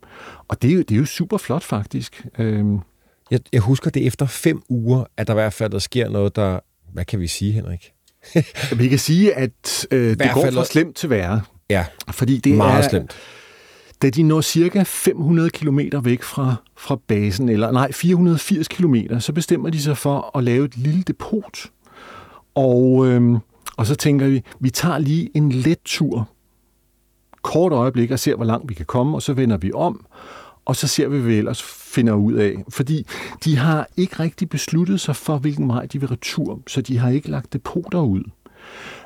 Og 0.48 0.62
det 0.62 0.72
er 0.72 0.76
jo, 0.76 0.80
det 0.80 0.92
er 0.92 1.00
jo 1.00 1.06
super 1.06 1.38
flot 1.38 1.64
faktisk. 1.64 2.26
Øh, 2.38 2.66
jeg, 3.32 3.40
jeg 3.54 3.62
husker 3.62 3.90
det 3.90 4.08
efter 4.08 4.26
fem 4.26 4.62
uger, 4.70 5.04
at 5.18 5.28
der 5.28 5.34
i 5.34 5.36
hvert 5.36 5.54
fald 5.54 5.72
der 5.72 5.80
sker 5.80 6.10
noget, 6.10 6.36
der... 6.36 6.60
Hvad 6.94 7.06
kan 7.06 7.20
vi 7.20 7.28
sige, 7.28 7.52
Henrik? 7.52 7.92
vi 8.80 8.88
kan 8.88 9.00
sige, 9.00 9.34
at 9.34 9.88
øh, 9.92 10.10
det 10.10 10.32
går 10.34 10.52
fra 10.52 10.66
slemt 10.66 10.96
til 10.96 11.10
værre. 11.10 11.42
Ja, 11.70 11.86
fordi 12.12 12.38
det 12.38 12.58
meget 12.58 12.86
er, 12.86 12.90
slemt. 12.90 13.16
Da 14.02 14.10
de 14.10 14.24
når 14.24 14.42
cirka 14.42 14.84
500 14.84 15.50
km 15.50 15.80
væk 16.04 16.24
fra, 16.24 16.56
fra 16.78 17.00
basen, 17.08 17.50
eller 17.50 17.72
nej, 17.72 17.92
480 17.92 18.68
km, 18.68 18.96
så 19.20 19.34
bestemmer 19.34 19.70
de 19.70 19.82
sig 19.82 19.98
for 19.98 20.38
at 20.38 20.44
lave 20.44 20.66
et 20.66 20.78
lille 20.78 21.04
depot. 21.04 21.66
Og 22.56 23.08
øh, 23.08 23.40
og 23.80 23.86
så 23.86 23.96
tænker 23.96 24.28
vi, 24.28 24.44
vi 24.60 24.70
tager 24.70 24.98
lige 24.98 25.30
en 25.34 25.52
let 25.52 25.80
tur, 25.86 26.30
kort 27.42 27.72
øjeblik, 27.72 28.12
og 28.12 28.20
ser, 28.20 28.36
hvor 28.36 28.46
langt 28.46 28.70
vi 28.70 28.74
kan 28.74 28.86
komme, 28.86 29.18
og 29.18 29.22
så 29.22 29.34
vender 29.34 29.58
vi 29.58 29.72
om, 29.74 30.06
og 30.66 30.76
så 30.76 30.88
ser 30.88 31.08
vi, 31.08 31.18
hvad 31.18 31.28
vi 31.28 31.38
ellers 31.38 31.64
finder 31.64 32.14
ud 32.14 32.34
af. 32.34 32.64
Fordi 32.70 33.06
de 33.44 33.58
har 33.58 33.88
ikke 33.98 34.20
rigtig 34.20 34.50
besluttet 34.50 35.00
sig 35.00 35.16
for, 35.16 35.38
hvilken 35.38 35.68
vej 35.68 35.86
de 35.86 36.00
vil 36.00 36.10
retur, 36.10 36.60
så 36.68 36.82
de 36.82 36.98
har 36.98 37.10
ikke 37.10 37.30
lagt 37.30 37.54
depoter 37.54 38.02
ud. 38.02 38.24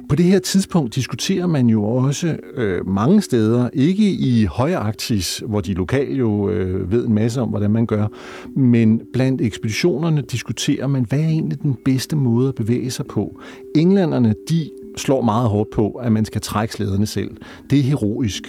På 0.10 0.16
det 0.16 0.26
her 0.26 0.40
tidspunkt 0.40 0.96
diskuterer 0.96 1.48
man 1.48 1.68
jo 1.68 1.84
også 1.84 2.38
øh, 2.56 2.88
mange 2.88 3.22
steder, 3.22 3.70
ikke 3.74 4.12
i 4.12 4.46
Højarktis, 4.46 5.44
hvor 5.48 5.62
de 5.62 5.74
lokalt 5.74 6.20
jo 6.20 6.50
øh, 6.50 6.92
ved 6.92 7.06
en 7.06 7.14
masse 7.14 7.42
om, 7.42 7.50
hvordan 7.50 7.72
man 7.72 7.86
gør, 7.86 8.08
men 8.56 9.02
blandt 9.14 9.42
ekspeditionerne 9.42 10.22
diskuterer 10.22 10.88
man, 10.88 11.06
hvad 11.10 11.20
er 11.20 11.28
egentlig 11.28 11.62
den 11.62 11.78
bedste 11.86 12.16
måde 12.16 12.48
at 12.48 12.56
bevæge 12.56 12.92
sig 12.92 13.06
på. 13.06 13.40
Englænderne, 13.76 14.36
de 14.50 14.70
slår 14.98 15.22
meget 15.22 15.50
hårdt 15.50 15.70
på, 15.72 15.92
at 15.92 16.12
man 16.12 16.26
skal 16.26 16.42
trække 16.42 16.74
slæderne 16.74 17.06
selv. 17.06 17.38
Det 17.70 17.80
er 17.80 17.84
heroisk. 17.84 18.44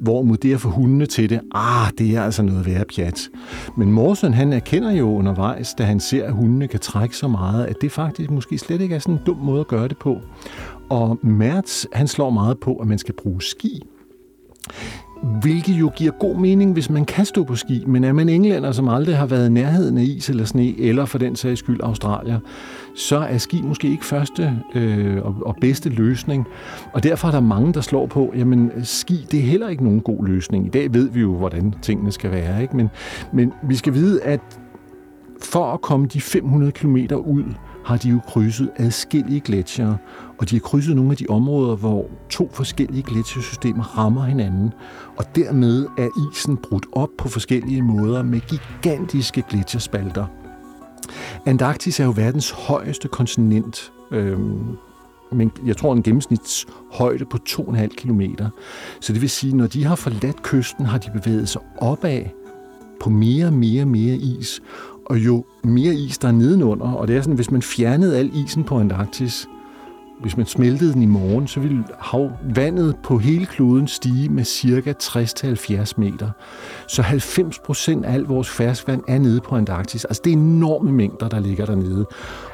Hvorimod 0.00 0.36
det 0.36 0.54
at 0.54 0.60
få 0.60 0.68
hundene 0.68 1.06
til 1.06 1.30
det, 1.30 1.40
ah, 1.54 1.90
det 1.98 2.16
er 2.16 2.22
altså 2.22 2.42
noget 2.42 2.66
værre 2.66 2.84
pjat. 2.84 3.28
Men 3.76 3.92
Morsen, 3.92 4.34
han 4.34 4.52
erkender 4.52 4.90
jo 4.90 5.16
undervejs, 5.16 5.74
da 5.74 5.84
han 5.84 6.00
ser, 6.00 6.26
at 6.26 6.32
hundene 6.32 6.68
kan 6.68 6.80
trække 6.80 7.16
så 7.16 7.28
meget, 7.28 7.66
at 7.66 7.76
det 7.80 7.92
faktisk 7.92 8.30
måske 8.30 8.58
slet 8.58 8.80
ikke 8.80 8.94
er 8.94 8.98
sådan 8.98 9.14
en 9.14 9.20
dum 9.26 9.36
måde 9.36 9.60
at 9.60 9.68
gøre 9.68 9.88
det 9.88 9.98
på. 9.98 10.18
Og 10.90 11.18
Mertz, 11.22 11.84
han 11.92 12.08
slår 12.08 12.30
meget 12.30 12.58
på, 12.60 12.74
at 12.74 12.86
man 12.86 12.98
skal 12.98 13.14
bruge 13.14 13.42
ski. 13.42 13.82
Hvilket 15.22 15.72
jo 15.72 15.90
giver 15.96 16.12
god 16.12 16.36
mening, 16.36 16.72
hvis 16.72 16.90
man 16.90 17.04
kan 17.04 17.24
stå 17.24 17.44
på 17.44 17.54
ski, 17.54 17.84
men 17.86 18.04
er 18.04 18.12
man 18.12 18.28
englænder, 18.28 18.72
som 18.72 18.88
aldrig 18.88 19.16
har 19.16 19.26
været 19.26 19.48
i 19.48 19.52
nærheden 19.52 19.98
af 19.98 20.02
is 20.02 20.30
eller 20.30 20.44
sne, 20.44 20.80
eller 20.80 21.04
for 21.04 21.18
den 21.18 21.36
sags 21.36 21.58
skyld 21.58 21.80
Australier, 21.82 22.38
så 22.96 23.16
er 23.18 23.38
ski 23.38 23.62
måske 23.62 23.88
ikke 23.88 24.04
første 24.04 24.52
øh, 24.74 25.16
og, 25.24 25.36
og 25.46 25.56
bedste 25.60 25.88
løsning. 25.88 26.46
Og 26.92 27.02
derfor 27.02 27.28
er 27.28 27.32
der 27.32 27.40
mange, 27.40 27.72
der 27.72 27.80
slår 27.80 28.06
på, 28.06 28.32
jamen 28.36 28.70
ski, 28.82 29.26
det 29.30 29.40
er 29.40 29.44
heller 29.44 29.68
ikke 29.68 29.84
nogen 29.84 30.00
god 30.00 30.26
løsning. 30.26 30.66
I 30.66 30.70
dag 30.70 30.94
ved 30.94 31.08
vi 31.10 31.20
jo, 31.20 31.34
hvordan 31.34 31.74
tingene 31.82 32.12
skal 32.12 32.30
være, 32.30 32.62
ikke? 32.62 32.76
Men, 32.76 32.90
men 33.32 33.52
vi 33.62 33.74
skal 33.74 33.94
vide, 33.94 34.22
at 34.22 34.40
for 35.42 35.72
at 35.72 35.80
komme 35.80 36.06
de 36.06 36.20
500 36.20 36.72
km 36.72 36.96
ud, 37.14 37.44
har 37.86 37.96
de 37.96 38.08
jo 38.08 38.20
krydset 38.26 38.70
adskillige 38.76 39.40
gletsjere, 39.40 39.96
og 40.38 40.50
de 40.50 40.54
har 40.56 40.60
krydset 40.60 40.96
nogle 40.96 41.10
af 41.10 41.16
de 41.16 41.26
områder, 41.28 41.76
hvor 41.76 42.10
to 42.30 42.50
forskellige 42.52 43.02
gletsjersystemer 43.02 43.98
rammer 43.98 44.24
hinanden, 44.24 44.72
og 45.16 45.36
dermed 45.36 45.86
er 45.98 46.08
isen 46.32 46.56
brudt 46.56 46.86
op 46.92 47.08
på 47.18 47.28
forskellige 47.28 47.82
måder 47.82 48.22
med 48.22 48.40
gigantiske 48.40 49.42
gletsjerspalter. 49.48 50.26
Antarktis 51.46 52.00
er 52.00 52.04
jo 52.04 52.12
verdens 52.16 52.50
højeste 52.50 53.08
kontinent, 53.08 53.92
øhm, 54.10 54.76
men 55.32 55.52
jeg 55.66 55.76
tror 55.76 55.92
en 55.92 56.02
gennemsnitshøjde 56.02 57.24
på 57.24 57.38
2,5 57.48 57.86
km. 57.86 58.22
Så 59.00 59.12
det 59.12 59.20
vil 59.20 59.30
sige, 59.30 59.56
når 59.56 59.66
de 59.66 59.84
har 59.84 59.94
forladt 59.94 60.42
kysten, 60.42 60.86
har 60.86 60.98
de 60.98 61.10
bevæget 61.10 61.48
sig 61.48 61.62
opad 61.78 62.22
på 63.00 63.10
mere 63.10 63.46
og 63.46 63.52
mere 63.52 63.84
mere 63.84 64.16
is, 64.16 64.60
og 65.06 65.18
jo 65.18 65.44
mere 65.64 65.94
is 65.94 66.18
der 66.18 66.28
er 66.28 66.32
nedenunder, 66.32 66.92
og 66.92 67.08
det 67.08 67.16
er 67.16 67.20
sådan, 67.20 67.34
hvis 67.34 67.50
man 67.50 67.62
fjernede 67.62 68.18
al 68.18 68.30
isen 68.34 68.64
på 68.64 68.78
Antarktis, 68.78 69.48
hvis 70.20 70.36
man 70.36 70.46
smeltede 70.46 70.92
den 70.92 71.02
i 71.02 71.06
morgen, 71.06 71.46
så 71.46 71.60
ville 71.60 71.84
vandet 72.54 72.96
på 73.02 73.18
hele 73.18 73.46
kloden 73.46 73.88
stige 73.88 74.28
med 74.28 74.44
cirka 74.44 74.92
60-70 75.02 75.92
meter. 75.96 76.30
Så 76.88 77.02
90 77.02 77.58
procent 77.58 78.04
af 78.04 78.14
al 78.14 78.22
vores 78.22 78.50
ferskvand 78.50 79.02
er 79.08 79.18
nede 79.18 79.40
på 79.40 79.56
Antarktis. 79.56 80.04
Altså 80.04 80.22
det 80.24 80.32
er 80.32 80.36
enorme 80.36 80.92
mængder, 80.92 81.28
der 81.28 81.40
ligger 81.40 81.66
dernede. 81.66 82.06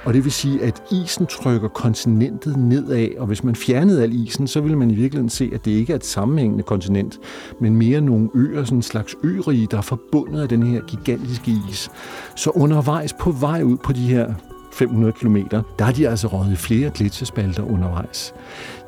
Og 0.05 0.15
det 0.15 0.25
vil 0.25 0.33
sige, 0.33 0.63
at 0.63 0.83
isen 0.91 1.27
trykker 1.27 1.69
kontinentet 1.69 2.57
nedad, 2.57 3.09
og 3.19 3.27
hvis 3.27 3.45
man 3.45 3.57
fjernede 3.57 4.03
al 4.03 4.13
isen, 4.13 4.47
så 4.47 4.61
ville 4.61 4.79
man 4.79 4.91
i 4.91 4.95
virkeligheden 4.95 5.31
se, 5.31 5.51
at 5.55 5.65
det 5.65 5.71
ikke 5.71 5.93
er 5.93 5.97
et 5.97 6.05
sammenhængende 6.05 6.63
kontinent, 6.63 7.19
men 7.61 7.77
mere 7.77 8.01
nogle 8.01 8.29
øer, 8.35 8.65
sådan 8.65 8.79
en 8.79 8.83
slags 8.83 9.17
ørige, 9.25 9.69
der 9.71 9.79
er 9.79 9.83
forbundet 9.83 10.43
af 10.43 10.49
den 10.49 10.63
her 10.63 10.81
gigantiske 10.81 11.57
is. 11.71 11.91
Så 12.37 12.51
undervejs 12.51 13.13
på 13.13 13.31
vej 13.31 13.63
ud 13.63 13.77
på 13.77 13.93
de 13.93 14.07
her 14.07 14.35
500 14.73 15.13
km, 15.13 15.37
der 15.79 15.85
har 15.85 15.93
de 15.93 16.09
altså 16.09 16.27
røget 16.27 16.59
flere 16.59 16.91
gletsjerspalter 16.95 17.63
undervejs. 17.63 18.35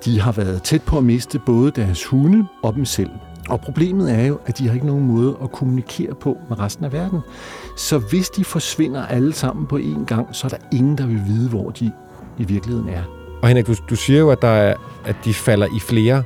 De 0.04 0.20
har 0.20 0.32
været 0.32 0.62
tæt 0.62 0.82
på 0.82 0.98
at 0.98 1.04
miste 1.04 1.38
både 1.38 1.70
deres 1.70 2.04
hunde 2.04 2.46
og 2.62 2.74
dem 2.74 2.84
selv. 2.84 3.10
Og 3.48 3.60
problemet 3.60 4.12
er 4.12 4.26
jo, 4.26 4.38
at 4.46 4.58
de 4.58 4.66
har 4.66 4.74
ikke 4.74 4.86
nogen 4.86 5.06
måde 5.06 5.36
at 5.42 5.52
kommunikere 5.52 6.14
på 6.14 6.38
med 6.48 6.58
resten 6.58 6.84
af 6.84 6.92
verden. 6.92 7.20
Så 7.76 7.98
hvis 7.98 8.28
de 8.28 8.44
forsvinder 8.44 9.06
alle 9.06 9.32
sammen 9.32 9.66
på 9.66 9.78
én 9.78 10.04
gang, 10.04 10.26
så 10.32 10.46
er 10.46 10.48
der 10.48 10.56
ingen, 10.72 10.98
der 10.98 11.06
vil 11.06 11.20
vide, 11.26 11.48
hvor 11.48 11.70
de 11.70 11.92
i 12.38 12.44
virkeligheden 12.44 12.88
er. 12.88 13.02
Og 13.42 13.48
Henrik, 13.48 13.66
du, 13.66 13.74
du 13.90 13.96
siger 13.96 14.20
jo, 14.20 14.30
at, 14.30 14.42
der 14.42 14.48
er, 14.48 14.74
at 15.04 15.16
de 15.24 15.34
falder 15.34 15.66
i 15.66 15.80
flere 15.80 16.22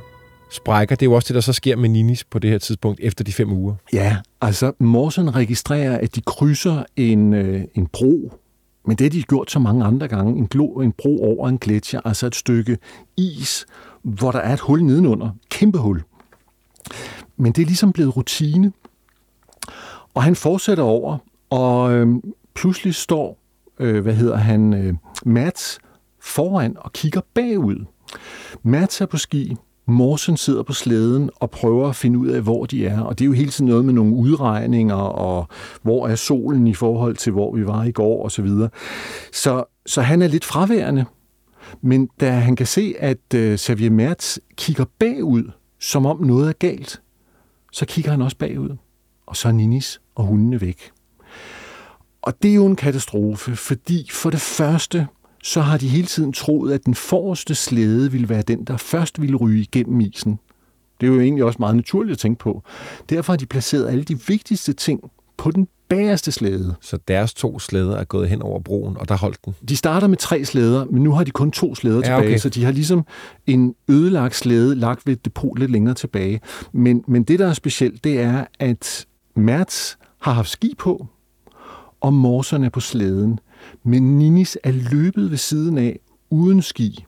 sprækker. 0.51 0.95
Det 0.95 1.05
er 1.05 1.09
jo 1.09 1.13
også 1.13 1.27
det, 1.27 1.35
der 1.35 1.41
så 1.41 1.53
sker 1.53 1.75
med 1.75 1.89
Ninis 1.89 2.23
på 2.23 2.39
det 2.39 2.49
her 2.49 2.57
tidspunkt 2.57 2.99
efter 3.03 3.23
de 3.23 3.33
fem 3.33 3.51
uger. 3.51 3.75
Ja, 3.93 4.17
altså 4.41 4.71
Morsen 4.79 5.35
registrerer, 5.35 5.97
at 5.97 6.15
de 6.15 6.21
krydser 6.21 6.83
en, 6.95 7.33
øh, 7.33 7.61
en 7.75 7.87
bro 7.87 8.33
men 8.89 8.97
det 8.97 9.05
har 9.05 9.09
de 9.09 9.23
gjort 9.23 9.51
så 9.51 9.59
mange 9.59 9.85
andre 9.85 10.07
gange. 10.07 10.37
En, 10.37 10.47
glo, 10.47 10.65
en 10.81 10.91
bro 10.91 11.23
over 11.23 11.49
en 11.49 11.57
gletsjer, 11.57 12.01
altså 12.05 12.27
et 12.27 12.35
stykke 12.35 12.77
is, 13.17 13.65
hvor 14.01 14.31
der 14.31 14.39
er 14.39 14.53
et 14.53 14.59
hul 14.59 14.83
nedenunder. 14.83 15.29
Kæmpe 15.49 15.77
hul. 15.77 16.03
Men 17.37 17.51
det 17.51 17.61
er 17.61 17.65
ligesom 17.65 17.93
blevet 17.93 18.17
rutine. 18.17 18.73
Og 20.13 20.23
han 20.23 20.35
fortsætter 20.35 20.83
over, 20.83 21.17
og 21.49 21.93
øh, 21.93 22.07
pludselig 22.53 22.95
står, 22.95 23.37
øh, 23.79 24.03
hvad 24.03 24.13
hedder 24.13 24.37
han, 24.37 24.73
øh, 24.73 24.93
Mats 25.25 25.79
foran 26.19 26.77
og 26.77 26.93
kigger 26.93 27.21
bagud. 27.33 27.85
Mats 28.63 29.01
er 29.01 29.05
på 29.05 29.17
ski, 29.17 29.55
Morsen 29.89 30.37
sidder 30.37 30.63
på 30.63 30.73
slæden 30.73 31.29
og 31.35 31.51
prøver 31.51 31.89
at 31.89 31.95
finde 31.95 32.19
ud 32.19 32.27
af, 32.27 32.41
hvor 32.41 32.65
de 32.65 32.85
er. 32.85 33.01
Og 33.01 33.19
det 33.19 33.25
er 33.25 33.27
jo 33.27 33.33
hele 33.33 33.51
tiden 33.51 33.69
noget 33.69 33.85
med 33.85 33.93
nogle 33.93 34.13
udregninger, 34.13 34.95
og 34.95 35.47
hvor 35.81 36.07
er 36.07 36.15
solen 36.15 36.67
i 36.67 36.73
forhold 36.73 37.15
til, 37.15 37.31
hvor 37.31 37.55
vi 37.55 37.67
var 37.67 37.83
i 37.83 37.91
går, 37.91 38.23
og 38.23 38.31
så 38.31 38.41
videre. 38.41 38.69
Så, 39.31 39.63
så 39.85 40.01
han 40.01 40.21
er 40.21 40.27
lidt 40.27 40.45
fraværende. 40.45 41.05
Men 41.81 42.09
da 42.19 42.31
han 42.31 42.55
kan 42.55 42.65
se, 42.65 42.95
at 42.99 43.33
øh, 43.35 43.57
Xavier 43.57 43.89
Mertz 43.89 44.37
kigger 44.55 44.85
bagud, 44.99 45.51
som 45.79 46.05
om 46.05 46.21
noget 46.21 46.49
er 46.49 46.53
galt, 46.53 47.01
så 47.71 47.85
kigger 47.85 48.11
han 48.11 48.21
også 48.21 48.37
bagud. 48.37 48.77
Og 49.27 49.35
så 49.35 49.47
er 49.47 49.51
Ninis 49.51 50.01
og 50.15 50.23
hundene 50.25 50.61
væk. 50.61 50.91
Og 52.21 52.33
det 52.43 52.51
er 52.51 52.55
jo 52.55 52.65
en 52.65 52.75
katastrofe, 52.75 53.55
fordi 53.55 54.09
for 54.11 54.29
det 54.29 54.41
første, 54.41 55.07
så 55.43 55.61
har 55.61 55.77
de 55.77 55.87
hele 55.87 56.07
tiden 56.07 56.33
troet, 56.33 56.73
at 56.73 56.85
den 56.85 56.95
forreste 56.95 57.55
slæde 57.55 58.11
ville 58.11 58.29
være 58.29 58.41
den, 58.41 58.63
der 58.63 58.77
først 58.77 59.21
ville 59.21 59.35
ryge 59.35 59.61
igennem 59.61 59.99
isen. 59.99 60.39
Det 61.01 61.07
er 61.07 61.13
jo 61.13 61.19
egentlig 61.19 61.43
også 61.43 61.57
meget 61.59 61.75
naturligt 61.75 62.11
at 62.11 62.17
tænke 62.17 62.39
på. 62.39 62.63
Derfor 63.09 63.33
har 63.33 63.37
de 63.37 63.45
placeret 63.45 63.87
alle 63.87 64.03
de 64.03 64.19
vigtigste 64.27 64.73
ting 64.73 65.11
på 65.37 65.51
den 65.51 65.67
bagerste 65.89 66.31
slæde. 66.31 66.75
Så 66.81 66.97
deres 67.07 67.33
to 67.33 67.59
slæder 67.59 67.97
er 67.97 68.03
gået 68.03 68.29
hen 68.29 68.41
over 68.41 68.59
broen, 68.59 68.97
og 68.97 69.09
der 69.09 69.17
holdt 69.17 69.45
den? 69.45 69.55
De 69.69 69.77
starter 69.77 70.07
med 70.07 70.17
tre 70.17 70.45
slæder, 70.45 70.85
men 70.85 71.03
nu 71.03 71.11
har 71.11 71.23
de 71.23 71.31
kun 71.31 71.51
to 71.51 71.75
slæder 71.75 71.95
ja, 71.95 72.01
tilbage, 72.01 72.19
okay. 72.19 72.37
så 72.37 72.49
de 72.49 72.63
har 72.63 72.71
ligesom 72.71 73.05
en 73.47 73.75
ødelagt 73.87 74.35
slæde 74.35 74.75
lagt 74.75 75.05
ved 75.05 75.13
et 75.13 75.25
depot 75.25 75.59
lidt 75.59 75.71
længere 75.71 75.95
tilbage. 75.95 76.41
Men, 76.71 77.03
men 77.07 77.23
det, 77.23 77.39
der 77.39 77.47
er 77.47 77.53
specielt, 77.53 78.03
det 78.03 78.19
er, 78.19 78.45
at 78.59 79.07
Mertz 79.35 79.95
har 80.21 80.33
haft 80.33 80.49
ski 80.49 80.75
på, 80.77 81.07
og 82.01 82.13
morserne 82.13 82.65
er 82.65 82.69
på 82.69 82.79
slæden. 82.79 83.39
Men 83.83 84.17
Ninis 84.17 84.57
er 84.63 84.71
løbet 84.71 85.31
ved 85.31 85.37
siden 85.37 85.77
af 85.77 85.99
uden 86.29 86.61
ski 86.61 87.05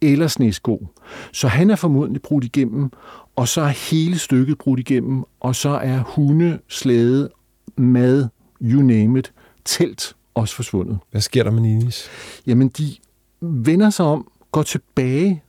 eller 0.00 0.28
snesko. 0.28 0.88
Så 1.32 1.48
han 1.48 1.70
er 1.70 1.76
formodentlig 1.76 2.22
brudt 2.22 2.44
igennem, 2.44 2.90
og 3.36 3.48
så 3.48 3.60
er 3.60 3.90
hele 3.90 4.18
stykket 4.18 4.58
brudt 4.58 4.80
igennem, 4.80 5.24
og 5.40 5.56
så 5.56 5.68
er 5.68 5.98
hunde, 5.98 6.58
slæde, 6.68 7.30
mad, 7.76 8.28
you 8.62 8.82
name 8.82 9.18
it, 9.18 9.32
telt 9.64 10.16
også 10.34 10.54
forsvundet. 10.54 10.98
Hvad 11.10 11.20
sker 11.20 11.42
der 11.42 11.50
med 11.50 11.60
Ninis? 11.60 12.08
Jamen, 12.46 12.68
de 12.68 12.96
vender 13.40 13.90
sig 13.90 14.06
om, 14.06 14.30
går 14.52 14.62
tilbage, 14.62 15.42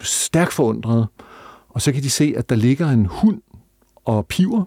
stærkt 0.00 0.52
forundret, 0.52 1.06
og 1.68 1.82
så 1.82 1.92
kan 1.92 2.02
de 2.02 2.10
se, 2.10 2.34
at 2.36 2.48
der 2.48 2.56
ligger 2.56 2.90
en 2.90 3.06
hund 3.06 3.42
og 4.04 4.26
piver, 4.26 4.64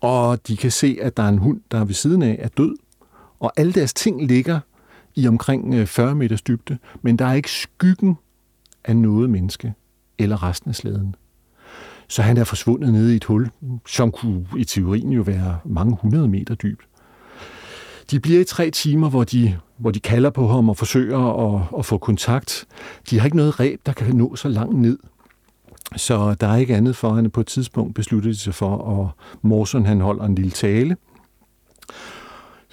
og 0.00 0.48
de 0.48 0.56
kan 0.56 0.70
se, 0.70 0.98
at 1.00 1.16
der 1.16 1.22
er 1.22 1.28
en 1.28 1.38
hund, 1.38 1.60
der 1.70 1.80
er 1.80 1.84
ved 1.84 1.94
siden 1.94 2.22
af, 2.22 2.36
er 2.38 2.48
død, 2.48 2.76
og 3.40 3.52
alle 3.56 3.72
deres 3.72 3.94
ting 3.94 4.26
ligger 4.26 4.60
i 5.14 5.28
omkring 5.28 5.74
øh, 5.74 5.86
40 5.86 6.14
meters 6.14 6.42
dybde, 6.42 6.78
men 7.02 7.16
der 7.16 7.24
er 7.24 7.34
ikke 7.34 7.50
skyggen 7.50 8.18
af 8.84 8.96
noget 8.96 9.30
menneske 9.30 9.74
eller 10.18 10.42
resten 10.42 10.70
af 10.70 10.74
slæden. 10.74 11.14
Så 12.08 12.22
han 12.22 12.36
er 12.36 12.44
forsvundet 12.44 12.92
nede 12.92 13.12
i 13.12 13.16
et 13.16 13.24
hul, 13.24 13.50
som 13.86 14.12
kunne 14.12 14.46
i 14.56 14.64
teorien 14.64 15.12
jo 15.12 15.22
være 15.22 15.58
mange 15.64 15.96
hundrede 16.02 16.28
meter 16.28 16.54
dybt. 16.54 16.82
De 18.10 18.20
bliver 18.20 18.40
i 18.40 18.44
tre 18.44 18.70
timer, 18.70 19.10
hvor 19.10 19.24
de, 19.24 19.58
hvor 19.76 19.90
de 19.90 20.00
kalder 20.00 20.30
på 20.30 20.48
ham 20.48 20.68
og 20.68 20.76
forsøger 20.76 21.18
at, 21.18 21.62
at 21.78 21.84
få 21.84 21.98
kontakt. 21.98 22.66
De 23.10 23.18
har 23.18 23.24
ikke 23.24 23.36
noget 23.36 23.60
ræb, 23.60 23.80
der 23.86 23.92
kan 23.92 24.16
nå 24.16 24.36
så 24.36 24.48
langt 24.48 24.78
ned. 24.78 24.98
Så 25.96 26.34
der 26.34 26.46
er 26.46 26.56
ikke 26.56 26.76
andet 26.76 26.96
for, 26.96 27.08
at 27.08 27.14
han 27.14 27.30
på 27.30 27.40
et 27.40 27.46
tidspunkt 27.46 27.94
besluttede 27.94 28.34
sig 28.34 28.54
for, 28.54 29.00
at 29.00 29.26
Morsen 29.42 29.86
han 29.86 30.00
holder 30.00 30.24
en 30.24 30.34
lille 30.34 30.50
tale. 30.50 30.96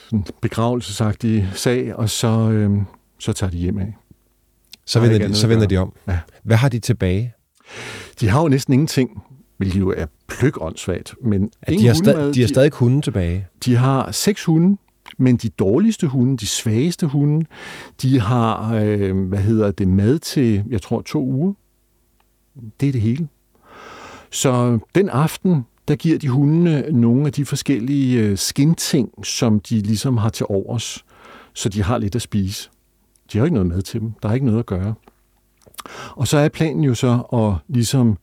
Sådan 0.06 0.20
en 0.20 0.26
begravelsesagtig 0.41 1.49
sag, 1.53 1.95
og 1.95 2.10
så, 2.10 2.28
øh, 2.51 2.78
så 3.20 3.34
tager 3.34 3.51
de 3.51 3.58
hjem 3.58 3.78
af. 3.78 3.95
Så 4.86 4.99
vender, 4.99 5.28
de, 5.28 5.36
så 5.36 5.47
vender 5.47 5.68
de 5.68 5.78
om. 5.78 5.93
Ja. 6.08 6.20
Hvad 6.43 6.58
har 6.58 6.70
de 6.70 6.80
tilbage? 6.80 7.34
De 8.20 8.28
har 8.30 8.41
jo 8.41 8.47
næsten 8.47 8.74
ingenting, 8.74 9.24
hvilket 9.58 9.80
jo 9.80 9.93
er 9.97 10.06
pløkåndssvagt. 10.28 11.16
Men 11.22 11.51
ja, 11.68 11.74
de, 11.74 11.88
har 11.88 11.93
sta- 11.93 12.32
de 12.34 12.41
har 12.41 12.47
stadig 12.47 12.72
hunde 12.74 13.01
tilbage. 13.01 13.47
De 13.66 13.76
har 13.76 14.12
seks 14.12 14.43
hunde, 14.45 14.78
men 15.18 15.38
de 15.38 15.49
dårligste 15.49 16.08
hunde, 16.08 16.38
de 16.38 16.47
svageste 16.47 17.08
hunde, 17.08 17.45
de 18.01 18.20
har, 18.20 18.76
øh, 18.76 19.28
hvad 19.28 19.39
hedder 19.39 19.72
det, 19.72 19.88
mad 19.88 20.20
til, 20.20 20.64
jeg 20.70 20.82
tror, 20.82 21.01
to 21.01 21.24
uger. 21.26 21.53
Det 22.80 22.88
er 22.88 22.91
det 22.91 23.01
hele. 23.01 23.28
Så 24.32 24.80
den 24.95 25.10
aften, 25.10 25.66
der 25.88 25.95
giver 25.95 26.17
de 26.17 26.29
hundene 26.29 26.91
nogle 26.91 27.25
af 27.25 27.33
de 27.33 27.45
forskellige 27.45 28.21
øh, 28.21 28.38
skinting, 28.38 29.25
som 29.25 29.59
de 29.59 29.79
ligesom 29.79 30.17
har 30.17 30.29
til 30.29 30.45
overs, 30.49 31.05
så 31.53 31.69
de 31.69 31.83
har 31.83 31.97
lidt 31.97 32.15
at 32.15 32.21
spise. 32.21 32.69
De 33.33 33.38
har 33.38 33.45
ikke 33.45 33.53
noget 33.53 33.67
med 33.67 33.81
til 33.81 33.99
dem. 33.99 34.11
Der 34.23 34.29
er 34.29 34.33
ikke 34.33 34.45
noget 34.45 34.59
at 34.59 34.65
gøre. 34.65 34.93
Og 36.15 36.27
så 36.27 36.38
er 36.38 36.49
planen 36.49 36.83
jo 36.83 36.93
så 36.93 37.19
at 37.33 37.73
ligesom 37.75 38.17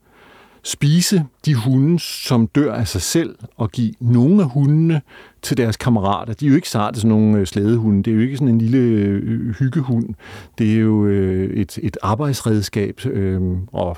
spise 0.62 1.24
de 1.46 1.54
hunde, 1.54 1.98
som 1.98 2.46
dør 2.46 2.74
af 2.74 2.88
sig 2.88 3.02
selv, 3.02 3.34
og 3.56 3.70
give 3.70 3.94
nogle 4.00 4.42
af 4.42 4.50
hundene 4.50 5.02
til 5.42 5.56
deres 5.56 5.76
kammerater. 5.76 6.34
De 6.34 6.46
er 6.46 6.50
jo 6.50 6.54
ikke 6.54 6.70
sarte 6.70 7.00
sådan 7.00 7.08
nogle 7.08 7.38
øh, 7.38 7.46
slædehunde. 7.46 8.02
Det 8.02 8.10
er 8.10 8.14
jo 8.14 8.20
ikke 8.20 8.36
sådan 8.36 8.48
en 8.48 8.58
lille 8.58 8.78
øh, 8.78 9.54
hyggehund. 9.54 10.14
Det 10.58 10.72
er 10.72 10.78
jo 10.78 11.06
øh, 11.06 11.50
et, 11.50 11.78
et 11.82 11.96
arbejdsredskab 12.02 13.06
øh, 13.06 13.40
og 13.66 13.96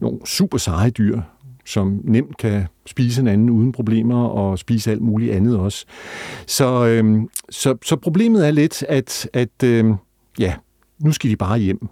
nogle 0.00 0.18
super 0.26 0.58
seje 0.58 0.90
dyr, 0.90 1.20
som 1.64 2.00
nemt 2.04 2.36
kan 2.36 2.66
spise 2.86 3.20
en 3.20 3.28
anden 3.28 3.50
uden 3.50 3.72
problemer 3.72 4.24
og 4.24 4.58
spise 4.58 4.90
alt 4.90 5.02
muligt 5.02 5.32
andet 5.32 5.58
også. 5.58 5.86
Så, 6.46 6.86
øh, 6.86 7.22
så, 7.50 7.76
så 7.84 7.96
problemet 7.96 8.46
er 8.46 8.50
lidt, 8.50 8.84
at, 8.88 9.28
at 9.32 9.62
øh, 9.64 9.84
ja, 10.38 10.54
nu 10.98 11.12
skal 11.12 11.30
de 11.30 11.36
bare 11.36 11.58
hjem. 11.58 11.88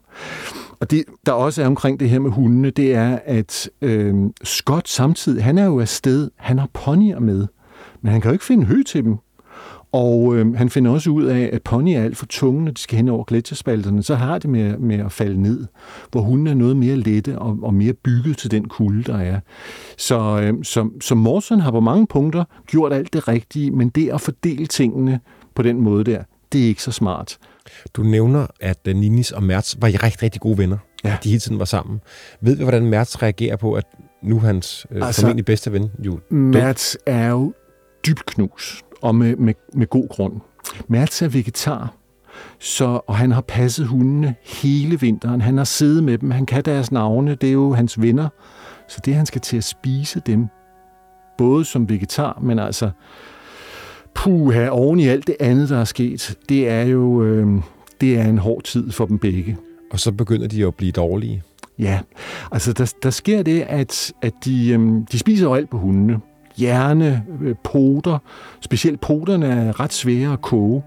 Og 0.80 0.90
det, 0.90 1.04
der 1.26 1.32
også 1.32 1.62
er 1.62 1.66
omkring 1.66 2.00
det 2.00 2.10
her 2.10 2.18
med 2.18 2.30
hundene, 2.30 2.70
det 2.70 2.94
er, 2.94 3.18
at 3.24 3.70
øh, 3.82 4.14
Scott 4.44 4.88
samtidig, 4.88 5.44
han 5.44 5.58
er 5.58 5.64
jo 5.64 5.80
afsted, 5.80 6.30
han 6.36 6.58
har 6.58 6.68
ponyer 6.72 7.18
med, 7.18 7.46
men 8.02 8.12
han 8.12 8.20
kan 8.20 8.28
jo 8.28 8.32
ikke 8.32 8.44
finde 8.44 8.64
hø 8.66 8.82
til 8.82 9.04
dem. 9.04 9.16
Og 9.92 10.36
øh, 10.36 10.54
han 10.54 10.70
finder 10.70 10.90
også 10.90 11.10
ud 11.10 11.24
af, 11.24 11.50
at 11.52 11.62
pony 11.62 11.88
er 11.88 12.02
alt 12.02 12.16
for 12.16 12.26
tunge, 12.26 12.64
når 12.64 12.72
de 12.72 12.80
skal 12.80 12.96
hen 12.96 13.08
over 13.08 13.24
gletsjerspalterne. 13.24 14.02
Så 14.02 14.14
har 14.14 14.38
det 14.38 14.50
med, 14.50 14.78
med 14.78 14.98
at 14.98 15.12
falde 15.12 15.42
ned, 15.42 15.66
hvor 16.10 16.20
hunden 16.20 16.46
er 16.46 16.54
noget 16.54 16.76
mere 16.76 16.96
lette 16.96 17.38
og, 17.38 17.58
og 17.62 17.74
mere 17.74 17.92
bygget 17.92 18.38
til 18.38 18.50
den 18.50 18.68
kulde, 18.68 19.02
der 19.12 19.18
er. 19.18 19.40
Så, 19.96 20.40
øh, 20.42 20.64
så, 20.64 20.90
så 21.00 21.14
Morsen 21.14 21.60
har 21.60 21.70
på 21.70 21.80
mange 21.80 22.06
punkter 22.06 22.44
gjort 22.66 22.92
alt 22.92 23.12
det 23.12 23.28
rigtige, 23.28 23.70
men 23.70 23.88
det 23.88 24.10
at 24.10 24.20
fordele 24.20 24.66
tingene 24.66 25.20
på 25.54 25.62
den 25.62 25.80
måde 25.80 26.04
der, 26.04 26.22
det 26.52 26.62
er 26.64 26.66
ikke 26.66 26.82
så 26.82 26.92
smart. 26.92 27.38
Du 27.94 28.02
nævner, 28.02 28.46
at 28.60 28.78
øh, 28.88 28.96
Ninis 28.96 29.32
og 29.32 29.42
Mertz 29.42 29.76
var 29.80 29.88
rigtig, 29.88 30.22
rigtig 30.22 30.40
gode 30.40 30.58
venner. 30.58 30.78
Ja. 31.04 31.16
De 31.24 31.28
hele 31.28 31.40
tiden 31.40 31.58
var 31.58 31.64
sammen. 31.64 32.00
Ved 32.40 32.56
vi, 32.56 32.62
hvordan 32.62 32.86
Mertz 32.86 33.22
reagerer 33.22 33.56
på, 33.56 33.72
at 33.72 33.84
nu 34.22 34.40
hans 34.40 34.86
øh, 34.90 35.06
altså, 35.06 35.20
formentlig 35.20 35.44
bedste 35.44 35.72
ven 35.72 35.90
jo 35.98 36.18
Mertz 36.30 36.94
er 37.06 37.28
jo 37.28 37.52
dybt 38.06 38.26
knus, 38.26 38.82
og 39.02 39.14
med, 39.14 39.36
med, 39.36 39.54
med 39.74 39.86
god 39.86 40.08
grund. 40.08 40.32
Mertz 40.88 41.22
er 41.22 41.28
vegetar, 41.28 41.94
så, 42.58 43.00
og 43.06 43.16
han 43.16 43.32
har 43.32 43.40
passet 43.40 43.86
hundene 43.86 44.34
hele 44.44 45.00
vinteren. 45.00 45.40
Han 45.40 45.56
har 45.56 45.64
siddet 45.64 46.04
med 46.04 46.18
dem, 46.18 46.30
han 46.30 46.46
kan 46.46 46.64
deres 46.64 46.92
navne, 46.92 47.34
det 47.34 47.48
er 47.48 47.52
jo 47.52 47.72
hans 47.72 48.00
venner. 48.00 48.28
Så 48.88 49.00
det, 49.04 49.14
han 49.14 49.26
skal 49.26 49.40
til 49.40 49.56
at 49.56 49.64
spise 49.64 50.22
dem, 50.26 50.46
både 51.38 51.64
som 51.64 51.88
vegetar, 51.88 52.38
men 52.42 52.58
altså 52.58 52.90
puha, 54.14 54.68
oven 54.68 55.00
i 55.00 55.06
alt 55.06 55.26
det 55.26 55.36
andet, 55.40 55.68
der 55.68 55.78
er 55.78 55.84
sket, 55.84 56.38
det 56.48 56.68
er 56.68 56.82
jo 56.82 57.22
øh, 57.22 57.62
det 58.00 58.18
er 58.18 58.24
en 58.24 58.38
hård 58.38 58.62
tid 58.62 58.90
for 58.90 59.06
dem 59.06 59.18
begge. 59.18 59.56
Og 59.92 60.00
så 60.00 60.12
begynder 60.12 60.48
de 60.48 60.66
at 60.66 60.74
blive 60.74 60.92
dårlige. 60.92 61.42
Ja, 61.78 62.00
altså 62.52 62.72
der, 62.72 62.94
der 63.02 63.10
sker 63.10 63.42
det, 63.42 63.60
at, 63.60 64.12
at 64.22 64.32
de, 64.44 64.70
øh, 64.70 65.02
de 65.12 65.18
spiser 65.18 65.46
jo 65.46 65.54
alt 65.54 65.70
på 65.70 65.78
hundene. 65.78 66.20
Hjerne, 66.60 67.24
øh, 67.42 67.54
poter, 67.64 68.18
specielt 68.60 69.00
poterne 69.00 69.46
er 69.46 69.80
ret 69.80 69.92
svære 69.92 70.32
at 70.32 70.42
koge. 70.42 70.82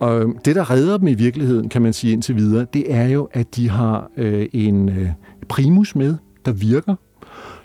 Og 0.00 0.20
øhm, 0.20 0.38
det, 0.44 0.56
der 0.56 0.70
redder 0.70 0.98
dem 0.98 1.06
i 1.08 1.14
virkeligheden, 1.14 1.68
kan 1.68 1.82
man 1.82 1.92
sige 1.92 2.12
indtil 2.12 2.36
videre, 2.36 2.66
det 2.72 2.94
er 2.94 3.08
jo, 3.08 3.28
at 3.32 3.56
de 3.56 3.70
har 3.70 4.10
øh, 4.16 4.46
en 4.52 4.88
øh, 4.88 5.08
primus 5.48 5.94
med, 5.94 6.16
der 6.44 6.52
virker, 6.52 6.94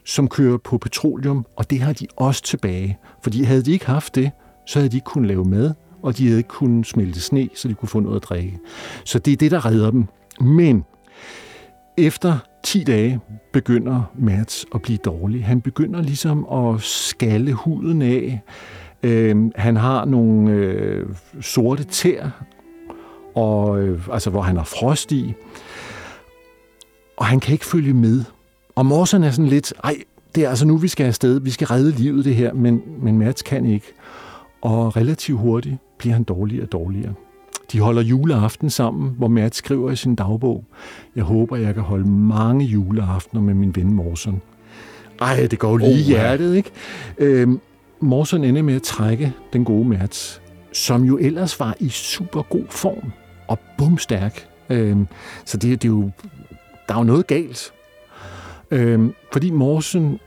som 0.05 0.27
kører 0.27 0.57
på 0.57 0.77
petroleum, 0.77 1.45
og 1.55 1.69
det 1.69 1.79
har 1.79 1.93
de 1.93 2.07
også 2.15 2.43
tilbage. 2.43 2.97
Fordi 3.23 3.43
havde 3.43 3.61
de 3.61 3.71
ikke 3.71 3.85
haft 3.85 4.15
det, 4.15 4.31
så 4.67 4.79
havde 4.79 4.89
de 4.89 4.97
ikke 4.97 5.05
kunnet 5.05 5.27
lave 5.27 5.45
mad, 5.45 5.73
og 6.01 6.17
de 6.17 6.25
havde 6.25 6.37
ikke 6.37 6.47
kunnet 6.49 6.85
smelte 6.85 7.21
sne, 7.21 7.49
så 7.55 7.67
de 7.67 7.73
kunne 7.73 7.89
få 7.89 7.99
noget 7.99 8.15
at 8.15 8.23
drikke. 8.23 8.59
Så 9.05 9.19
det 9.19 9.33
er 9.33 9.37
det, 9.37 9.51
der 9.51 9.65
redder 9.65 9.91
dem. 9.91 10.05
Men 10.41 10.83
efter 11.97 12.37
10 12.63 12.83
dage 12.83 13.19
begynder 13.53 14.11
Mats 14.15 14.65
at 14.75 14.81
blive 14.81 14.97
dårlig. 14.97 15.45
Han 15.45 15.61
begynder 15.61 16.01
ligesom 16.01 16.45
at 16.45 16.81
skalle 16.81 17.53
huden 17.53 18.01
af. 18.01 18.41
Øh, 19.03 19.51
han 19.55 19.77
har 19.77 20.05
nogle 20.05 20.51
øh, 20.51 21.05
sorte 21.41 21.83
tær, 21.83 22.45
og, 23.35 23.81
øh, 23.81 24.07
altså, 24.11 24.29
hvor 24.29 24.41
han 24.41 24.57
har 24.57 24.63
frost 24.63 25.11
i. 25.11 25.33
Og 27.17 27.25
han 27.25 27.39
kan 27.39 27.53
ikke 27.53 27.65
følge 27.65 27.93
med. 27.93 28.23
Og 28.75 28.85
Morsen 28.85 29.23
er 29.23 29.31
sådan 29.31 29.49
lidt, 29.49 29.73
ej, 29.83 29.95
det 30.35 30.45
er 30.45 30.49
altså 30.49 30.65
nu, 30.65 30.77
vi 30.77 30.87
skal 30.87 31.05
afsted. 31.05 31.39
Vi 31.39 31.49
skal 31.49 31.67
redde 31.67 31.91
livet 31.91 32.25
det 32.25 32.35
her, 32.35 32.53
men, 32.53 32.81
men 32.99 33.17
Mats 33.17 33.41
kan 33.41 33.65
ikke 33.65 33.93
og 34.63 34.95
relativt 34.97 35.39
hurtigt 35.39 35.75
bliver 35.97 36.13
han 36.13 36.23
dårligere 36.23 36.65
og 36.65 36.71
dårligere. 36.71 37.13
De 37.73 37.79
holder 37.79 38.01
juleaften 38.01 38.69
sammen, 38.69 39.15
hvor 39.17 39.27
Mert 39.27 39.55
skriver 39.55 39.91
i 39.91 39.95
sin 39.95 40.15
dagbog, 40.15 40.63
jeg 41.15 41.23
håber, 41.23 41.55
jeg 41.55 41.73
kan 41.73 41.83
holde 41.83 42.07
mange 42.09 42.65
juleaftener 42.65 43.41
med 43.41 43.53
min 43.53 43.75
ven 43.75 43.93
Morsen. 43.93 44.41
Ej, 45.21 45.47
det 45.51 45.59
går 45.59 45.69
jo 45.69 45.77
lige 45.77 45.89
Oh, 45.89 46.07
hjertet, 46.07 46.55
ikke? 46.55 46.71
Øhm, 47.17 47.59
Morsen 47.99 48.43
ender 48.43 48.61
med 48.61 48.75
at 48.75 48.81
trække 48.81 49.33
den 49.53 49.65
gode 49.65 49.87
Mert, 49.87 50.41
som 50.73 51.03
jo 51.03 51.17
ellers 51.17 51.59
var 51.59 51.75
i 51.79 51.89
super 51.89 52.41
god 52.41 52.65
form 52.69 53.11
og 53.47 53.59
bumstærk. 53.77 54.47
Øhm, 54.69 55.07
så 55.45 55.57
det, 55.57 55.81
det 55.81 55.87
er 55.87 55.91
jo, 55.91 56.09
der 56.87 56.93
er 56.93 56.97
jo 56.97 57.03
noget 57.03 57.27
galt. 57.27 57.73
Øhm, 58.71 59.13
fordi 59.31 59.51
Morsen 59.51 60.19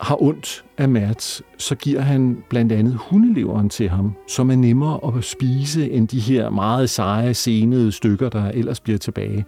har 0.00 0.22
ondt 0.22 0.64
af 0.78 0.88
Mert, 0.88 1.42
så 1.58 1.74
giver 1.74 2.00
han 2.00 2.38
blandt 2.50 2.72
andet 2.72 2.98
hundeleveren 3.00 3.68
til 3.68 3.88
ham, 3.88 4.12
som 4.28 4.50
er 4.50 4.56
nemmere 4.56 5.16
at 5.16 5.24
spise 5.24 5.90
end 5.90 6.08
de 6.08 6.20
her 6.20 6.50
meget 6.50 6.90
seje, 6.90 7.34
senede 7.34 7.92
stykker, 7.92 8.28
der 8.28 8.50
ellers 8.50 8.80
bliver 8.80 8.98
tilbage. 8.98 9.44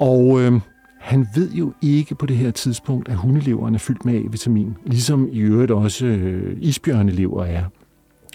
Og 0.00 0.40
øh, 0.40 0.60
han 1.00 1.26
ved 1.34 1.52
jo 1.52 1.72
ikke 1.82 2.14
på 2.14 2.26
det 2.26 2.36
her 2.36 2.50
tidspunkt, 2.50 3.08
at 3.08 3.16
hundeleveren 3.16 3.74
er 3.74 3.78
fyldt 3.78 4.04
med 4.04 4.14
A-vitamin, 4.14 4.76
ligesom 4.86 5.28
i 5.32 5.38
øvrigt 5.38 5.70
også 5.70 6.06
øh, 6.06 6.56
isbjørnelever 6.60 7.44
er. 7.44 7.64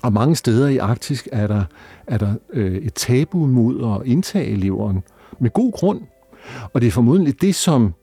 Og 0.04 0.14
mange 0.14 0.36
steder 0.36 0.68
i 0.68 0.78
Arktis 0.78 1.28
er 1.32 1.48
der, 1.48 1.64
er 2.08 2.18
der 2.18 2.34
øh, 2.54 2.76
et 2.76 2.94
tabu 2.94 3.46
mod 3.46 3.96
at 3.96 4.08
indtage 4.08 4.56
leveren, 4.56 5.04
med 5.40 5.50
god 5.50 5.72
grund. 5.72 6.02
Og 6.74 6.82
det 6.82 6.88
er 6.88 6.92
formodentlig 6.92 7.42
det, 7.42 7.56
som 7.56 7.94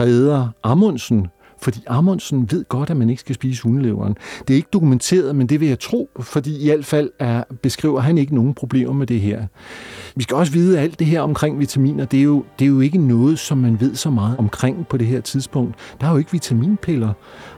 redder 0.00 0.48
Amundsen, 0.62 1.26
fordi 1.62 1.80
Amundsen 1.86 2.50
ved 2.50 2.64
godt, 2.68 2.90
at 2.90 2.96
man 2.96 3.10
ikke 3.10 3.20
skal 3.20 3.34
spise 3.34 3.62
hundeleveren. 3.62 4.16
Det 4.48 4.54
er 4.54 4.56
ikke 4.56 4.68
dokumenteret, 4.72 5.36
men 5.36 5.46
det 5.46 5.60
vil 5.60 5.68
jeg 5.68 5.78
tro, 5.78 6.10
fordi 6.20 6.62
i 6.62 6.66
hvert 6.66 6.84
fald 6.84 7.10
er, 7.18 7.44
beskriver 7.62 8.00
han 8.00 8.18
ikke 8.18 8.34
nogen 8.34 8.54
problemer 8.54 8.92
med 8.92 9.06
det 9.06 9.20
her. 9.20 9.46
Vi 10.16 10.22
skal 10.22 10.36
også 10.36 10.52
vide, 10.52 10.78
at 10.78 10.84
alt 10.84 10.98
det 10.98 11.06
her 11.06 11.20
omkring 11.20 11.58
vitaminer, 11.58 12.04
det 12.04 12.18
er, 12.18 12.24
jo, 12.24 12.44
det 12.58 12.64
er 12.64 12.68
jo 12.68 12.80
ikke 12.80 12.98
noget, 12.98 13.38
som 13.38 13.58
man 13.58 13.80
ved 13.80 13.94
så 13.94 14.10
meget 14.10 14.36
omkring 14.36 14.86
på 14.86 14.96
det 14.96 15.06
her 15.06 15.20
tidspunkt. 15.20 15.74
Der 16.00 16.06
er 16.06 16.10
jo 16.10 16.16
ikke 16.16 16.32
vitaminpiller. 16.32 17.12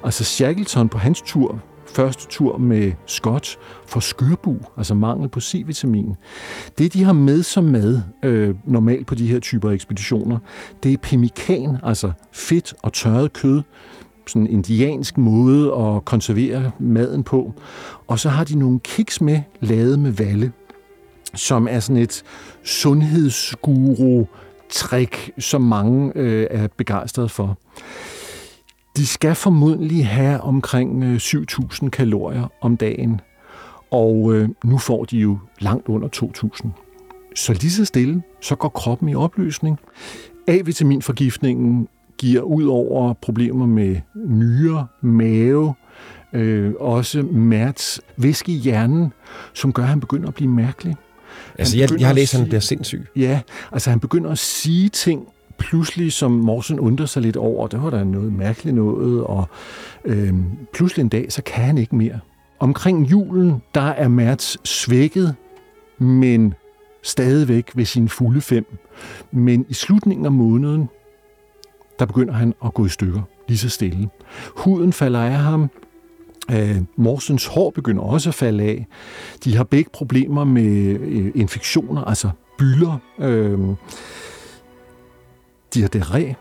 Altså 0.05 0.25
Shackleton 0.25 0.89
på 0.89 0.99
hans 0.99 1.23
tur, 1.23 1.63
første 1.87 2.27
tur 2.29 2.59
med 2.59 2.93
Scott, 3.07 3.59
for 3.87 4.01
skørbu, 4.01 4.57
altså 4.77 4.95
mangel 4.95 5.29
på 5.29 5.41
C-vitamin. 5.41 6.15
Det, 6.79 6.93
de 6.93 7.05
har 7.05 7.13
med 7.13 7.43
som 7.43 7.65
mad, 7.65 8.01
øh, 8.23 8.55
normalt 8.65 9.07
på 9.07 9.15
de 9.15 9.27
her 9.27 9.41
typer 9.41 9.71
ekspeditioner, 9.71 10.39
det 10.83 10.93
er 10.93 10.97
pemikan, 10.97 11.77
altså 11.83 12.13
fedt 12.33 12.75
og 12.83 12.93
tørret 12.93 13.33
kød, 13.33 13.63
sådan 14.27 14.43
en 14.43 14.53
indiansk 14.53 15.19
måde 15.19 15.75
at 15.75 16.05
konservere 16.05 16.71
maden 16.79 17.23
på. 17.23 17.53
Og 18.07 18.19
så 18.19 18.29
har 18.29 18.45
de 18.45 18.59
nogle 18.59 18.81
kiks 18.81 19.21
med, 19.21 19.41
lavet 19.61 19.99
med 19.99 20.11
valle, 20.11 20.53
som 21.35 21.69
er 21.71 21.81
sådan 21.81 22.03
et 22.03 22.23
sundhedsguru 22.65 24.25
trick, 24.71 25.31
som 25.39 25.63
mange 25.63 26.13
øh, 26.15 26.47
er 26.51 26.69
begejstrede 26.77 27.29
for. 27.29 27.59
De 28.97 29.07
skal 29.07 29.35
formodentlig 29.35 30.07
have 30.07 30.41
omkring 30.41 31.05
øh, 31.05 31.17
7.000 31.17 31.89
kalorier 31.89 32.53
om 32.61 32.77
dagen, 32.77 33.21
og 33.91 34.35
øh, 34.35 34.49
nu 34.65 34.79
får 34.79 35.05
de 35.05 35.19
jo 35.19 35.39
langt 35.59 35.89
under 35.89 36.09
2.000. 36.63 36.69
Så 37.37 37.53
lige 37.53 37.71
så 37.71 37.85
stille, 37.85 38.23
så 38.41 38.55
går 38.55 38.69
kroppen 38.69 39.09
i 39.09 39.15
opløsning. 39.15 39.79
A-vitaminforgiftningen 40.47 41.89
giver 42.19 42.43
ud 42.43 42.65
over 42.65 43.13
problemer 43.13 43.67
med 43.67 43.97
nyre, 44.15 44.87
mave, 45.01 45.75
øh, 46.33 46.73
også 46.81 47.23
Merts 47.23 48.01
væske 48.17 48.53
i 48.53 48.57
hjernen, 48.57 49.13
som 49.55 49.73
gør, 49.73 49.83
at 49.83 49.89
han 49.89 50.01
begynder 50.01 50.29
at 50.29 50.35
blive 50.35 50.51
mærkelig. 50.51 50.97
Altså, 51.59 51.79
jeg, 51.79 52.01
jeg 52.01 52.07
har 52.07 52.15
læst, 52.15 52.35
at 52.35 52.41
han 52.41 52.49
bliver 52.49 52.61
sindssyg. 52.61 53.07
Ja, 53.17 53.41
altså 53.73 53.91
han 53.91 54.01
begynder 54.01 54.31
at 54.31 54.39
sige 54.39 54.89
ting 54.89 55.29
pludselig, 55.59 56.13
som 56.13 56.33
Morsen 56.33 56.81
undrer 56.81 57.07
sig 57.07 57.23
lidt 57.23 57.37
over. 57.37 57.67
Der 57.67 57.81
var 57.81 57.91
der 57.91 58.05
noget 58.05 58.33
mærkeligt 58.33 58.77
noget, 58.77 59.25
og 59.25 59.49
øh, 60.05 60.35
pludselig 60.73 61.03
en 61.03 61.09
dag, 61.09 61.33
så 61.33 61.43
kan 61.43 61.65
han 61.65 61.79
ikke 61.79 61.97
mere. 61.97 62.21
Omkring 62.59 63.11
julen, 63.11 63.63
der 63.75 63.81
er 63.81 64.09
Mertz 64.09 64.57
svækket, 64.65 65.35
men 65.99 66.55
stadigvæk 67.03 67.71
ved 67.75 67.85
sin 67.85 68.09
fulde 68.09 68.41
fem. 68.41 68.67
Men 69.33 69.67
i 69.69 69.75
slutningen 69.75 70.27
af 70.27 70.33
måneden, 70.33 70.89
der 71.99 72.07
begynder 72.07 72.35
han 72.35 72.55
at 72.65 72.75
gå 72.75 72.87
i 72.87 72.89
stykker, 72.89 73.23
lige 73.49 73.59
så 73.59 73.69
stille. 73.69 74.09
Huden 74.57 74.93
falder 74.93 75.21
af 75.21 75.37
ham, 75.39 75.71
Øh, 76.51 76.77
Morsens 76.97 77.47
hår 77.47 77.71
begynder 77.71 78.03
også 78.03 78.29
at 78.29 78.35
falde 78.35 78.65
af. 78.65 78.87
De 79.45 79.57
har 79.57 79.65
begge 79.65 79.91
problemer 79.93 80.45
med 80.45 81.01
øh, 81.01 81.33
infektioner, 81.35 82.05
altså 82.05 82.31
bylder. 82.59 82.99
Øh, 83.19 83.59
de 85.75 85.83
har 85.83 85.89
diarré. 85.97 86.35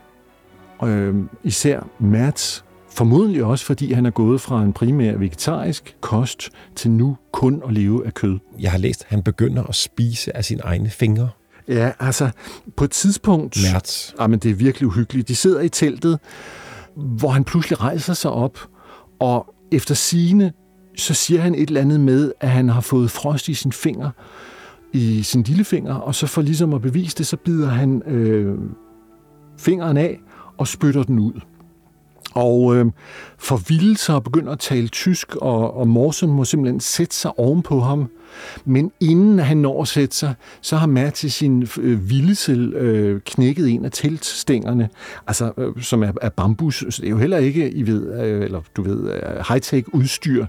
Øh, 0.88 1.16
især 1.44 1.88
Mats, 2.00 2.66
formodentlig 2.90 3.44
også 3.44 3.66
fordi 3.66 3.94
han 3.94 4.06
er 4.06 4.10
gået 4.10 4.42
fra 4.42 4.64
en 4.64 4.74
primær 4.74 5.18
vegetarisk 5.18 5.96
kost 6.02 6.50
til 6.76 6.92
nu 6.92 7.18
kun 7.32 7.62
at 7.68 7.74
leve 7.74 8.06
af 8.06 8.14
kød. 8.14 8.40
Jeg 8.60 8.72
har 8.72 8.78
læst, 8.78 9.02
at 9.02 9.08
han 9.10 9.24
begynder 9.24 9.64
at 9.64 9.76
spise 9.76 10.38
af 10.38 10.46
sine 10.46 10.62
egne 10.62 10.90
fingre. 10.90 11.30
Ja, 11.68 11.92
altså 12.00 12.30
på 12.78 12.84
et 12.84 12.92
tidspunkt... 12.92 13.58
Mertz. 13.74 14.14
Ja, 14.20 14.28
men 14.28 14.40
det 14.40 14.52
er 14.52 14.56
virkelig 14.56 14.88
uhyggeligt. 14.88 15.28
De 15.28 15.36
sidder 15.36 15.62
i 15.62 15.70
teltet, 15.70 16.20
hvor 16.96 17.30
han 17.30 17.44
pludselig 17.44 17.82
rejser 17.82 18.14
sig 18.14 18.32
op, 18.32 18.60
og 19.20 19.54
efter 19.72 19.96
sigende, 19.96 20.52
så 20.98 21.14
siger 21.14 21.42
han 21.42 21.56
et 21.56 21.68
eller 21.68 21.82
andet 21.82 22.00
med, 22.00 22.32
at 22.40 22.50
han 22.50 22.70
har 22.70 22.82
fået 22.82 23.12
frost 23.12 23.50
i 23.50 23.54
sin 23.54 23.72
finger, 23.72 24.10
i 24.94 25.24
sin 25.24 25.44
lillefinger, 25.44 25.94
og 25.94 26.16
så 26.16 26.28
for 26.28 26.42
ligesom 26.42 26.74
at 26.74 26.82
bevise 26.82 27.18
det, 27.18 27.28
så 27.28 27.38
bider 27.38 27.70
han 27.70 28.02
øh, 28.08 28.58
fingeren 29.58 29.98
af 29.98 30.20
og 30.58 30.68
spytter 30.68 31.04
den 31.04 31.20
ud. 31.20 31.34
Og 32.34 32.76
øh, 32.76 32.86
forvildelser 33.38 34.20
begynder 34.20 34.52
at 34.52 34.60
tale 34.60 34.88
tysk, 34.88 35.36
og, 35.36 35.78
og 35.78 35.88
Morsen 35.88 36.30
må 36.30 36.46
simpelthen 36.46 36.80
sætte 36.80 37.16
sig 37.16 37.40
ovenpå 37.40 37.80
ham. 37.80 38.10
Men 38.66 38.92
inden 39.00 39.40
han 39.40 39.58
når 39.58 39.82
at 39.82 39.88
sætte 39.88 40.16
sig, 40.16 40.34
så 40.62 40.76
har 40.76 40.88
Matt 40.88 41.16
til 41.16 41.32
sin 41.32 41.68
øh, 41.80 42.10
vildelse 42.10 42.52
øh, 42.52 43.22
knækket 43.26 43.70
en 43.70 43.86
af 43.86 43.92
teltstængerne, 43.92 44.90
altså, 45.28 45.52
øh, 45.58 45.82
som 45.82 46.04
er 46.04 46.12
er 46.22 46.30
bambus. 46.30 46.86
Så 46.90 47.02
det 47.02 47.08
er 47.08 47.10
jo 47.10 47.18
heller 47.18 47.38
ikke, 47.38 47.72
I 47.72 47.88
ved, 47.88 48.24
øh, 48.24 48.44
eller 48.44 48.62
du 48.76 48.82
ved, 48.82 49.12
øh, 49.14 49.22
high-tech 49.50 49.90
udstyr. 49.94 50.46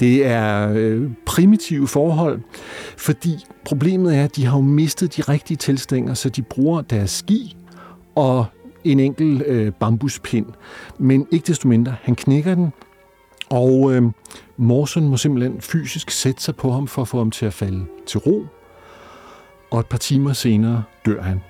Det 0.00 0.26
er 0.26 0.72
øh, 0.74 1.10
primitive 1.26 1.88
forhold, 1.88 2.40
fordi 2.96 3.36
problemet 3.64 4.16
er, 4.16 4.24
at 4.24 4.36
de 4.36 4.46
har 4.46 4.56
jo 4.56 4.62
mistet 4.62 5.16
de 5.16 5.22
rigtige 5.22 5.56
teltstænger, 5.56 6.14
så 6.14 6.28
de 6.28 6.42
bruger 6.42 6.82
deres 6.82 7.10
ski 7.10 7.56
og 8.14 8.46
en 8.84 9.00
enkelt 9.00 9.42
øh, 9.46 9.72
bambuspind. 9.72 10.46
Men 10.98 11.26
ikke 11.30 11.46
desto 11.46 11.68
mindre, 11.68 11.96
han 12.02 12.14
knækker 12.14 12.54
den, 12.54 12.72
og 13.50 13.94
øh, 13.94 14.02
Morsen 14.56 15.08
må 15.08 15.16
simpelthen 15.16 15.60
fysisk 15.60 16.10
sætte 16.10 16.42
sig 16.42 16.56
på 16.56 16.70
ham 16.70 16.88
for 16.88 17.02
at 17.02 17.08
få 17.08 17.18
ham 17.18 17.30
til 17.30 17.46
at 17.46 17.52
falde 17.52 17.86
til 18.06 18.18
ro. 18.18 18.46
Og 19.70 19.80
et 19.80 19.86
par 19.86 19.98
timer 19.98 20.32
senere 20.32 20.82
dør 21.06 21.22
han. 21.22 21.40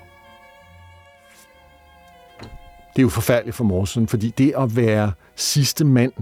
Det 2.95 3.01
er 3.01 3.03
jo 3.03 3.09
forfærdeligt 3.09 3.55
for 3.55 3.63
Morsen, 3.63 4.07
fordi 4.07 4.29
det 4.37 4.53
at 4.57 4.75
være 4.75 5.11
sidste 5.35 5.85
mand 5.85 6.13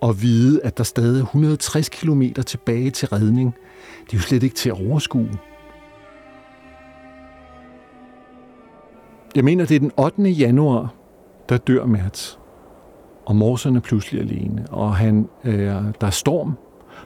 og 0.00 0.22
vide, 0.22 0.60
at 0.64 0.78
der 0.78 0.84
stadig 0.84 1.20
er 1.20 1.24
160 1.24 1.88
km 1.88 2.22
tilbage 2.46 2.90
til 2.90 3.08
redning, 3.08 3.54
det 4.06 4.12
er 4.12 4.16
jo 4.16 4.22
slet 4.22 4.42
ikke 4.42 4.56
til 4.56 4.68
at 4.68 4.86
overskue. 4.88 5.38
Jeg 9.38 9.44
mener, 9.44 9.64
det 9.64 9.74
er 9.74 9.80
den 9.80 9.92
8. 9.96 10.22
januar, 10.22 10.94
der 11.48 11.56
dør 11.56 11.86
Mertz. 11.86 12.36
Og 13.26 13.36
morserne 13.36 13.76
er 13.76 13.80
pludselig 13.80 14.20
alene, 14.20 14.66
og 14.70 14.96
han, 14.96 15.28
øh, 15.44 15.66
der 16.00 16.06
er 16.06 16.10
storm, 16.10 16.52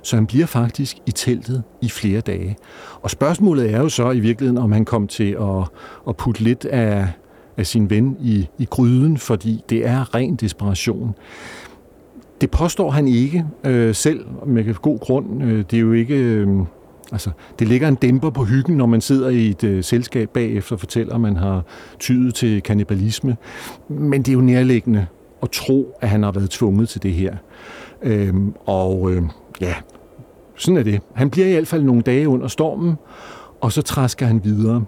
så 0.02 0.16
han 0.16 0.26
bliver 0.26 0.46
faktisk 0.46 0.96
i 1.06 1.10
teltet 1.10 1.62
i 1.82 1.88
flere 1.88 2.20
dage. 2.20 2.56
Og 3.02 3.10
spørgsmålet 3.10 3.74
er 3.74 3.80
jo 3.80 3.88
så 3.88 4.10
i 4.10 4.20
virkeligheden, 4.20 4.58
om 4.58 4.72
han 4.72 4.84
kom 4.84 5.08
til 5.08 5.36
at, 5.40 5.70
at 6.08 6.16
putte 6.16 6.40
lidt 6.40 6.64
af, 6.64 7.08
af 7.56 7.66
sin 7.66 7.90
ven 7.90 8.16
i, 8.20 8.48
i 8.58 8.64
gryden, 8.64 9.18
fordi 9.18 9.64
det 9.68 9.86
er 9.86 10.14
ren 10.14 10.36
desperation. 10.36 11.14
Det 12.40 12.50
påstår 12.50 12.90
han 12.90 13.08
ikke 13.08 13.44
øh, 13.64 13.94
selv, 13.94 14.26
med 14.46 14.74
god 14.74 14.98
grund. 14.98 15.42
Øh, 15.42 15.64
det 15.70 15.76
er 15.76 15.80
jo 15.80 15.92
ikke... 15.92 16.16
Øh, 16.16 16.48
Altså, 17.12 17.30
det 17.58 17.68
ligger 17.68 17.88
en 17.88 17.94
dæmper 17.94 18.30
på 18.30 18.44
hyggen, 18.44 18.76
når 18.76 18.86
man 18.86 19.00
sidder 19.00 19.28
i 19.28 19.48
et 19.48 19.64
øh, 19.64 19.84
selskab 19.84 20.30
bagefter 20.30 20.76
og 20.76 20.80
fortæller, 20.80 21.14
at 21.14 21.20
man 21.20 21.36
har 21.36 21.62
tydet 21.98 22.34
til 22.34 22.62
kannibalisme. 22.62 23.36
Men 23.88 24.22
det 24.22 24.28
er 24.28 24.32
jo 24.32 24.40
nærliggende 24.40 25.06
at 25.42 25.50
tro, 25.50 25.96
at 26.00 26.08
han 26.08 26.22
har 26.22 26.32
været 26.32 26.50
tvunget 26.50 26.88
til 26.88 27.02
det 27.02 27.12
her. 27.12 27.36
Øhm, 28.02 28.54
og 28.66 29.10
øh, 29.10 29.22
ja, 29.60 29.74
sådan 30.56 30.76
er 30.76 30.82
det. 30.82 31.00
Han 31.14 31.30
bliver 31.30 31.46
i 31.46 31.52
hvert 31.52 31.68
fald 31.68 31.82
nogle 31.82 32.02
dage 32.02 32.28
under 32.28 32.48
stormen, 32.48 32.94
og 33.60 33.72
så 33.72 33.82
træsker 33.82 34.26
han 34.26 34.44
videre 34.44 34.84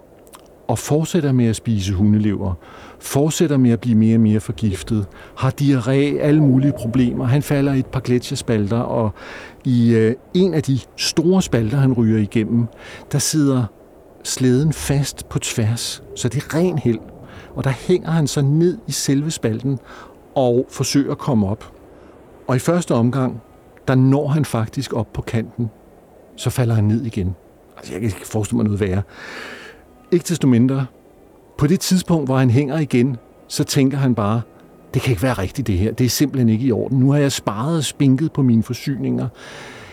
og 0.67 0.79
fortsætter 0.79 1.31
med 1.31 1.45
at 1.45 1.55
spise 1.55 1.93
hundelever, 1.93 2.53
fortsætter 2.99 3.57
med 3.57 3.71
at 3.71 3.79
blive 3.79 3.95
mere 3.95 4.15
og 4.15 4.21
mere 4.21 4.39
forgiftet, 4.39 5.05
har 5.37 5.53
diarré, 5.61 6.19
alle 6.19 6.41
mulige 6.41 6.73
problemer. 6.77 7.25
Han 7.25 7.41
falder 7.41 7.73
i 7.73 7.79
et 7.79 7.85
par 7.85 7.99
gletsjerspalter, 7.99 8.79
og 8.79 9.11
i 9.63 9.93
øh, 9.93 10.15
en 10.33 10.53
af 10.53 10.63
de 10.63 10.79
store 10.97 11.41
spalter, 11.41 11.77
han 11.77 11.93
ryger 11.93 12.19
igennem, 12.19 12.65
der 13.11 13.19
sidder 13.19 13.65
slæden 14.23 14.73
fast 14.73 15.29
på 15.29 15.39
tværs, 15.39 16.03
så 16.15 16.29
det 16.29 16.43
er 16.43 16.55
ren 16.55 16.77
held. 16.77 16.99
Og 17.55 17.63
der 17.63 17.69
hænger 17.69 18.11
han 18.11 18.27
så 18.27 18.41
ned 18.41 18.77
i 18.87 18.91
selve 18.91 19.31
spalten 19.31 19.79
og 20.35 20.67
forsøger 20.69 21.11
at 21.11 21.17
komme 21.17 21.47
op. 21.47 21.71
Og 22.47 22.55
i 22.55 22.59
første 22.59 22.93
omgang, 22.93 23.41
der 23.87 23.95
når 23.95 24.27
han 24.27 24.45
faktisk 24.45 24.93
op 24.93 25.13
på 25.13 25.21
kanten, 25.21 25.69
så 26.35 26.49
falder 26.49 26.75
han 26.75 26.83
ned 26.83 27.05
igen. 27.05 27.35
Altså, 27.77 27.93
jeg 27.93 28.01
kan 28.01 28.09
ikke 28.09 28.27
forestille 28.27 28.57
mig 28.57 28.63
noget 28.63 28.79
værre. 28.79 29.01
Ikke 30.15 30.25
desto 30.29 30.47
mindre, 30.47 30.85
på 31.57 31.67
det 31.67 31.79
tidspunkt, 31.79 32.27
hvor 32.27 32.37
han 32.37 32.49
hænger 32.49 32.79
igen, 32.79 33.17
så 33.47 33.63
tænker 33.63 33.97
han 33.97 34.15
bare, 34.15 34.41
det 34.93 35.01
kan 35.01 35.11
ikke 35.11 35.23
være 35.23 35.33
rigtigt 35.33 35.67
det 35.67 35.77
her. 35.77 35.91
Det 35.91 36.05
er 36.05 36.09
simpelthen 36.09 36.49
ikke 36.49 36.65
i 36.65 36.71
orden. 36.71 36.99
Nu 36.99 37.11
har 37.11 37.19
jeg 37.19 37.31
sparet 37.31 37.77
og 37.77 37.83
spinket 37.83 38.31
på 38.31 38.41
mine 38.41 38.63
forsyninger. 38.63 39.27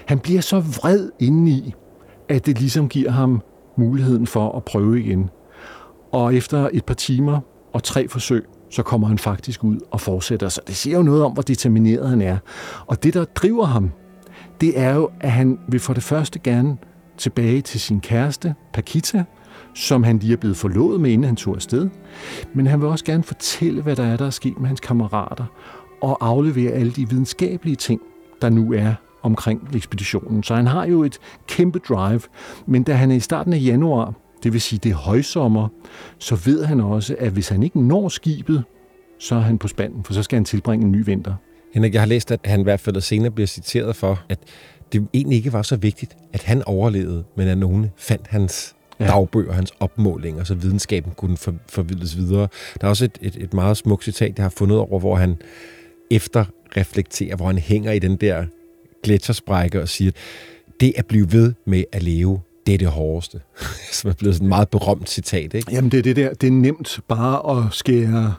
Han 0.07 0.19
bliver 0.19 0.41
så 0.41 0.61
vred 0.61 1.11
indeni, 1.19 1.75
at 2.29 2.47
det 2.47 2.59
ligesom 2.59 2.89
giver 2.89 3.11
ham 3.11 3.43
muligheden 3.77 4.27
for 4.27 4.57
at 4.57 4.65
prøve 4.65 5.01
igen. 5.01 5.31
Og 6.13 6.35
efter 6.35 6.69
et 6.73 6.85
par 6.85 6.95
timer 6.95 7.41
og 7.73 7.83
tre 7.83 8.09
forsøg, 8.09 8.45
så 8.71 8.83
kommer 8.83 9.09
han 9.09 9.19
faktisk 9.19 9.65
ud 9.65 9.79
og 9.91 10.01
fortsætter. 10.01 10.49
Så 10.49 10.61
det 10.67 10.77
siger 10.77 10.97
jo 10.97 11.03
noget 11.03 11.25
om, 11.25 11.33
hvor 11.33 11.43
determineret 11.43 12.09
han 12.09 12.23
er. 12.23 12.39
Og 12.87 13.03
det, 13.03 13.15
der 13.15 13.25
driver 13.25 13.65
ham, 13.65 13.91
det 14.61 14.81
er 14.81 14.95
jo, 14.95 15.11
at 15.21 15.31
han 15.31 15.59
vil 15.69 15.81
for 15.81 15.95
det 15.95 16.03
første 16.03 16.39
gerne 16.39 16.77
tilbage 17.19 17.61
til 17.61 17.81
sin 17.81 18.01
kæreste, 18.01 18.55
Pakita, 18.73 19.25
som 19.75 20.03
han 20.03 20.19
lige 20.19 20.33
er 20.33 20.37
blevet 20.37 20.57
forlovet 20.57 21.01
med, 21.01 21.11
inden 21.11 21.27
han 21.27 21.37
tog 21.37 21.55
afsted. 21.55 21.89
Men 22.55 22.67
han 22.67 22.81
vil 22.81 22.89
også 22.89 23.05
gerne 23.05 23.23
fortælle, 23.23 23.83
hvad 23.83 23.97
der 23.97 24.05
er, 24.05 24.17
der 24.17 24.27
er 24.27 24.31
sket 24.31 24.59
med 24.59 24.69
hans 24.69 24.81
kammerater, 24.81 25.45
og 26.01 26.27
aflevere 26.27 26.73
alle 26.73 26.93
de 26.93 27.09
videnskabelige 27.09 27.77
ting, 27.77 28.01
der 28.43 28.49
nu 28.49 28.73
er 28.73 28.95
omkring 29.23 29.69
ekspeditionen. 29.75 30.43
Så 30.43 30.55
han 30.55 30.67
har 30.67 30.87
jo 30.87 31.03
et 31.03 31.19
kæmpe 31.49 31.79
drive, 31.79 32.21
men 32.67 32.83
da 32.83 32.93
han 32.93 33.11
er 33.11 33.15
i 33.15 33.21
starten 33.21 33.53
af 33.53 33.61
januar, 33.65 34.15
det 34.43 34.53
vil 34.53 34.61
sige 34.61 34.81
det 34.83 34.91
er 34.91 34.97
højsommer, 34.97 35.69
så 36.19 36.37
ved 36.45 36.65
han 36.65 36.81
også, 36.81 37.17
at 37.19 37.33
hvis 37.33 37.49
han 37.49 37.63
ikke 37.63 37.81
når 37.81 38.09
skibet, 38.09 38.65
så 39.19 39.35
er 39.35 39.41
han 39.41 39.59
på 39.59 39.69
spanden, 39.69 40.05
for 40.05 40.13
så 40.13 40.23
skal 40.23 40.37
han 40.37 40.45
tilbringe 40.45 40.87
en 40.87 40.93
ny 40.93 41.05
vinter. 41.05 41.35
Henrik, 41.75 41.95
jeg 41.95 42.03
har 42.03 42.07
læst, 42.07 42.31
at 42.31 42.41
han 42.45 42.61
i 42.61 42.63
hvert 42.63 42.81
fald 42.81 43.01
senere 43.01 43.31
bliver 43.31 43.47
citeret 43.47 43.97
for, 43.97 44.21
at 44.29 44.39
det 44.93 45.09
egentlig 45.15 45.37
ikke 45.37 45.53
var 45.53 45.63
så 45.63 45.77
vigtigt, 45.77 46.17
at 46.33 46.43
han 46.43 46.63
overlevede, 46.67 47.25
men 47.37 47.49
at 47.49 47.59
nogen 47.59 47.91
fandt 47.97 48.27
hans 48.27 48.75
ja. 49.03 49.11
dagbøger, 49.11 49.53
hans 49.53 49.73
opmålinger, 49.81 50.45
så 50.45 50.55
videnskaben 50.55 51.13
kunne 51.17 51.37
for, 51.37 51.55
forvides 51.69 52.17
videre. 52.17 52.49
Der 52.81 52.87
er 52.87 52.89
også 52.89 53.05
et, 53.05 53.19
et, 53.21 53.37
et 53.37 53.55
meget 53.55 53.77
smukt 53.77 54.05
citat, 54.05 54.37
jeg 54.37 54.45
har 54.45 54.51
fundet 54.57 54.79
over, 54.79 54.99
hvor 54.99 55.17
han 55.17 55.37
efter 56.11 56.45
reflekterer, 56.77 57.37
hvor 57.37 57.47
han 57.47 57.59
hænger 57.59 57.93
i 57.93 57.99
den 57.99 58.17
der 58.17 58.45
gletsjersprække 59.03 59.83
og 59.83 59.89
siger, 59.89 60.13
det 60.81 60.93
at 60.97 61.07
blive 61.07 61.33
ved 61.33 61.53
med 61.65 61.85
at 61.93 62.03
leve, 62.03 62.41
det 62.67 62.75
er 62.75 62.79
det 62.79 62.89
hårdeste. 62.89 63.41
Som 63.93 64.11
er 64.11 64.15
blevet 64.15 64.35
sådan 64.35 64.47
et 64.47 64.49
meget 64.49 64.69
berømt 64.69 65.11
citat, 65.11 65.55
ikke? 65.55 65.73
Jamen 65.73 65.91
det 65.91 65.99
er 65.99 66.03
det 66.03 66.17
der, 66.17 66.35
det 66.35 66.47
er 66.47 66.53
nemt 66.53 67.01
bare 67.09 67.59
at 67.59 67.73
skære 67.73 68.35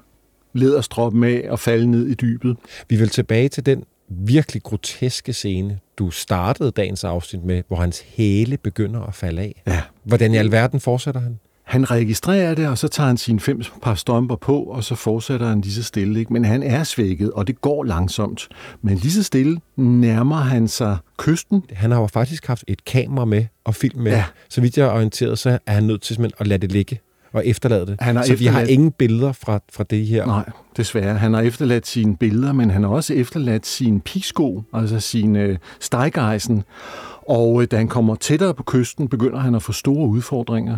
lederstroppen 0.54 1.24
af 1.24 1.48
og 1.50 1.60
falde 1.60 1.92
ned 1.92 2.08
i 2.08 2.14
dybet. 2.14 2.58
Vi 2.90 2.96
vil 2.96 3.10
tilbage 3.10 3.50
til 3.50 3.66
den 3.66 3.84
virkelig 4.18 4.64
groteske 4.64 5.34
scene, 5.34 5.80
du 5.98 6.12
startede 6.12 6.72
dagens 6.72 7.04
afsnit 7.04 7.44
med, 7.44 7.64
hvor 7.68 7.78
hans 7.78 8.04
hæle 8.08 8.58
begynder 8.58 9.02
at 9.02 9.16
falde 9.16 9.42
af. 9.42 9.62
Ja. 9.68 9.82
Hvordan 10.04 10.34
i 10.34 10.38
alverden 10.38 10.80
fortsætter 10.80 11.22
han? 11.22 11.40
Han 11.64 11.92
registrerer 11.92 12.56
det, 12.56 12.68
og 12.68 12.78
så 12.78 12.88
tager 12.88 13.08
han 13.08 13.18
sine 13.18 13.40
fem 13.40 13.62
par 13.82 13.96
strømper 13.96 14.36
på, 14.36 14.64
og 14.64 14.84
så 14.84 14.96
fortsætter 14.96 15.48
han 15.48 15.62
lige 15.62 15.74
så 15.74 15.84
stille. 15.84 16.20
Ikke? 16.20 16.34
Men 16.34 16.46
han 16.46 16.64
er 16.64 16.84
svækket, 16.84 17.32
og 17.32 17.48
det 17.48 17.62
går 17.62 17.84
langsomt. 17.84 18.48
Men 18.82 18.98
lige 18.98 19.12
så 19.12 19.24
stille 19.24 19.60
nærmer 19.76 20.36
han 20.36 20.68
sig 20.68 20.98
kysten. 21.18 21.64
Han 21.72 21.92
har 21.92 22.02
jo 22.02 22.08
faktisk 22.08 22.48
haft 22.48 22.64
et 22.68 22.86
kamera 22.86 23.26
med 23.26 23.46
og 23.64 23.76
film 23.76 24.02
med. 24.02 24.12
Ja. 24.12 24.26
Så 24.50 24.62
vidt 24.62 24.78
jeg 24.78 24.88
er 24.88 24.92
orienteret, 24.92 25.40
så 25.40 25.60
er 25.66 25.74
han 25.74 25.84
nødt 25.84 26.02
til 26.02 26.34
at 26.40 26.48
lade 26.48 26.62
det 26.62 26.72
ligge 26.72 27.00
og 27.34 27.48
efterlade 27.48 27.86
det. 27.86 27.96
Han 28.00 28.16
har 28.16 28.24
så 28.24 28.34
efterladt... 28.34 28.56
vi 28.56 28.60
har 28.60 28.68
ingen 28.68 28.92
billeder 28.92 29.32
fra, 29.32 29.60
fra 29.72 29.84
det 29.84 30.06
her. 30.06 30.26
Nej, 30.26 30.50
desværre. 30.78 31.14
Han 31.14 31.34
har 31.34 31.42
efterladt 31.42 31.88
sine 31.88 32.18
billeder, 32.18 32.54
men 32.54 32.70
han 32.70 32.84
har 32.84 32.90
også 32.90 33.14
efterladt 33.14 33.66
sine 33.66 34.02
pisko, 34.02 34.64
altså 34.74 35.00
sin 35.00 35.36
øh, 35.36 35.58
stegejsen. 35.80 36.64
Og 37.28 37.62
øh, 37.62 37.68
da 37.72 37.78
han 37.78 37.88
kommer 37.88 38.16
tættere 38.16 38.54
på 38.54 38.64
kysten, 38.64 39.08
begynder 39.08 39.40
han 39.40 39.56
at 39.56 39.64
få 39.64 39.72
store 39.72 40.08
udfordringer. 40.08 40.78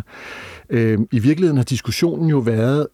Øh, 0.70 0.98
I 1.12 1.18
virkeligheden 1.18 1.56
har 1.56 1.64
diskussionen 1.64 2.30
jo 2.30 2.38
været 2.38 2.86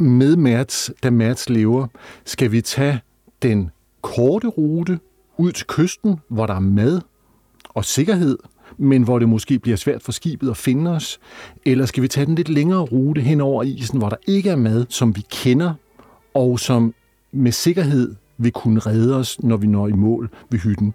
med 0.00 0.36
Mertz, 0.36 0.90
da 1.02 1.10
Mertz 1.10 1.48
lever, 1.48 1.86
skal 2.24 2.52
vi 2.52 2.60
tage 2.60 3.00
den 3.42 3.70
korte 4.02 4.46
rute 4.46 4.98
ud 5.38 5.52
til 5.52 5.66
kysten, 5.66 6.16
hvor 6.28 6.46
der 6.46 6.54
er 6.54 6.60
mad 6.60 7.00
og 7.68 7.84
sikkerhed, 7.84 8.38
men 8.80 9.02
hvor 9.02 9.18
det 9.18 9.28
måske 9.28 9.58
bliver 9.58 9.76
svært 9.76 10.02
for 10.02 10.12
skibet 10.12 10.50
at 10.50 10.56
finde 10.56 10.90
os? 10.90 11.18
Eller 11.64 11.86
skal 11.86 12.02
vi 12.02 12.08
tage 12.08 12.26
den 12.26 12.34
lidt 12.34 12.48
længere 12.48 12.80
rute 12.80 13.20
hen 13.20 13.40
over 13.40 13.62
isen, 13.62 13.98
hvor 13.98 14.08
der 14.08 14.16
ikke 14.26 14.50
er 14.50 14.56
mad, 14.56 14.86
som 14.88 15.16
vi 15.16 15.24
kender, 15.30 15.74
og 16.34 16.60
som 16.60 16.94
med 17.32 17.52
sikkerhed 17.52 18.14
vil 18.38 18.52
kunne 18.52 18.80
redde 18.80 19.16
os, 19.16 19.42
når 19.42 19.56
vi 19.56 19.66
når 19.66 19.88
i 19.88 19.92
mål 19.92 20.30
ved 20.50 20.58
hytten. 20.58 20.94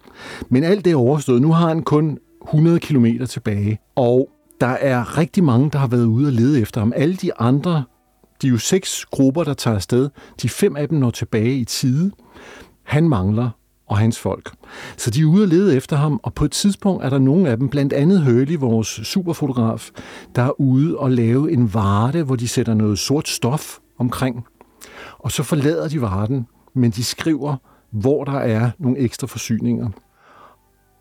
Men 0.50 0.64
alt 0.64 0.86
det 0.86 0.92
er 0.92 0.96
overstået. 0.96 1.42
Nu 1.42 1.52
har 1.52 1.68
han 1.68 1.84
kun 1.84 2.20
100 2.44 2.80
km 2.80 3.06
tilbage, 3.30 3.80
og 3.96 4.30
der 4.62 4.68
er 4.68 5.18
rigtig 5.18 5.44
mange, 5.44 5.70
der 5.70 5.80
har 5.80 5.88
været 5.88 6.06
ude 6.06 6.28
og 6.28 6.34
lede 6.34 6.62
efter 6.62 6.82
ham. 6.82 6.94
Alle 6.96 7.16
de 7.16 7.40
andre, 7.40 7.84
de 8.42 8.48
er 8.48 8.52
jo 8.52 8.58
seks 8.58 9.06
grupper, 9.06 9.44
der 9.44 9.54
tager 9.54 9.76
afsted. 9.76 10.10
De 10.42 10.50
fem 10.50 10.76
af 10.76 10.90
dem 10.90 10.98
når 10.98 11.10
tilbage 11.10 11.56
i 11.56 11.66
tide. 11.66 12.12
Han 12.84 13.10
mangler, 13.10 13.50
og 13.88 13.98
hans 13.98 14.20
folk. 14.20 14.54
Så 14.98 15.12
de 15.12 15.22
er 15.22 15.26
ude 15.26 15.44
og 15.44 15.48
lede 15.48 15.76
efter 15.76 15.96
ham, 15.96 16.20
og 16.24 16.34
på 16.34 16.46
et 16.46 16.52
tidspunkt 16.52 17.04
er 17.04 17.10
der 17.10 17.20
nogle 17.20 17.50
af 17.50 17.58
dem, 17.58 17.70
blandt 17.70 17.94
andet 17.94 18.22
Hurley, 18.22 18.58
vores 18.58 18.88
superfotograf, 18.88 19.90
der 20.36 20.42
er 20.42 20.62
ude 20.62 20.98
og 20.98 21.12
lave 21.12 21.52
en 21.52 21.74
varte, 21.74 22.24
hvor 22.24 22.36
de 22.36 22.48
sætter 22.48 22.74
noget 22.74 23.00
sort 23.00 23.28
stof 23.28 23.78
omkring. 24.00 24.46
Og 25.20 25.32
så 25.32 25.44
forlader 25.44 25.88
de 25.88 26.02
varten, 26.02 26.48
men 26.74 26.92
de 26.92 27.04
skriver, 27.04 27.56
hvor 27.92 28.24
der 28.24 28.40
er 28.40 28.72
nogle 28.80 28.98
ekstra 28.98 29.28
forsyninger. 29.28 29.90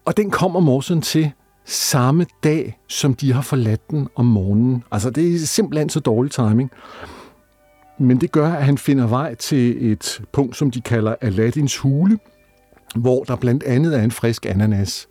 Og 0.04 0.16
den 0.16 0.30
kommer 0.30 0.60
Morsen 0.60 1.02
til 1.02 1.32
samme 1.64 2.26
dag, 2.44 2.78
som 2.88 3.14
de 3.14 3.32
har 3.32 3.42
forladt 3.42 3.90
den 3.90 4.08
om 4.16 4.26
morgenen. 4.26 4.84
Altså, 4.90 5.10
det 5.10 5.34
er 5.34 5.38
simpelthen 5.38 5.88
så 5.88 6.00
dårlig 6.00 6.32
timing. 6.32 6.70
Men 7.98 8.20
det 8.20 8.32
gør, 8.32 8.52
at 8.52 8.64
han 8.64 8.78
finder 8.78 9.06
vej 9.06 9.34
til 9.34 9.92
et 9.92 10.22
punkt, 10.32 10.56
som 10.56 10.70
de 10.70 10.80
kalder 10.80 11.14
Aladdins 11.20 11.76
hule, 11.76 12.18
hvor 12.94 13.24
der 13.24 13.36
blandt 13.36 13.62
andet 13.62 13.98
er 13.98 14.02
en 14.02 14.10
frisk 14.10 14.46
ananas. 14.46 15.06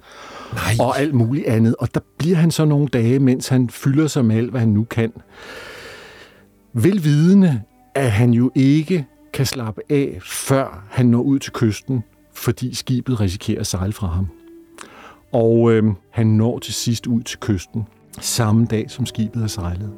Nej. 0.53 0.61
Og 0.79 0.99
alt 0.99 1.13
muligt 1.13 1.47
andet. 1.47 1.75
Og 1.79 1.93
der 1.93 1.99
bliver 2.17 2.37
han 2.37 2.51
så 2.51 2.65
nogle 2.65 2.87
dage, 2.87 3.19
mens 3.19 3.47
han 3.47 3.69
fylder 3.69 4.07
sig 4.07 4.25
med 4.25 4.35
alt, 4.35 4.49
hvad 4.49 4.59
han 4.59 4.69
nu 4.69 4.83
kan. 4.83 5.13
Velvidende, 6.73 7.61
at 7.95 8.11
han 8.11 8.31
jo 8.31 8.51
ikke 8.55 9.05
kan 9.33 9.45
slappe 9.45 9.81
af, 9.89 10.19
før 10.21 10.85
han 10.91 11.05
når 11.05 11.21
ud 11.21 11.39
til 11.39 11.53
kysten, 11.53 12.03
fordi 12.33 12.75
skibet 12.75 13.19
risikerer 13.19 13.59
at 13.59 13.67
sejle 13.67 13.93
fra 13.93 14.07
ham. 14.07 14.27
Og 15.31 15.71
øh, 15.71 15.83
han 16.11 16.27
når 16.27 16.59
til 16.59 16.73
sidst 16.73 17.07
ud 17.07 17.21
til 17.21 17.39
kysten, 17.39 17.83
samme 18.19 18.65
dag 18.65 18.85
som 18.89 19.05
skibet 19.05 19.43
er 19.43 19.47
sejlet. 19.47 19.91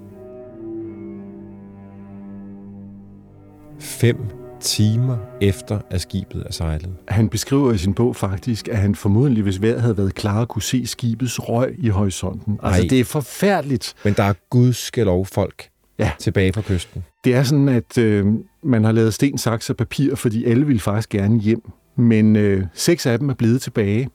Fem 3.80 4.45
timer 4.66 5.18
efter, 5.42 5.80
at 5.90 6.02
skibet 6.02 6.44
er 6.46 6.52
sejlet. 6.52 6.94
Han 7.08 7.30
beskriver 7.30 7.74
i 7.74 7.78
sin 7.78 7.94
bog 7.94 8.16
faktisk, 8.16 8.68
at 8.68 8.78
han 8.78 8.96
formodentlig, 8.96 9.44
hvis 9.44 9.62
vejret 9.62 9.82
havde 9.82 9.98
været 9.98 10.16
klar, 10.16 10.46
kunne 10.46 10.62
se 10.62 10.88
skibets 10.88 11.50
røg 11.50 11.76
i 11.78 11.90
horisonten. 11.90 12.60
Altså, 12.64 12.82
det 12.90 13.00
er 13.00 13.04
forfærdeligt. 13.04 13.94
Men 14.04 14.14
der 14.14 14.24
er 14.24 14.34
gudskelov 14.50 15.26
folk 15.26 15.70
ja. 16.00 16.12
tilbage 16.20 16.52
på 16.52 16.62
kysten. 16.62 17.04
Det 17.24 17.36
er 17.36 17.44
sådan, 17.44 17.70
at 17.70 17.98
øh, 17.98 18.26
man 18.64 18.84
har 18.84 18.92
lavet 18.92 19.14
sten, 19.14 19.38
saks 19.38 19.70
og 19.70 19.78
papir, 19.78 20.16
fordi 20.16 20.46
alle 20.46 20.68
vil 20.68 20.80
faktisk 20.80 21.10
gerne 21.10 21.40
hjem. 21.40 21.72
Men 21.96 22.36
øh, 22.36 22.66
seks 22.74 23.06
af 23.06 23.20
dem 23.20 23.30
er 23.30 23.34
blevet 23.34 23.62
tilbage, 23.62 24.10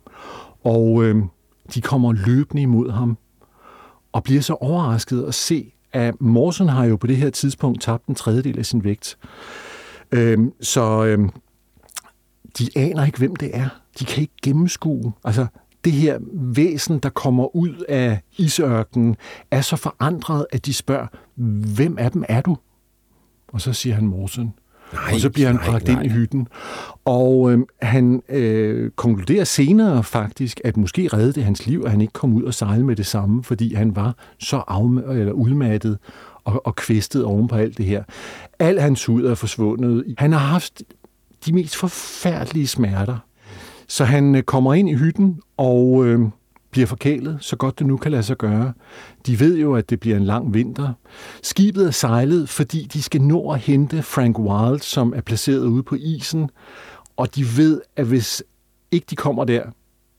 og 0.64 1.04
øh, 1.04 1.16
de 1.74 1.80
kommer 1.80 2.12
løbende 2.12 2.62
imod 2.62 2.90
ham, 2.90 3.18
og 4.12 4.24
bliver 4.24 4.42
så 4.42 4.54
overrasket 4.54 5.24
at 5.24 5.34
se, 5.34 5.72
at 5.92 6.14
Morsen 6.20 6.68
har 6.68 6.84
jo 6.84 6.96
på 6.96 7.06
det 7.06 7.16
her 7.16 7.30
tidspunkt 7.30 7.82
tabt 7.82 8.06
en 8.06 8.14
tredjedel 8.14 8.58
af 8.58 8.66
sin 8.66 8.84
vægt. 8.84 9.18
Øh, 10.12 10.38
så 10.60 11.04
øh, 11.04 11.28
de 12.58 12.68
aner 12.76 13.06
ikke, 13.06 13.18
hvem 13.18 13.36
det 13.36 13.50
er. 13.56 13.68
De 13.98 14.04
kan 14.04 14.20
ikke 14.20 14.34
gennemskue. 14.42 15.12
Altså, 15.24 15.46
det 15.84 15.92
her 15.92 16.18
væsen, 16.32 16.98
der 16.98 17.08
kommer 17.08 17.56
ud 17.56 17.84
af 17.88 18.20
isørkenen, 18.36 19.16
er 19.50 19.60
så 19.60 19.76
forandret, 19.76 20.46
at 20.52 20.66
de 20.66 20.74
spørger, 20.74 21.06
hvem 21.74 21.98
af 21.98 22.10
dem 22.12 22.24
er 22.28 22.40
du? 22.40 22.56
Og 23.48 23.60
så 23.60 23.72
siger 23.72 23.94
han 23.94 24.06
Morsen. 24.06 24.54
Nej, 24.92 25.14
og 25.14 25.20
så 25.20 25.30
bliver 25.30 25.48
han 25.48 25.58
bragt 25.66 25.88
ind 25.88 26.04
i 26.04 26.08
hytten. 26.08 26.48
Og 27.04 27.52
øh, 27.52 27.58
han 27.82 28.22
øh, 28.28 28.90
konkluderer 28.90 29.44
senere 29.44 30.04
faktisk, 30.04 30.60
at 30.64 30.76
måske 30.76 31.08
reddede 31.12 31.32
det 31.32 31.44
hans 31.44 31.66
liv, 31.66 31.82
at 31.84 31.90
han 31.90 32.00
ikke 32.00 32.12
kom 32.12 32.34
ud 32.34 32.42
og 32.42 32.54
sejle 32.54 32.84
med 32.84 32.96
det 32.96 33.06
samme, 33.06 33.44
fordi 33.44 33.74
han 33.74 33.96
var 33.96 34.16
så 34.38 34.62
afm- 34.70 35.10
eller 35.10 35.32
udmattet 35.32 35.98
og, 36.44 36.66
og 36.66 36.76
kvistet 36.76 37.24
oven 37.24 37.48
på 37.48 37.56
alt 37.56 37.78
det 37.78 37.86
her. 37.86 38.04
Al 38.58 38.80
hans 38.80 39.06
hud 39.06 39.24
er 39.24 39.34
forsvundet. 39.34 40.14
Han 40.18 40.32
har 40.32 40.38
haft 40.38 40.82
de 41.46 41.52
mest 41.52 41.76
forfærdelige 41.76 42.66
smerter. 42.66 43.18
Så 43.88 44.04
han 44.04 44.34
øh, 44.34 44.42
kommer 44.42 44.74
ind 44.74 44.88
i 44.88 44.94
hytten 44.94 45.40
og 45.56 46.06
øh, 46.06 46.20
bliver 46.70 46.86
forkælet, 46.86 47.38
så 47.40 47.56
godt 47.56 47.78
det 47.78 47.86
nu 47.86 47.96
kan 47.96 48.10
lade 48.10 48.22
sig 48.22 48.36
gøre. 48.36 48.72
De 49.26 49.40
ved 49.40 49.58
jo, 49.58 49.74
at 49.74 49.90
det 49.90 50.00
bliver 50.00 50.16
en 50.16 50.24
lang 50.24 50.54
vinter. 50.54 50.92
Skibet 51.42 51.86
er 51.86 51.90
sejlet, 51.90 52.48
fordi 52.48 52.88
de 52.92 53.02
skal 53.02 53.22
nå 53.22 53.50
at 53.50 53.58
hente 53.58 54.02
Frank 54.02 54.38
Wild, 54.38 54.80
som 54.80 55.12
er 55.16 55.20
placeret 55.20 55.66
ude 55.66 55.82
på 55.82 55.94
isen. 55.94 56.50
Og 57.16 57.34
de 57.34 57.44
ved, 57.56 57.80
at 57.96 58.06
hvis 58.06 58.42
ikke 58.90 59.06
de 59.10 59.16
kommer 59.16 59.44
der, 59.44 59.62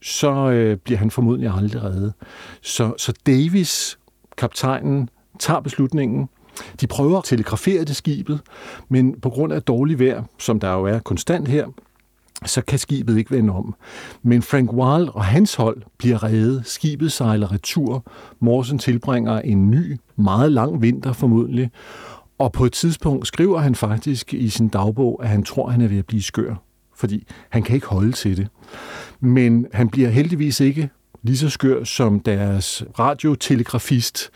så 0.02 0.50
øh, 0.50 0.78
bliver 0.78 0.98
han 0.98 1.12
formodentlig 1.12 1.52
aldrig 1.58 1.84
reddet. 1.84 2.14
Så, 2.62 2.94
så 2.98 3.14
Davis, 3.26 4.00
kaptajnen, 4.38 5.10
tager 5.42 5.60
beslutningen. 5.60 6.30
De 6.82 6.88
prøver 6.88 7.18
at 7.18 7.24
telegrafere 7.24 7.84
det 7.84 7.96
skibet, 7.96 8.40
men 8.90 9.20
på 9.22 9.30
grund 9.30 9.54
af 9.54 9.62
dårlig 9.62 10.00
vejr, 10.00 10.24
som 10.40 10.60
der 10.60 10.74
jo 10.74 10.86
er 10.86 11.00
konstant 11.00 11.48
her, 11.48 11.68
så 12.46 12.62
kan 12.62 12.80
skibet 12.80 13.18
ikke 13.18 13.32
vende 13.32 13.54
om. 13.54 13.76
Men 14.24 14.42
Frank 14.42 14.74
Wild 14.74 15.10
og 15.14 15.26
hans 15.26 15.56
hold 15.56 15.82
bliver 15.98 16.24
reddet. 16.24 16.62
Skibet 16.66 17.12
sejler 17.12 17.52
retur. 17.52 18.06
Morsen 18.40 18.80
tilbringer 18.80 19.40
en 19.40 19.72
ny, 19.72 19.98
meget 20.16 20.52
lang 20.52 20.82
vinter 20.82 21.14
formodentlig. 21.14 21.72
Og 22.38 22.52
på 22.52 22.66
et 22.66 22.74
tidspunkt 22.74 23.28
skriver 23.28 23.60
han 23.60 23.76
faktisk 23.76 24.34
i 24.34 24.50
sin 24.50 24.68
dagbog, 24.68 25.20
at 25.24 25.30
han 25.30 25.44
tror, 25.44 25.70
han 25.70 25.82
er 25.82 25.88
ved 25.88 25.98
at 25.98 26.06
blive 26.06 26.22
skør. 26.22 26.56
Fordi 26.96 27.28
han 27.50 27.64
kan 27.64 27.76
ikke 27.76 27.88
holde 27.88 28.12
til 28.12 28.38
det. 28.38 28.48
Men 29.20 29.68
han 29.74 29.90
bliver 29.90 30.10
heldigvis 30.10 30.60
ikke 30.60 30.90
lige 31.24 31.38
så 31.38 31.50
skør 31.50 31.84
som 31.84 32.20
deres 32.20 32.84
radiotelegrafist 33.00 34.32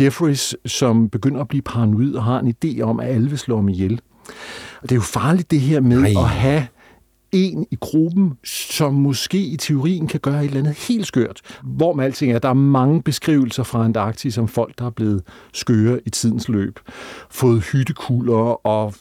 Jeffries, 0.00 0.56
som 0.66 1.08
begynder 1.08 1.40
at 1.40 1.48
blive 1.48 1.62
paranoid 1.62 2.14
og 2.14 2.24
har 2.24 2.40
en 2.40 2.54
idé 2.64 2.80
om, 2.80 3.00
at 3.00 3.08
alle 3.08 3.28
vil 3.28 3.38
slå 3.38 3.56
ham 3.56 3.68
ihjel. 3.68 4.00
Og 4.82 4.82
det 4.82 4.92
er 4.92 4.96
jo 4.96 5.00
farligt 5.00 5.50
det 5.50 5.60
her 5.60 5.80
med 5.80 6.02
Ej. 6.02 6.22
at 6.22 6.28
have 6.28 6.66
en 7.32 7.66
i 7.70 7.76
gruppen, 7.80 8.32
som 8.44 8.94
måske 8.94 9.38
i 9.38 9.56
teorien 9.56 10.06
kan 10.06 10.20
gøre 10.20 10.40
et 10.40 10.44
eller 10.44 10.60
andet 10.60 10.74
helt 10.88 11.06
skørt. 11.06 11.40
Hvor 11.62 11.92
med 11.92 12.04
alting 12.04 12.32
er, 12.32 12.38
der 12.38 12.48
er 12.48 12.54
mange 12.54 13.02
beskrivelser 13.02 13.62
fra 13.62 13.84
Antarktis 13.84 14.38
om 14.38 14.48
folk, 14.48 14.78
der 14.78 14.86
er 14.86 14.90
blevet 14.90 15.22
skøre 15.52 16.00
i 16.06 16.10
tidens 16.10 16.48
løb. 16.48 16.78
Fået 17.30 17.62
hyttekulder 17.62 18.66
og 18.66 18.94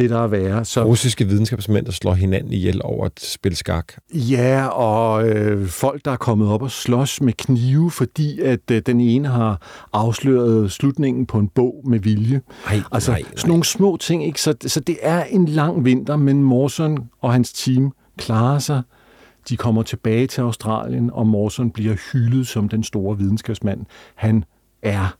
det, 0.00 0.10
der 0.10 0.22
er 0.22 0.26
værre. 0.26 0.64
Så, 0.64 0.84
Russiske 0.84 1.24
videnskabsmænd, 1.24 1.86
der 1.86 1.92
slår 1.92 2.14
hinanden 2.14 2.52
ihjel 2.52 2.80
over 2.84 3.06
et 3.06 3.20
spil 3.20 3.56
skak. 3.56 3.92
Ja, 4.14 4.66
og 4.66 5.28
øh, 5.28 5.68
folk, 5.68 6.04
der 6.04 6.10
er 6.10 6.16
kommet 6.16 6.48
op 6.48 6.62
og 6.62 6.70
slås 6.70 7.20
med 7.20 7.32
knive, 7.32 7.90
fordi 7.90 8.40
at 8.40 8.70
øh, 8.70 8.82
den 8.86 9.00
ene 9.00 9.28
har 9.28 9.62
afsløret 9.92 10.72
slutningen 10.72 11.26
på 11.26 11.38
en 11.38 11.48
bog 11.48 11.82
med 11.86 11.98
vilje. 11.98 12.40
Ej, 12.66 12.80
altså, 12.92 13.10
nej, 13.10 13.20
nej. 13.20 13.30
sådan 13.36 13.48
nogle 13.48 13.64
små 13.64 13.96
ting. 13.96 14.26
Ikke? 14.26 14.40
Så, 14.40 14.54
så 14.66 14.80
det 14.80 14.96
er 15.02 15.24
en 15.24 15.46
lang 15.46 15.84
vinter, 15.84 16.16
men 16.16 16.42
Morson 16.42 16.98
og 17.20 17.32
hans 17.32 17.52
team 17.52 17.92
klarer 18.18 18.58
sig. 18.58 18.82
De 19.48 19.56
kommer 19.56 19.82
tilbage 19.82 20.26
til 20.26 20.40
Australien, 20.40 21.10
og 21.12 21.26
Morson 21.26 21.70
bliver 21.70 21.96
hyldet 22.12 22.46
som 22.46 22.68
den 22.68 22.82
store 22.82 23.18
videnskabsmand, 23.18 23.86
han 24.14 24.44
er. 24.82 25.16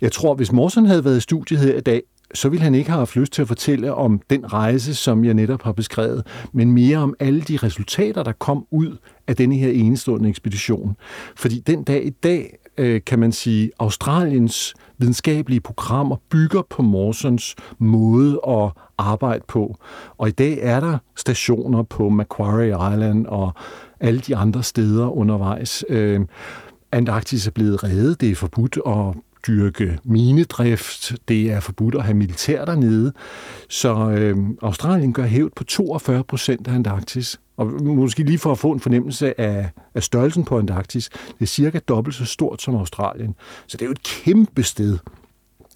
Jeg 0.00 0.12
tror, 0.12 0.34
hvis 0.34 0.52
Morson 0.52 0.86
havde 0.86 1.04
været 1.04 1.16
i 1.16 1.20
studiet 1.20 1.60
her 1.60 1.76
i 1.76 1.80
dag, 1.80 2.02
så 2.34 2.48
ville 2.48 2.62
han 2.62 2.74
ikke 2.74 2.90
have 2.90 2.98
haft 2.98 3.16
lyst 3.16 3.32
til 3.32 3.42
at 3.42 3.48
fortælle 3.48 3.94
om 3.94 4.20
den 4.30 4.52
rejse, 4.52 4.94
som 4.94 5.24
jeg 5.24 5.34
netop 5.34 5.62
har 5.62 5.72
beskrevet, 5.72 6.26
men 6.52 6.72
mere 6.72 6.98
om 6.98 7.14
alle 7.20 7.40
de 7.40 7.56
resultater, 7.56 8.22
der 8.22 8.32
kom 8.32 8.66
ud 8.70 8.96
af 9.26 9.36
denne 9.36 9.56
her 9.56 9.70
enestående 9.70 10.28
ekspedition. 10.28 10.96
Fordi 11.36 11.60
den 11.60 11.84
dag 11.84 12.06
i 12.06 12.10
dag, 12.10 12.58
øh, 12.78 13.00
kan 13.06 13.18
man 13.18 13.32
sige, 13.32 13.70
Australiens 13.78 14.74
videnskabelige 14.98 15.60
programmer 15.60 16.16
bygger 16.30 16.62
på 16.70 16.82
Morsons 16.82 17.54
måde 17.78 18.40
at 18.48 18.70
arbejde 18.98 19.44
på. 19.48 19.76
Og 20.18 20.28
i 20.28 20.30
dag 20.30 20.58
er 20.62 20.80
der 20.80 20.98
stationer 21.16 21.82
på 21.82 22.08
Macquarie 22.08 22.94
Island 22.94 23.26
og 23.26 23.52
alle 24.00 24.20
de 24.20 24.36
andre 24.36 24.62
steder 24.62 25.08
undervejs. 25.08 25.84
Øh, 25.88 26.20
Antarktis 26.92 27.46
er 27.46 27.50
blevet 27.50 27.84
reddet, 27.84 28.20
det 28.20 28.30
er 28.30 28.34
forbudt 28.34 28.78
at 28.86 29.14
dyrke 29.46 29.98
minedrift, 30.04 31.14
det 31.28 31.52
er 31.52 31.60
forbudt 31.60 31.94
at 31.94 32.02
have 32.02 32.14
militær 32.14 32.64
dernede. 32.64 33.12
Så 33.68 34.10
øh, 34.10 34.36
Australien 34.62 35.12
gør 35.12 35.24
hævd 35.24 35.50
på 35.56 35.64
42 35.64 36.24
procent 36.24 36.68
af 36.68 36.74
Antarktis. 36.74 37.40
Og 37.56 37.82
måske 37.82 38.22
lige 38.22 38.38
for 38.38 38.52
at 38.52 38.58
få 38.58 38.72
en 38.72 38.80
fornemmelse 38.80 39.40
af, 39.40 39.70
af 39.94 40.02
størrelsen 40.02 40.44
på 40.44 40.58
Antarktis, 40.58 41.08
det 41.08 41.40
er 41.40 41.46
cirka 41.46 41.78
dobbelt 41.78 42.16
så 42.16 42.24
stort 42.24 42.62
som 42.62 42.74
Australien. 42.74 43.34
Så 43.66 43.76
det 43.76 43.82
er 43.82 43.86
jo 43.86 43.92
et 43.92 44.02
kæmpe 44.02 44.62
sted. 44.62 44.98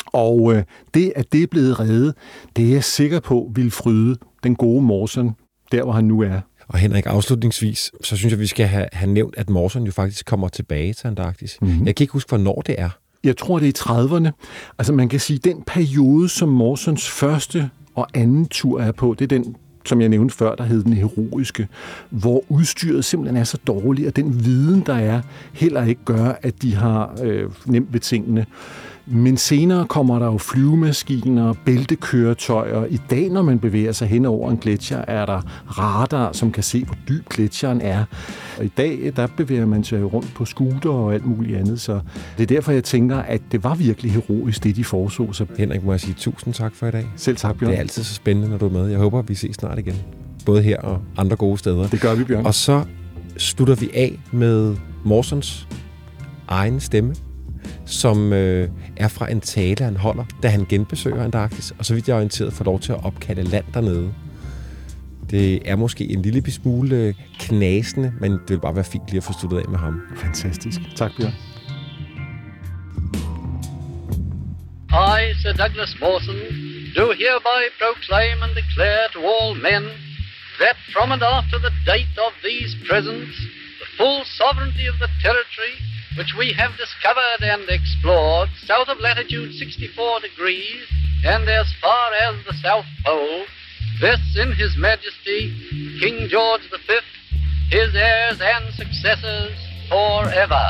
Og 0.07 0.55
øh, 0.55 0.63
det, 0.95 1.13
at 1.17 1.33
det 1.33 1.43
er 1.43 1.47
blevet 1.47 1.81
reddet, 1.81 2.15
det 2.57 2.69
er 2.69 2.73
jeg 2.73 2.85
sikker 2.85 3.21
på 3.21 3.53
vil 3.55 3.71
fryde 3.71 4.17
den 4.43 4.57
gode 4.57 4.83
Morsen, 4.83 5.31
der 5.73 5.83
hvor 5.83 5.93
han 5.93 6.05
nu 6.05 6.21
er. 6.23 6.41
Og 6.69 6.79
Henrik, 6.79 7.07
afslutningsvis, 7.07 7.93
så 8.03 8.17
synes 8.17 8.33
jeg, 8.33 8.41
vi 8.41 8.47
skal 8.47 8.67
have, 8.67 8.89
have 8.93 9.11
nævnt, 9.13 9.35
at 9.37 9.51
Morsen 9.51 9.85
jo 9.85 9.93
faktisk 9.93 10.27
kommer 10.27 10.49
tilbage 10.49 10.93
til 10.93 11.07
Antarktis. 11.07 11.59
Mm-hmm. 11.61 11.87
Jeg 11.87 11.97
kan 11.97 12.05
ikke 12.05 12.13
huske, 12.13 12.29
hvornår 12.29 12.63
det 12.67 12.75
er. 12.79 12.91
Jeg 13.27 13.37
tror, 13.37 13.59
det 13.59 13.67
er 13.89 13.93
i 13.93 14.07
30'erne. 14.07 14.31
Altså 14.79 14.93
man 14.93 15.09
kan 15.09 15.21
sige, 15.21 15.39
den 15.39 15.63
periode, 15.67 16.29
som 16.29 16.49
Morsons 16.49 17.11
første 17.11 17.71
og 17.95 18.07
anden 18.15 18.47
tur 18.47 18.81
er 18.81 18.93
på, 18.93 19.15
det 19.19 19.25
er 19.33 19.39
den, 19.39 19.57
som 19.85 20.01
jeg 20.01 20.09
nævnte 20.09 20.35
før, 20.35 20.55
der 20.55 20.65
hed 20.65 20.85
den 20.85 20.93
heroiske, 20.93 21.69
hvor 22.11 22.45
udstyret 22.49 23.05
simpelthen 23.05 23.37
er 23.37 23.45
så 23.45 23.59
dårligt, 23.67 24.09
og 24.09 24.17
den 24.17 24.45
viden, 24.45 24.83
der 24.87 24.95
er, 24.95 25.21
heller 25.53 25.85
ikke 25.85 26.01
gør, 26.05 26.33
at 26.43 26.63
de 26.63 26.75
har 26.75 27.19
øh, 27.23 27.51
nemt 27.67 27.93
ved 27.93 28.01
tingene. 28.01 28.47
Men 29.09 29.37
senere 29.37 29.87
kommer 29.87 30.19
der 30.19 30.27
jo 30.27 30.39
flyvemaskiner, 30.39 31.55
bæltekøretøjer. 31.65 32.85
I 32.85 32.99
dag, 33.11 33.29
når 33.29 33.43
man 33.43 33.59
bevæger 33.59 33.93
sig 33.93 34.09
hen 34.09 34.27
over 34.27 34.51
en 34.51 34.57
gletsjer, 34.57 35.05
er 35.09 35.27
der 35.27 35.41
radar, 35.67 36.33
som 36.33 36.53
kan 36.53 36.63
se, 36.63 36.85
hvor 36.85 36.97
dyb 37.09 37.29
gletsjeren 37.29 37.81
er. 37.81 38.05
Og 38.59 38.65
i 38.65 38.69
dag, 38.69 39.13
der 39.17 39.27
bevæger 39.37 39.67
man 39.67 39.85
sig 39.85 40.13
rundt 40.13 40.33
på 40.35 40.45
scooter 40.45 40.91
og 40.91 41.15
alt 41.15 41.27
muligt 41.27 41.59
andet. 41.59 41.81
Så 41.81 42.01
det 42.37 42.43
er 42.43 42.47
derfor, 42.47 42.73
jeg 42.73 42.85
tænker, 42.85 43.17
at 43.17 43.41
det 43.53 43.65
var 43.65 43.75
virkelig 43.75 44.13
heroisk, 44.13 44.65
det 44.65 44.77
de 44.77 44.85
foreså. 44.85 45.33
Så... 45.33 45.47
Henrik, 45.59 45.85
må 45.85 45.93
jeg 45.93 46.01
sige 46.01 46.15
tusind 46.19 46.55
tak 46.55 46.75
for 46.75 46.87
i 46.87 46.91
dag. 46.91 47.07
Selv 47.17 47.37
tak, 47.37 47.59
Bjørn. 47.59 47.71
Det 47.71 47.77
er 47.77 47.81
altid 47.81 48.03
så 48.03 48.15
spændende, 48.15 48.51
når 48.51 48.59
du 48.59 48.67
er 48.67 48.73
med. 48.73 48.87
Jeg 48.87 48.99
håber, 48.99 49.23
vi 49.23 49.35
ses 49.35 49.57
snart 49.57 49.79
igen. 49.79 49.95
Både 50.47 50.63
her 50.63 50.81
og 50.81 51.01
andre 51.17 51.37
gode 51.37 51.59
steder. 51.59 51.89
Det 51.89 52.01
gør 52.01 52.15
vi, 52.15 52.25
Bjørn. 52.25 52.47
Og 52.47 52.55
så 52.55 52.85
slutter 53.37 53.75
vi 53.75 53.91
af 53.95 54.21
med 54.33 54.77
Morsons 55.05 55.69
egen 56.49 56.81
stemme 56.81 57.15
som 57.87 58.33
øh, 58.33 58.69
er 58.97 59.09
fra 59.09 59.31
en 59.31 59.41
tale, 59.41 59.85
han 59.85 59.97
holder, 59.97 60.25
da 60.43 60.49
han 60.49 60.67
genbesøger 60.69 61.25
Antarktis, 61.25 61.75
og 61.79 61.85
så 61.85 61.95
vidt 61.95 62.09
jeg 62.09 62.13
er 62.13 62.17
orienteret, 62.17 62.53
får 62.53 62.65
lov 62.65 62.81
til 62.81 62.93
at 62.93 63.05
opkalde 63.05 63.43
land 63.43 63.65
dernede. 63.75 64.15
Det 65.31 65.71
er 65.71 65.77
måske 65.77 66.05
en 66.05 66.23
lille 66.23 66.53
smule 66.53 66.97
øh, 66.97 67.15
knasende, 67.41 68.13
men 68.21 68.33
det 68.33 68.51
vil 68.51 68.61
bare 68.61 68.75
være 68.75 68.85
fint 68.85 69.07
lige 69.09 69.17
at 69.17 69.25
få 69.25 69.33
sluttet 69.41 69.59
af 69.59 69.69
med 69.69 69.79
ham. 69.79 70.03
Fantastisk. 70.17 70.81
Tak, 70.97 71.11
Bjørn. 71.19 71.35
I, 75.21 75.35
Sir 75.43 75.53
Douglas 75.63 75.95
Mawson, 76.01 76.39
do 76.99 77.07
hereby 77.23 77.61
proclaim 77.81 78.39
and 78.45 78.53
declare 78.63 79.07
to 79.15 79.21
all 79.35 79.53
men 79.69 79.83
that 80.63 80.77
from 80.93 81.09
and 81.15 81.23
after 81.37 81.59
the 81.67 81.75
date 81.93 82.17
of 82.27 82.33
these 82.49 82.73
presents, 82.89 83.37
the 83.83 83.89
full 83.99 84.21
sovereignty 84.41 84.87
of 84.93 84.97
the 85.05 85.11
territory 85.27 85.75
which 86.19 86.33
we 86.41 86.49
have 86.53 86.73
discovered 86.85 87.41
and 87.53 87.63
explored 87.79 88.49
south 88.71 88.89
of 88.89 88.99
latitude 89.09 89.51
64 89.55 90.21
degrees 90.29 90.85
and 91.33 91.43
as 91.49 91.69
far 91.85 92.07
as 92.27 92.35
the 92.49 92.57
South 92.67 92.89
Pole, 93.05 93.45
this 94.01 94.23
in 94.43 94.51
His 94.63 94.73
Majesty 94.89 95.41
King 96.01 96.29
George 96.35 96.65
V, 96.71 96.77
his 97.71 97.91
heirs 97.95 98.39
and 98.53 98.65
successors 98.83 99.59
forever. 99.89 100.65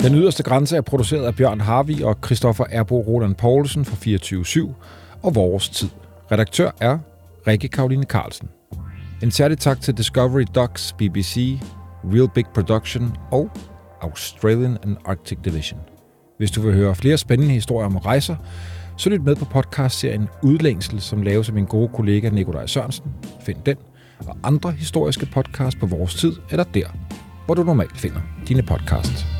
Den 0.00 0.14
yderste 0.14 0.42
grænse 0.42 0.76
er 0.76 0.80
produceret 0.80 1.26
af 1.26 1.34
Bjørn 1.34 1.60
Harvi 1.60 2.02
og 2.02 2.18
Christoffer 2.24 2.64
Erbo 2.70 3.00
Roland 3.00 3.34
Poulsen 3.34 3.84
fra 3.84 3.96
24 3.96 4.74
og 5.22 5.34
Vores 5.34 5.68
Tid. 5.68 5.88
Redaktør 6.32 6.70
er 6.80 6.98
Rikke 7.46 7.68
Karoline 7.68 8.04
Carlsen. 8.04 8.48
En 9.22 9.30
særlig 9.30 9.58
tak 9.58 9.80
til 9.80 9.96
Discovery 9.96 10.44
Docs, 10.54 10.92
BBC, 10.92 11.58
Real 12.12 12.28
Big 12.34 12.44
Production 12.54 13.16
og 13.30 13.50
Australian 14.02 14.78
and 14.82 14.96
Arctic 15.04 15.38
Division. 15.44 15.80
Hvis 16.38 16.50
du 16.50 16.60
vil 16.60 16.74
høre 16.74 16.94
flere 16.94 17.18
spændende 17.18 17.54
historier 17.54 17.86
om 17.86 17.96
rejser, 17.96 18.36
så 18.96 19.10
lyt 19.10 19.22
med 19.22 19.36
på 19.36 19.44
podcastserien 19.44 20.28
Udlængsel, 20.42 21.00
som 21.00 21.22
laves 21.22 21.48
af 21.48 21.54
min 21.54 21.64
gode 21.64 21.88
kollega 21.88 22.30
Nikolaj 22.30 22.66
Sørensen. 22.66 23.06
Find 23.40 23.58
den 23.66 23.76
og 24.26 24.36
andre 24.42 24.72
historiske 24.72 25.26
podcasts 25.26 25.80
på 25.80 25.86
vores 25.86 26.14
tid, 26.14 26.32
eller 26.50 26.64
der, 26.64 26.86
hvor 27.46 27.54
du 27.54 27.62
normalt 27.62 27.96
finder 27.96 28.20
dine 28.48 28.62
podcasts. 28.62 29.33